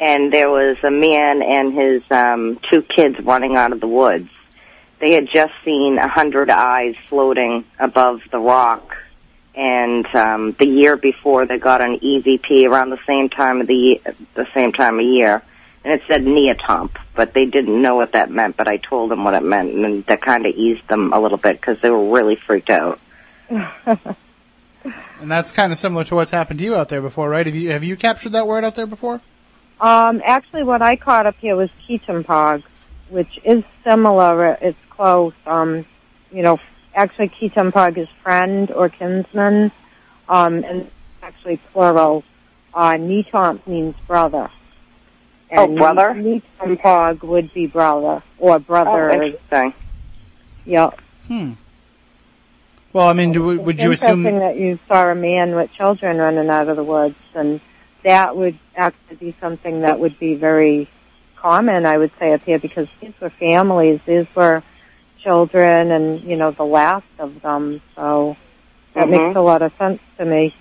[0.01, 4.31] And there was a man and his um, two kids running out of the woods.
[5.01, 8.97] They had just seen a hundred eyes floating above the rock.
[9.55, 14.01] And um, the year before, they got an EVP around the same time of the
[14.35, 15.43] the same time of year,
[15.85, 18.57] and it said Neotomp, but they didn't know what that meant.
[18.57, 21.39] But I told them what it meant, and that kind of eased them a little
[21.39, 23.01] bit because they were really freaked out.
[25.21, 27.45] And that's kind of similar to what's happened to you out there before, right?
[27.45, 29.21] Have you have you captured that word out there before?
[29.81, 32.63] Um, actually, what I caught up here was Ketumpog,
[33.11, 34.53] which is similar.
[34.61, 35.33] It's close.
[35.47, 35.85] Um,
[36.31, 36.59] you know,
[36.95, 39.73] actually, Ketumpog is friend or kinsman,
[40.29, 40.91] um, and
[41.23, 42.25] actually plural.
[42.75, 44.51] Uh, Netomp means brother.
[45.51, 46.15] Oh, And brother?
[46.15, 49.11] Netumpog would be brother or brother.
[49.11, 49.75] Oh, interesting.
[50.67, 51.01] Yep.
[51.29, 51.53] Hmm.
[52.93, 54.27] Well, I mean, do, would you It's assume?
[54.27, 57.61] interesting that you saw a man with children running out of the woods, and
[58.03, 60.89] that would actually be something that would be very
[61.41, 64.63] common, I would say, up here, because these were families, these were
[65.23, 67.81] children, and you know the last of them.
[67.97, 68.37] So
[68.95, 69.11] that Mhm.
[69.11, 70.55] makes a lot of sense to me.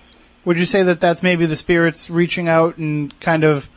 [0.44, 3.68] Would you say that that's maybe the spirits reaching out and kind of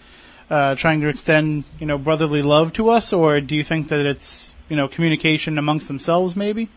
[0.50, 4.06] uh, trying to extend, you know, brotherly love to us, or do you think that
[4.06, 6.70] it's, you know, communication amongst themselves, maybe?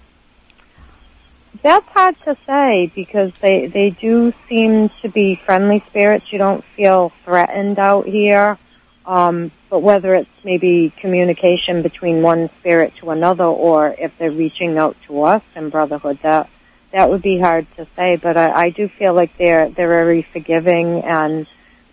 [1.62, 6.26] That's hard to say because they they do seem to be friendly spirits.
[6.30, 8.58] You don't feel threatened out here.
[9.06, 14.78] Um, but whether it's maybe communication between one spirit to another, or if they're reaching
[14.78, 16.48] out to us in brotherhood, that
[16.92, 18.16] that would be hard to say.
[18.16, 21.46] But I, I do feel like they're they're very forgiving and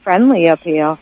[0.03, 0.97] friendly up here.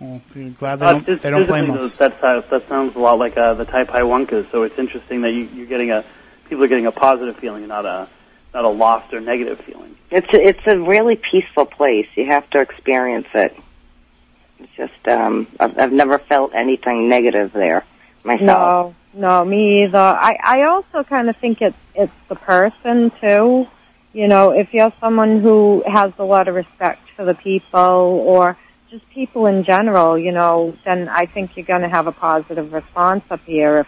[0.00, 0.20] Well,
[0.58, 1.96] glad they Uh, don't, phys- they don't blame physically, us.
[1.96, 4.50] That, uh, that sounds a lot like uh, the Tai Pai Wonkas.
[4.50, 6.04] So it's interesting that you, you're getting a
[6.48, 8.08] people are getting a positive feeling, not a
[8.54, 9.96] not a lost or negative feeling.
[10.10, 12.06] It's a, it's a really peaceful place.
[12.16, 13.56] You have to experience it.
[14.62, 17.84] It's just um, I've, I've never felt anything negative there
[18.24, 18.94] myself.
[19.14, 19.98] No, no, me either.
[19.98, 23.66] I, I also kind of think it's it's the person too.
[24.12, 28.58] You know, if you're someone who has a lot of respect for the people or
[28.90, 32.72] just people in general, you know, then I think you're going to have a positive
[32.72, 33.80] response up here.
[33.80, 33.86] If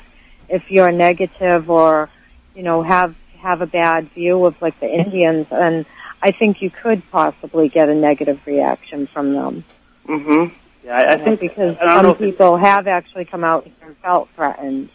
[0.48, 2.10] if you're negative or
[2.55, 5.86] you know have have a bad view of like the Indians, and
[6.22, 9.64] I think you could possibly get a negative reaction from them.
[10.09, 10.55] Mm-hmm.
[10.85, 14.90] Yeah, I, I think because I some people have actually come out and felt threatened.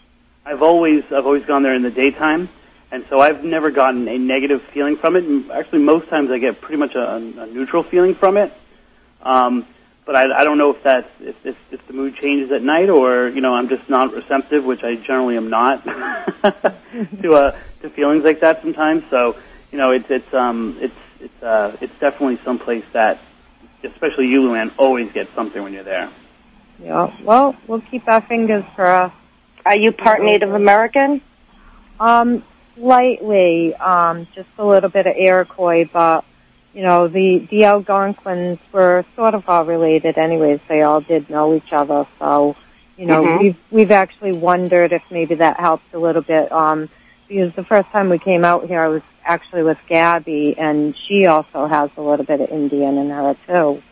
[0.45, 2.47] I've always I've always gone there in the daytime,
[2.91, 5.23] and so I've never gotten a negative feeling from it.
[5.23, 8.53] And actually, most times I get pretty much a, a neutral feeling from it.
[9.23, 9.65] Um,
[10.05, 12.89] but I, I don't know if that's if, if if the mood changes at night
[12.89, 17.89] or you know I'm just not receptive, which I generally am not to uh, to
[17.89, 19.03] feelings like that sometimes.
[19.09, 19.37] So
[19.71, 23.19] you know it's it's um it's it's uh it's definitely someplace that
[23.83, 26.09] especially Ululand, always get something when you're there.
[26.81, 27.13] Yeah.
[27.23, 29.15] Well, we'll keep our fingers crossed.
[29.65, 31.21] Are you part Native American?
[31.99, 32.43] Um,
[32.75, 36.23] slightly, um, just a little bit of Iroquois, but
[36.73, 40.59] you know, the the Algonquins were sort of all related, anyways.
[40.69, 42.55] They all did know each other, so
[42.97, 43.39] you know, Mhm.
[43.41, 46.51] we've we've actually wondered if maybe that helped a little bit.
[46.51, 46.89] Um,
[47.27, 51.27] because the first time we came out here, I was actually with Gabby, and she
[51.27, 53.83] also has a little bit of Indian in her too.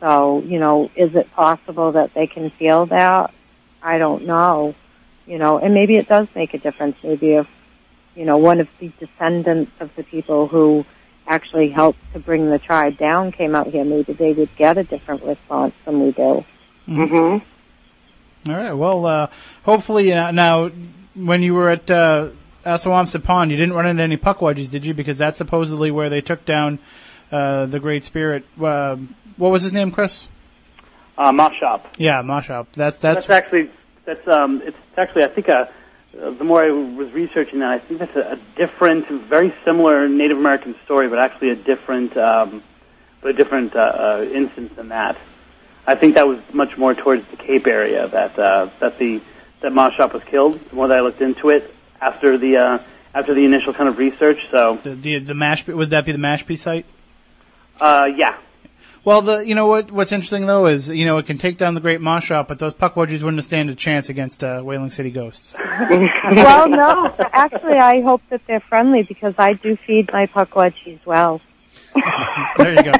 [0.00, 3.34] So, you know, is it possible that they can feel that?
[3.82, 4.74] I don't know.
[5.26, 6.96] You know, and maybe it does make a difference.
[7.04, 7.46] Maybe if,
[8.16, 10.84] you know, one of the descendants of the people who
[11.28, 14.84] actually helped to bring the tribe down came out here, maybe they would get a
[14.84, 16.44] different response than we do.
[16.88, 18.50] Mm-hmm.
[18.50, 18.72] All right.
[18.72, 19.26] Well, uh,
[19.64, 20.72] hopefully uh, now,
[21.14, 22.30] when you were at uh,
[22.64, 24.94] Assawamsett Pond, you didn't run into any puckwudgies, did you?
[24.94, 26.78] Because that's supposedly where they took down
[27.30, 28.44] uh, the Great Spirit.
[28.60, 28.96] Uh,
[29.36, 30.28] what was his name, Chris?
[31.18, 31.82] Uh, Moshop.
[31.98, 32.68] Yeah, Moshop.
[32.72, 33.70] That's that's, That's actually
[34.04, 35.70] that's um it's actually I think a
[36.20, 40.08] uh, the more I was researching that I think that's a, a different, very similar
[40.08, 42.62] Native American story, but actually a different um,
[43.20, 45.16] but a different uh, uh, instance than that.
[45.86, 49.20] I think that was much more towards the Cape area that uh, that the
[49.60, 50.60] that Moshop was killed.
[50.68, 52.78] The more that I looked into it after the uh,
[53.14, 55.66] after the initial kind of research, so the the, the mash.
[55.66, 56.84] Would that be the Mashpee site?
[57.80, 58.36] uh, yeah,
[59.04, 61.74] Well, the you know what what's interesting though is you know it can take down
[61.74, 65.56] the Great Moshop, but those puckwudgies wouldn't stand a chance against uh, Whaling City ghosts.
[65.90, 71.40] well, no, actually, I hope that they're friendly because I do feed my puckwudgies well.
[72.56, 72.92] There you go.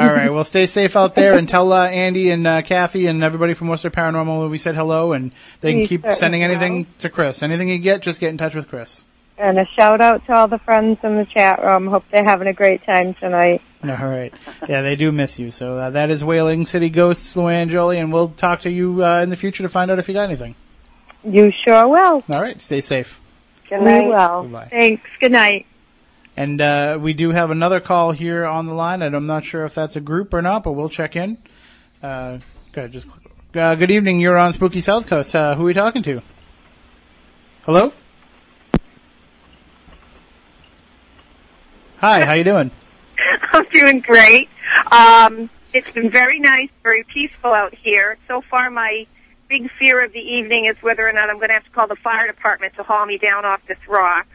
[0.00, 0.30] All right.
[0.30, 3.68] Well, stay safe out there and tell uh, Andy and uh, Kathy and everybody from
[3.68, 7.42] Worcester Paranormal that we said hello, and they can keep certainly sending anything to Chris.
[7.42, 9.04] Anything you get, just get in touch with Chris.
[9.36, 11.86] And a shout out to all the friends in the chat room.
[11.86, 13.62] Hope they're having a great time tonight.
[13.84, 14.34] All right.
[14.68, 15.52] Yeah, they do miss you.
[15.52, 19.22] So uh, that is Whaling City Ghosts, Luann Jolie, and we'll talk to you uh,
[19.22, 20.56] in the future to find out if you got anything.
[21.22, 22.24] You sure will.
[22.28, 22.60] All right.
[22.60, 23.20] Stay safe.
[23.68, 24.04] Good night.
[24.04, 24.42] We will.
[24.42, 24.68] Goodbye.
[24.70, 25.08] Thanks.
[25.20, 25.66] Good night.
[26.38, 29.64] And uh, we do have another call here on the line, and I'm not sure
[29.64, 31.36] if that's a group or not, but we'll check in.
[32.00, 32.38] Uh,
[32.70, 33.08] go ahead, just.
[33.56, 34.20] Uh, good evening.
[34.20, 35.34] You're on Spooky South Coast.
[35.34, 36.22] Uh, who are we talking to?
[37.62, 37.92] Hello.
[41.96, 42.24] Hi.
[42.24, 42.70] How you doing?
[43.52, 44.48] I'm doing great.
[44.92, 48.16] Um, it's been very nice, very peaceful out here.
[48.28, 49.08] So far, my
[49.48, 51.88] big fear of the evening is whether or not I'm going to have to call
[51.88, 54.28] the fire department to haul me down off this rock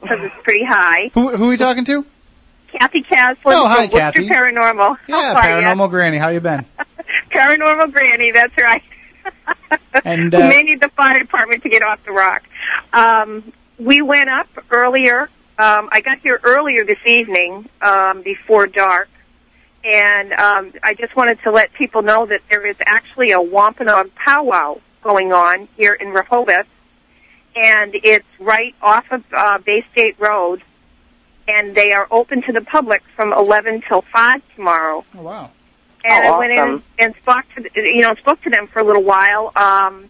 [0.00, 1.10] because it's pretty high.
[1.14, 2.04] Who who are we talking to?
[2.72, 4.28] Kathy Caslin Oh, hi, from Worcester Kathy.
[4.28, 4.96] Paranormal.
[5.08, 5.40] Yeah, ya?
[5.42, 6.18] Paranormal Granny.
[6.18, 6.64] How you been?
[7.32, 8.82] Paranormal Granny, that's right.
[10.04, 12.42] And we uh, may need the fire department to get off the rock.
[12.92, 15.22] Um, we went up earlier.
[15.58, 19.08] Um, I got here earlier this evening, um, before dark,
[19.84, 24.14] and um, I just wanted to let people know that there is actually a Wampanoag
[24.14, 26.66] powwow going on here in Rehoboth,
[27.56, 30.62] and it's right off of uh, Bay State Road,
[31.48, 35.04] and they are open to the public from 11 till 5 tomorrow.
[35.16, 35.50] Oh, wow.
[36.04, 38.78] And Oh, I went in and spoke to the, you know spoke to them for
[38.78, 40.08] a little while, um,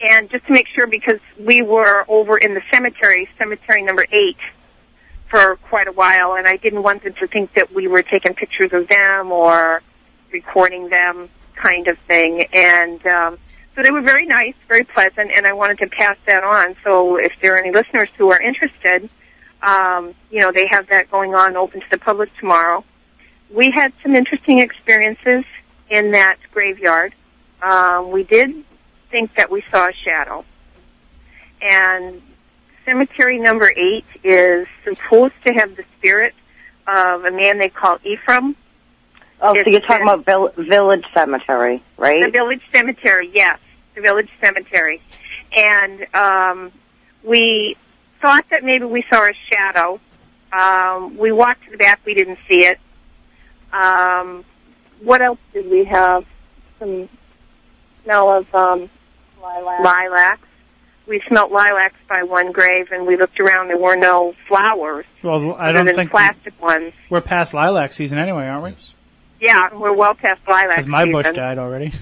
[0.00, 4.38] and just to make sure because we were over in the cemetery, cemetery number eight,
[5.30, 8.34] for quite a while, and I didn't want them to think that we were taking
[8.34, 9.82] pictures of them or
[10.32, 12.44] recording them, kind of thing.
[12.52, 13.38] And um,
[13.74, 16.76] so they were very nice, very pleasant, and I wanted to pass that on.
[16.84, 19.08] So if there are any listeners who are interested,
[19.62, 22.84] um, you know, they have that going on, open to the public tomorrow
[23.52, 25.44] we had some interesting experiences
[25.88, 27.14] in that graveyard.
[27.62, 28.64] Um, we did
[29.10, 30.44] think that we saw a shadow.
[31.60, 32.22] And
[32.84, 36.34] cemetery number eight is supposed to have the spirit
[36.86, 38.56] of a man they call Ephraim.
[39.42, 42.22] Oh, so you're talking been- about Vill- Village Cemetery, right?
[42.22, 43.58] The village cemetery, yes,
[43.94, 45.00] the village cemetery.
[45.56, 46.72] And um,
[47.24, 47.76] we
[48.20, 50.00] thought that maybe we saw a shadow.
[50.52, 52.78] Um, we walked to the back, we didn't see it.
[53.72, 54.44] Um,
[55.02, 56.24] what else did we have?
[56.78, 57.08] Some
[58.04, 58.90] smell of um,
[59.42, 60.42] lilacs.
[61.06, 63.68] We smelled lilacs by one grave, and we looked around.
[63.68, 66.92] There were no flowers, well, I don't than think plastic ones.
[67.10, 68.76] we're past lilac season anyway, aren't we?
[69.40, 70.76] Yeah, we're well past lilac.
[70.76, 71.36] Because my bush season.
[71.36, 71.92] died already.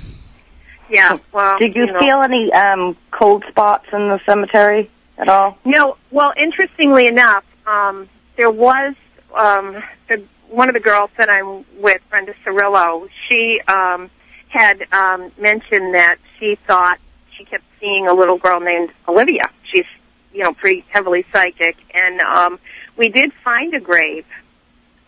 [0.90, 1.18] Yeah.
[1.32, 1.98] Well, Did you, know.
[1.98, 5.58] feel any um, cold spots in the cemetery at all?
[5.64, 5.96] No.
[6.10, 8.94] Well, interestingly enough, um, there was
[9.36, 13.08] um, the, one of the girls that I'm with, Brenda Cirillo.
[13.28, 14.10] She um,
[14.48, 16.98] had um, mentioned that she thought
[17.36, 19.44] she kept seeing a little girl named Olivia.
[19.70, 19.84] She's,
[20.32, 22.58] you know, pretty heavily psychic, and um,
[22.96, 24.24] we did find a grave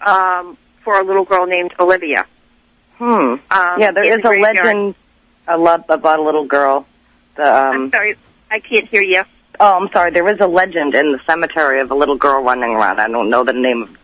[0.03, 0.57] um,
[0.91, 2.27] for a little girl named Olivia.
[2.99, 3.37] Hmm.
[3.79, 4.57] yeah, there is the a graveyard.
[4.57, 4.95] legend
[5.47, 6.85] a lo- about a little girl.
[7.37, 8.17] The, um, I'm sorry,
[8.51, 9.23] I can't hear you.
[9.61, 10.11] Oh, I'm sorry.
[10.11, 13.01] There is a legend in the cemetery of a little girl running around.
[13.01, 13.97] I don't know the name of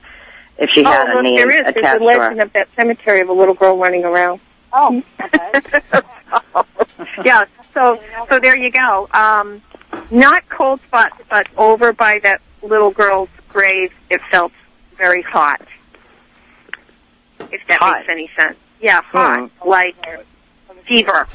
[0.59, 1.65] if she had oh, a name there is.
[1.65, 2.19] There's attached a to her.
[2.19, 4.41] legend of that cemetery of a little girl running around.
[4.73, 5.03] Oh,
[7.25, 7.47] yeah.
[7.75, 9.09] So, so there you go.
[9.13, 9.61] Um,
[10.13, 14.53] not cold spots, but over by that little girl's grave, it felt
[14.97, 15.61] very hot.
[17.53, 18.57] If that makes any sense.
[18.81, 19.97] Yeah, hot, like
[20.87, 21.27] fever,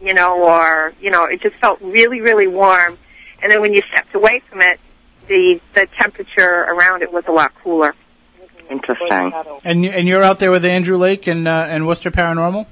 [0.00, 2.98] you know, or you know, it just felt really, really warm.
[3.42, 4.78] And then when you stepped away from it,
[5.28, 7.94] the the temperature around it was a lot cooler.
[8.70, 9.32] Interesting.
[9.64, 12.66] And and you're out there with Andrew Lake and uh, and Worcester Paranormal.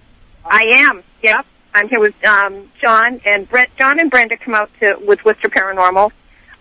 [0.45, 1.03] I am.
[1.23, 1.47] Yep.
[1.75, 3.71] I'm here with um, John and Brent.
[3.79, 6.11] John and Brenda come out to with Worcester Paranormal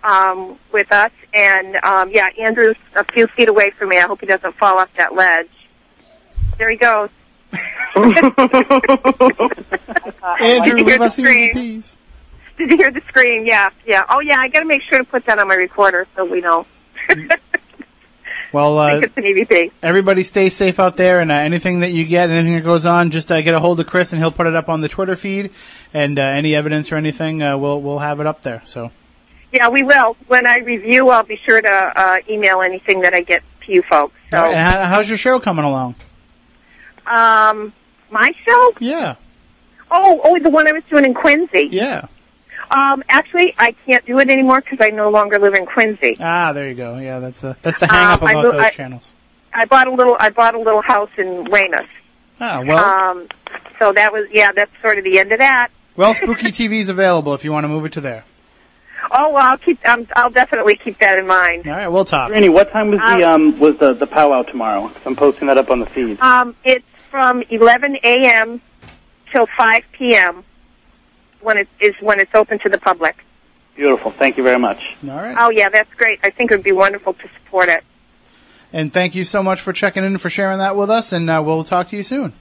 [0.03, 3.97] um, with us, and um, yeah, Andrew's a few feet away from me.
[3.97, 5.49] I hope he doesn't fall off that ledge.
[6.57, 7.09] There he goes.
[7.95, 8.05] Andrew,
[10.39, 11.17] Did you hear leave the us?
[11.17, 11.95] EVPs.
[12.57, 13.45] Did you hear the scream?
[13.45, 14.03] Yeah, yeah.
[14.09, 16.41] Oh yeah, I got to make sure to put that on my recorder so we
[16.41, 16.65] know.
[18.53, 19.71] Well, uh, it's an EVP.
[19.83, 23.11] everybody stay safe out there, and uh, anything that you get, anything that goes on,
[23.11, 25.17] just uh, get a hold of Chris, and he'll put it up on the Twitter
[25.17, 25.51] feed.
[25.93, 28.61] And uh, any evidence or anything, uh, we'll we'll have it up there.
[28.63, 28.91] So
[29.51, 30.15] Yeah, we will.
[30.27, 33.81] When I review, I'll be sure to uh, email anything that I get to you
[33.83, 34.15] folks.
[34.31, 35.95] So, right, how's your show coming along?
[37.09, 37.73] Um,
[38.11, 38.73] my show?
[38.79, 39.15] Yeah.
[39.89, 41.69] Oh, oh, the one I was doing in Quincy.
[41.71, 42.07] Yeah.
[42.71, 46.17] Um, actually, I can't do it anymore because I no longer live in Quincy.
[46.19, 46.97] Ah, there you go.
[46.97, 49.13] Yeah, that's uh, that's the hang up Um, about mo- those I- channels.
[49.53, 50.17] I bought a little.
[50.19, 51.87] I bought a little house in Weymouth.
[52.41, 53.27] Ah, well, Um,
[53.79, 54.51] so that was yeah.
[54.51, 55.69] That's sort of the end of that.
[55.95, 58.25] well, Spooky TV is available if you want to move it to there.
[59.09, 59.79] Oh, well, I'll keep.
[59.87, 61.65] Um, I'll definitely keep that in mind.
[61.65, 62.29] All right, we'll talk.
[62.31, 64.89] Randy, what time was the um was the the powwow tomorrow?
[64.89, 66.19] 'Cause I'm posting that up on the feed.
[66.19, 68.61] Um, it's from 11 a.m.
[69.31, 70.43] till 5 p.m.
[71.41, 73.15] when it is when it's open to the public.
[73.75, 74.11] Beautiful.
[74.11, 74.95] Thank you very much.
[75.03, 75.37] All right.
[75.39, 76.19] Oh yeah, that's great.
[76.23, 77.83] I think it would be wonderful to support it.
[78.73, 81.13] And thank you so much for checking in and for sharing that with us.
[81.13, 82.33] And uh, we'll talk to you soon.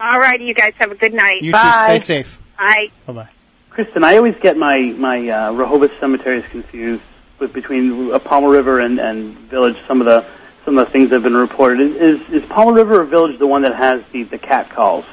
[0.00, 1.42] All righty, you guys have a good night.
[1.42, 1.94] You Bye.
[1.94, 2.00] too.
[2.00, 2.38] Stay safe.
[2.58, 2.88] Bye.
[3.06, 3.28] Bye bye.
[3.70, 7.02] Kristen, I always get my my uh, Rehoboth cemeteries confused
[7.38, 9.76] with between uh, Palmer River and and Village.
[9.86, 10.24] Some of the
[10.64, 11.80] some of the things that have been reported.
[11.96, 15.04] Is is, Palmer River Village the one that has the the cat calls?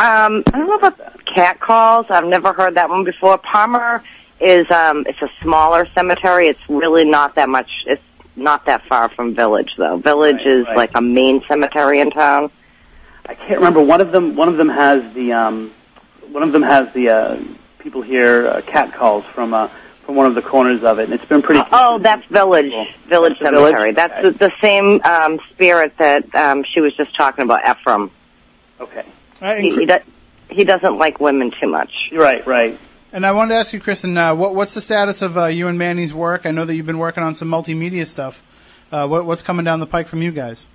[0.00, 2.06] Um, I don't know about cat calls.
[2.10, 3.38] I've never heard that one before.
[3.38, 4.02] Palmer
[4.40, 6.48] is um, it's a smaller cemetery.
[6.48, 7.70] It's really not that much.
[7.86, 8.02] It's
[8.36, 9.98] not that far from Village though.
[9.98, 10.76] Village is right.
[10.76, 12.50] like a main cemetery in town.
[13.26, 13.82] I can't remember.
[13.82, 15.72] One of them one of them has the um,
[16.30, 17.36] one of them has the uh,
[17.78, 19.68] people hear uh, cat calls from uh,
[20.12, 21.62] from one of the corners of it, and it's been pretty.
[21.72, 22.70] Oh, that's Village.
[23.06, 23.74] Village That's the Village?
[23.74, 23.92] Cemetery.
[23.92, 27.66] That's the, the same um, spirit that um, she was just talking about.
[27.68, 28.10] Ephraim.
[28.80, 29.04] Okay.
[29.40, 29.98] He, he, do,
[30.50, 31.90] he doesn't like women too much.
[32.12, 32.78] Right, right.
[33.12, 35.68] And I wanted to ask you, Kristen, uh, what, what's the status of uh, you
[35.68, 36.46] and Manny's work?
[36.46, 38.42] I know that you've been working on some multimedia stuff.
[38.90, 40.66] Uh, what, what's coming down the pike from you guys?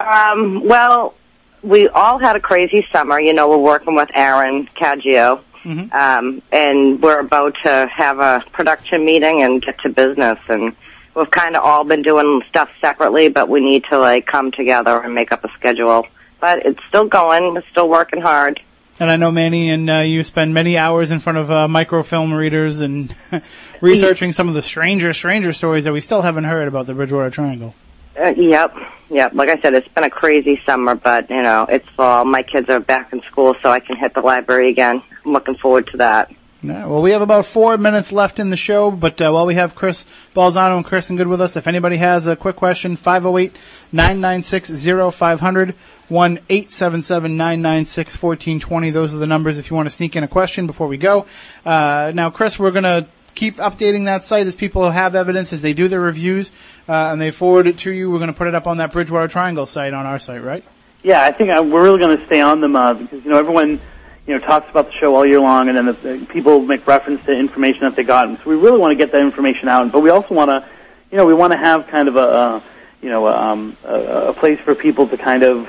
[0.00, 1.14] Um, well,
[1.62, 3.20] we all had a crazy summer.
[3.20, 9.04] You know, we're working with Aaron Caggio, um, and we're about to have a production
[9.04, 10.38] meeting and get to business.
[10.48, 10.74] And
[11.14, 15.00] we've kind of all been doing stuff separately, but we need to like come together
[15.00, 16.06] and make up a schedule.
[16.40, 17.54] But it's still going.
[17.54, 18.60] We're still working hard.
[19.00, 22.32] And I know Manny and uh, you spend many hours in front of uh, microfilm
[22.32, 23.14] readers and
[23.80, 27.30] researching some of the stranger, stranger stories that we still haven't heard about the Bridgewater
[27.30, 27.74] Triangle.
[28.18, 28.74] Uh, yep,
[29.08, 29.32] yep.
[29.34, 32.24] Like I said, it's been a crazy summer, but you know, it's fall.
[32.24, 35.02] My kids are back in school, so I can hit the library again.
[35.24, 36.30] I'm looking forward to that.
[36.64, 39.56] Yeah, well, we have about four minutes left in the show, but uh, while we
[39.56, 42.94] have Chris Balzano and Chris Kristen Good with us, if anybody has a quick question,
[42.94, 43.56] 508
[43.90, 44.84] 996
[45.16, 45.74] 0500
[46.08, 48.90] 1 877 996 1420.
[48.90, 51.26] Those are the numbers if you want to sneak in a question before we go.
[51.64, 55.62] Uh, now, Chris, we're going to keep updating that site as people have evidence, as
[55.62, 56.52] they do their reviews,
[56.88, 58.10] uh, and they forward it to you.
[58.10, 60.64] We're going to put it up on that Bridgewater Triangle site on our site, right?
[61.02, 63.38] Yeah, I think uh, we're really going to stay on them uh, because you know
[63.38, 63.80] everyone
[64.26, 66.86] you know talks about the show all year long, and then the, the people make
[66.86, 68.28] reference to information that they got.
[68.28, 70.68] And so we really want to get that information out, but we also want to,
[71.10, 72.62] you know, we want to have kind of a, a
[73.00, 75.68] you know um, a, a place for people to kind of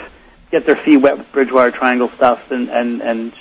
[0.51, 3.33] get their feet wet with Bridgewater Triangle stuff, and and and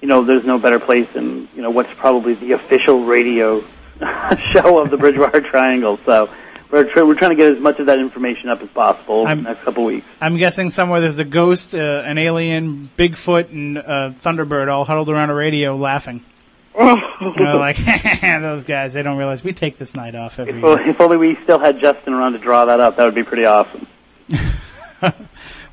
[0.00, 3.62] you know, there's no better place than you know what's probably the official radio
[4.46, 5.98] show of the Bridgewater Triangle.
[6.04, 6.30] So.
[6.72, 9.38] We're, tr- we're trying to get as much of that information up as possible in
[9.42, 10.06] the next couple weeks.
[10.20, 15.10] I'm guessing somewhere there's a ghost, uh, an alien, Bigfoot, and uh, Thunderbird all huddled
[15.10, 16.24] around a radio laughing.
[16.78, 16.94] you
[17.40, 17.76] know, like
[18.20, 18.92] those guys.
[18.94, 20.90] They don't realize we take this night off every Well, year.
[20.90, 23.46] if only we still had Justin around to draw that up, that would be pretty
[23.46, 23.88] awesome.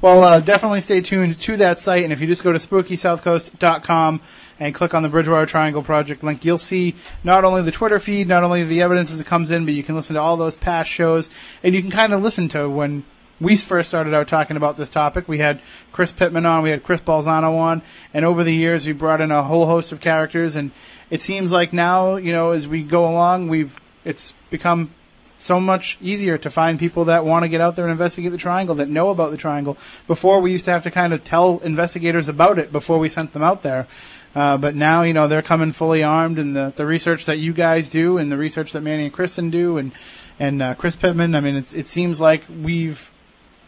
[0.01, 4.21] Well, uh, definitely stay tuned to that site, and if you just go to spookysouthcoast.com
[4.59, 8.27] and click on the Bridgewater Triangle Project link, you'll see not only the Twitter feed,
[8.27, 10.55] not only the evidence as it comes in, but you can listen to all those
[10.55, 11.29] past shows,
[11.63, 13.03] and you can kind of listen to when
[13.39, 15.27] we first started out talking about this topic.
[15.27, 15.61] We had
[15.91, 17.81] Chris Pittman on, we had Chris Balzano on,
[18.13, 20.71] and over the years we brought in a whole host of characters, and
[21.09, 24.91] it seems like now, you know, as we go along, we've it's become
[25.37, 28.37] so much easier to find people that want to get out there and investigate the
[28.37, 29.77] triangle, that know about the triangle.
[30.07, 33.33] Before, we used to have to kind of tell investigators about it before we sent
[33.33, 33.87] them out there.
[34.35, 37.53] Uh, but now, you know, they're coming fully armed, and the, the research that you
[37.53, 39.91] guys do, and the research that Manny and Kristen do, and
[40.39, 41.33] and uh, Chris Pittman.
[41.33, 43.11] I mean, it seems like we've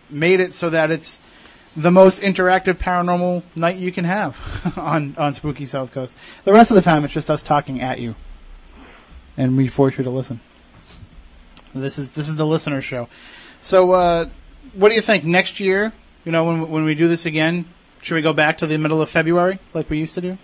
[0.10, 1.20] made it so that it's
[1.76, 6.16] the most interactive paranormal night you can have on on Spooky South Coast.
[6.44, 8.16] The rest of the time, it's just us talking at you,
[9.38, 10.40] and we force you to listen.
[11.74, 13.08] This is this is the listener show.
[13.62, 14.30] So, uh,
[14.74, 15.94] what do you think next year?
[16.26, 17.66] You know, when when we do this again,
[18.02, 20.38] should we go back to the middle of February like we used to do?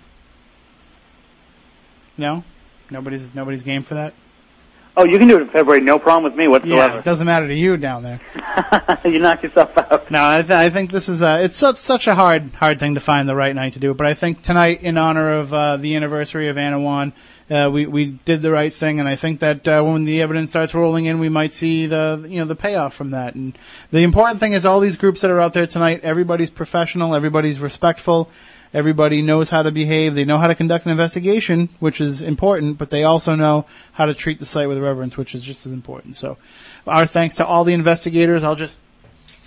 [2.17, 2.43] No,
[2.89, 4.13] nobody's nobody's game for that.
[4.97, 6.99] Oh, you can do it in February, no problem with me Yeah, whatsoever.
[6.99, 8.21] it doesn't matter to you down there.
[9.03, 10.09] you knock yourself out.
[10.09, 12.93] No, I, th- I think this is uh, it's such such a hard hard thing
[12.95, 13.97] to find the right night to do it.
[13.97, 17.11] But I think tonight, in honor of uh, the anniversary of Anawan,
[17.49, 20.49] uh, we we did the right thing, and I think that uh, when the evidence
[20.49, 23.35] starts rolling in, we might see the you know the payoff from that.
[23.35, 23.57] And
[23.91, 27.59] the important thing is all these groups that are out there tonight, everybody's professional, everybody's
[27.59, 28.29] respectful.
[28.73, 30.15] Everybody knows how to behave.
[30.15, 34.05] They know how to conduct an investigation, which is important, but they also know how
[34.05, 36.17] to treat the site with reverence, which is just as important.
[36.17, 36.37] So,
[36.85, 38.43] our thanks to all the investigators.
[38.43, 38.79] I'll just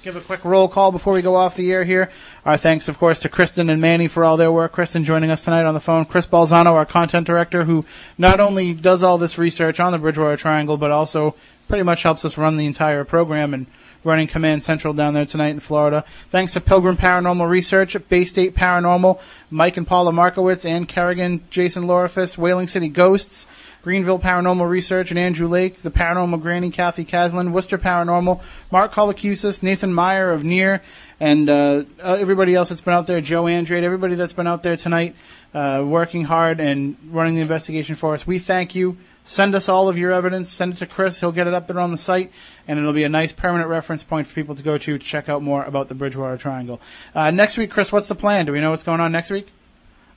[0.02, 2.10] give a quick roll call before we go off the air here.
[2.44, 4.72] Our thanks, of course, to Kristen and Manny for all their work.
[4.72, 6.04] Kristen joining us tonight on the phone.
[6.04, 7.84] Chris Balzano, our content director, who
[8.16, 11.34] not only does all this research on the Bridgewater Triangle, but also
[11.66, 13.66] pretty much helps us run the entire program and
[14.04, 16.04] running Command Central down there tonight in Florida.
[16.30, 19.20] Thanks to Pilgrim Paranormal Research, Bay State Paranormal,
[19.50, 23.46] Mike and Paula Markowitz, Ann Kerrigan, Jason Lorifus, Whaling City Ghosts,
[23.82, 29.62] Greenville Paranormal Research, and Andrew Lake, the Paranormal Granny, Kathy Caslin, Worcester Paranormal, Mark Colacusis,
[29.62, 30.82] Nathan Meyer of Near,
[31.20, 34.62] and uh, uh, everybody else that's been out there, Joe Andrade, everybody that's been out
[34.62, 35.14] there tonight,
[35.54, 38.26] uh, working hard and running the investigation for us.
[38.26, 38.96] We thank you.
[39.24, 40.48] Send us all of your evidence.
[40.48, 41.20] Send it to Chris.
[41.20, 42.32] He'll get it up there on the site,
[42.66, 45.28] and it'll be a nice permanent reference point for people to go to to check
[45.28, 46.80] out more about the Bridgewater Triangle.
[47.14, 48.46] Uh, next week, Chris, what's the plan?
[48.46, 49.52] Do we know what's going on next week?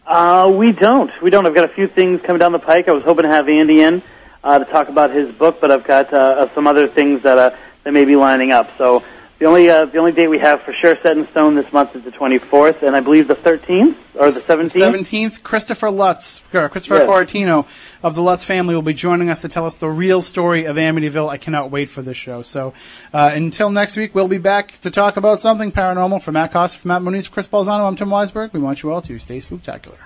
[0.05, 1.11] Uh, we don't.
[1.21, 1.45] We don't.
[1.45, 2.87] I've got a few things coming down the pike.
[2.87, 4.01] I was hoping to have Andy in
[4.43, 7.55] uh, to talk about his book, but I've got uh, some other things that uh,
[7.83, 8.75] that may be lining up.
[8.77, 9.03] So
[9.41, 11.95] the only uh, the only date we have for sure set in stone this month
[11.95, 14.69] is the 24th, and I believe the 13th or the 17th.
[14.69, 17.09] Seventeenth, Christopher Lutz, or Christopher Yes.
[17.09, 17.65] Quaratino
[18.03, 20.75] of the Lutz family will be joining us to tell us the real story of
[20.75, 21.27] Amityville.
[21.27, 22.43] I cannot wait for this show.
[22.43, 22.75] So
[23.13, 26.21] uh, until next week, we'll be back to talk about something paranormal.
[26.21, 28.53] For Matt Costa, for Matt Moniz, for Chris Balzano, I'm Tim Weisberg.
[28.53, 29.97] We want you all to stay spooktacular.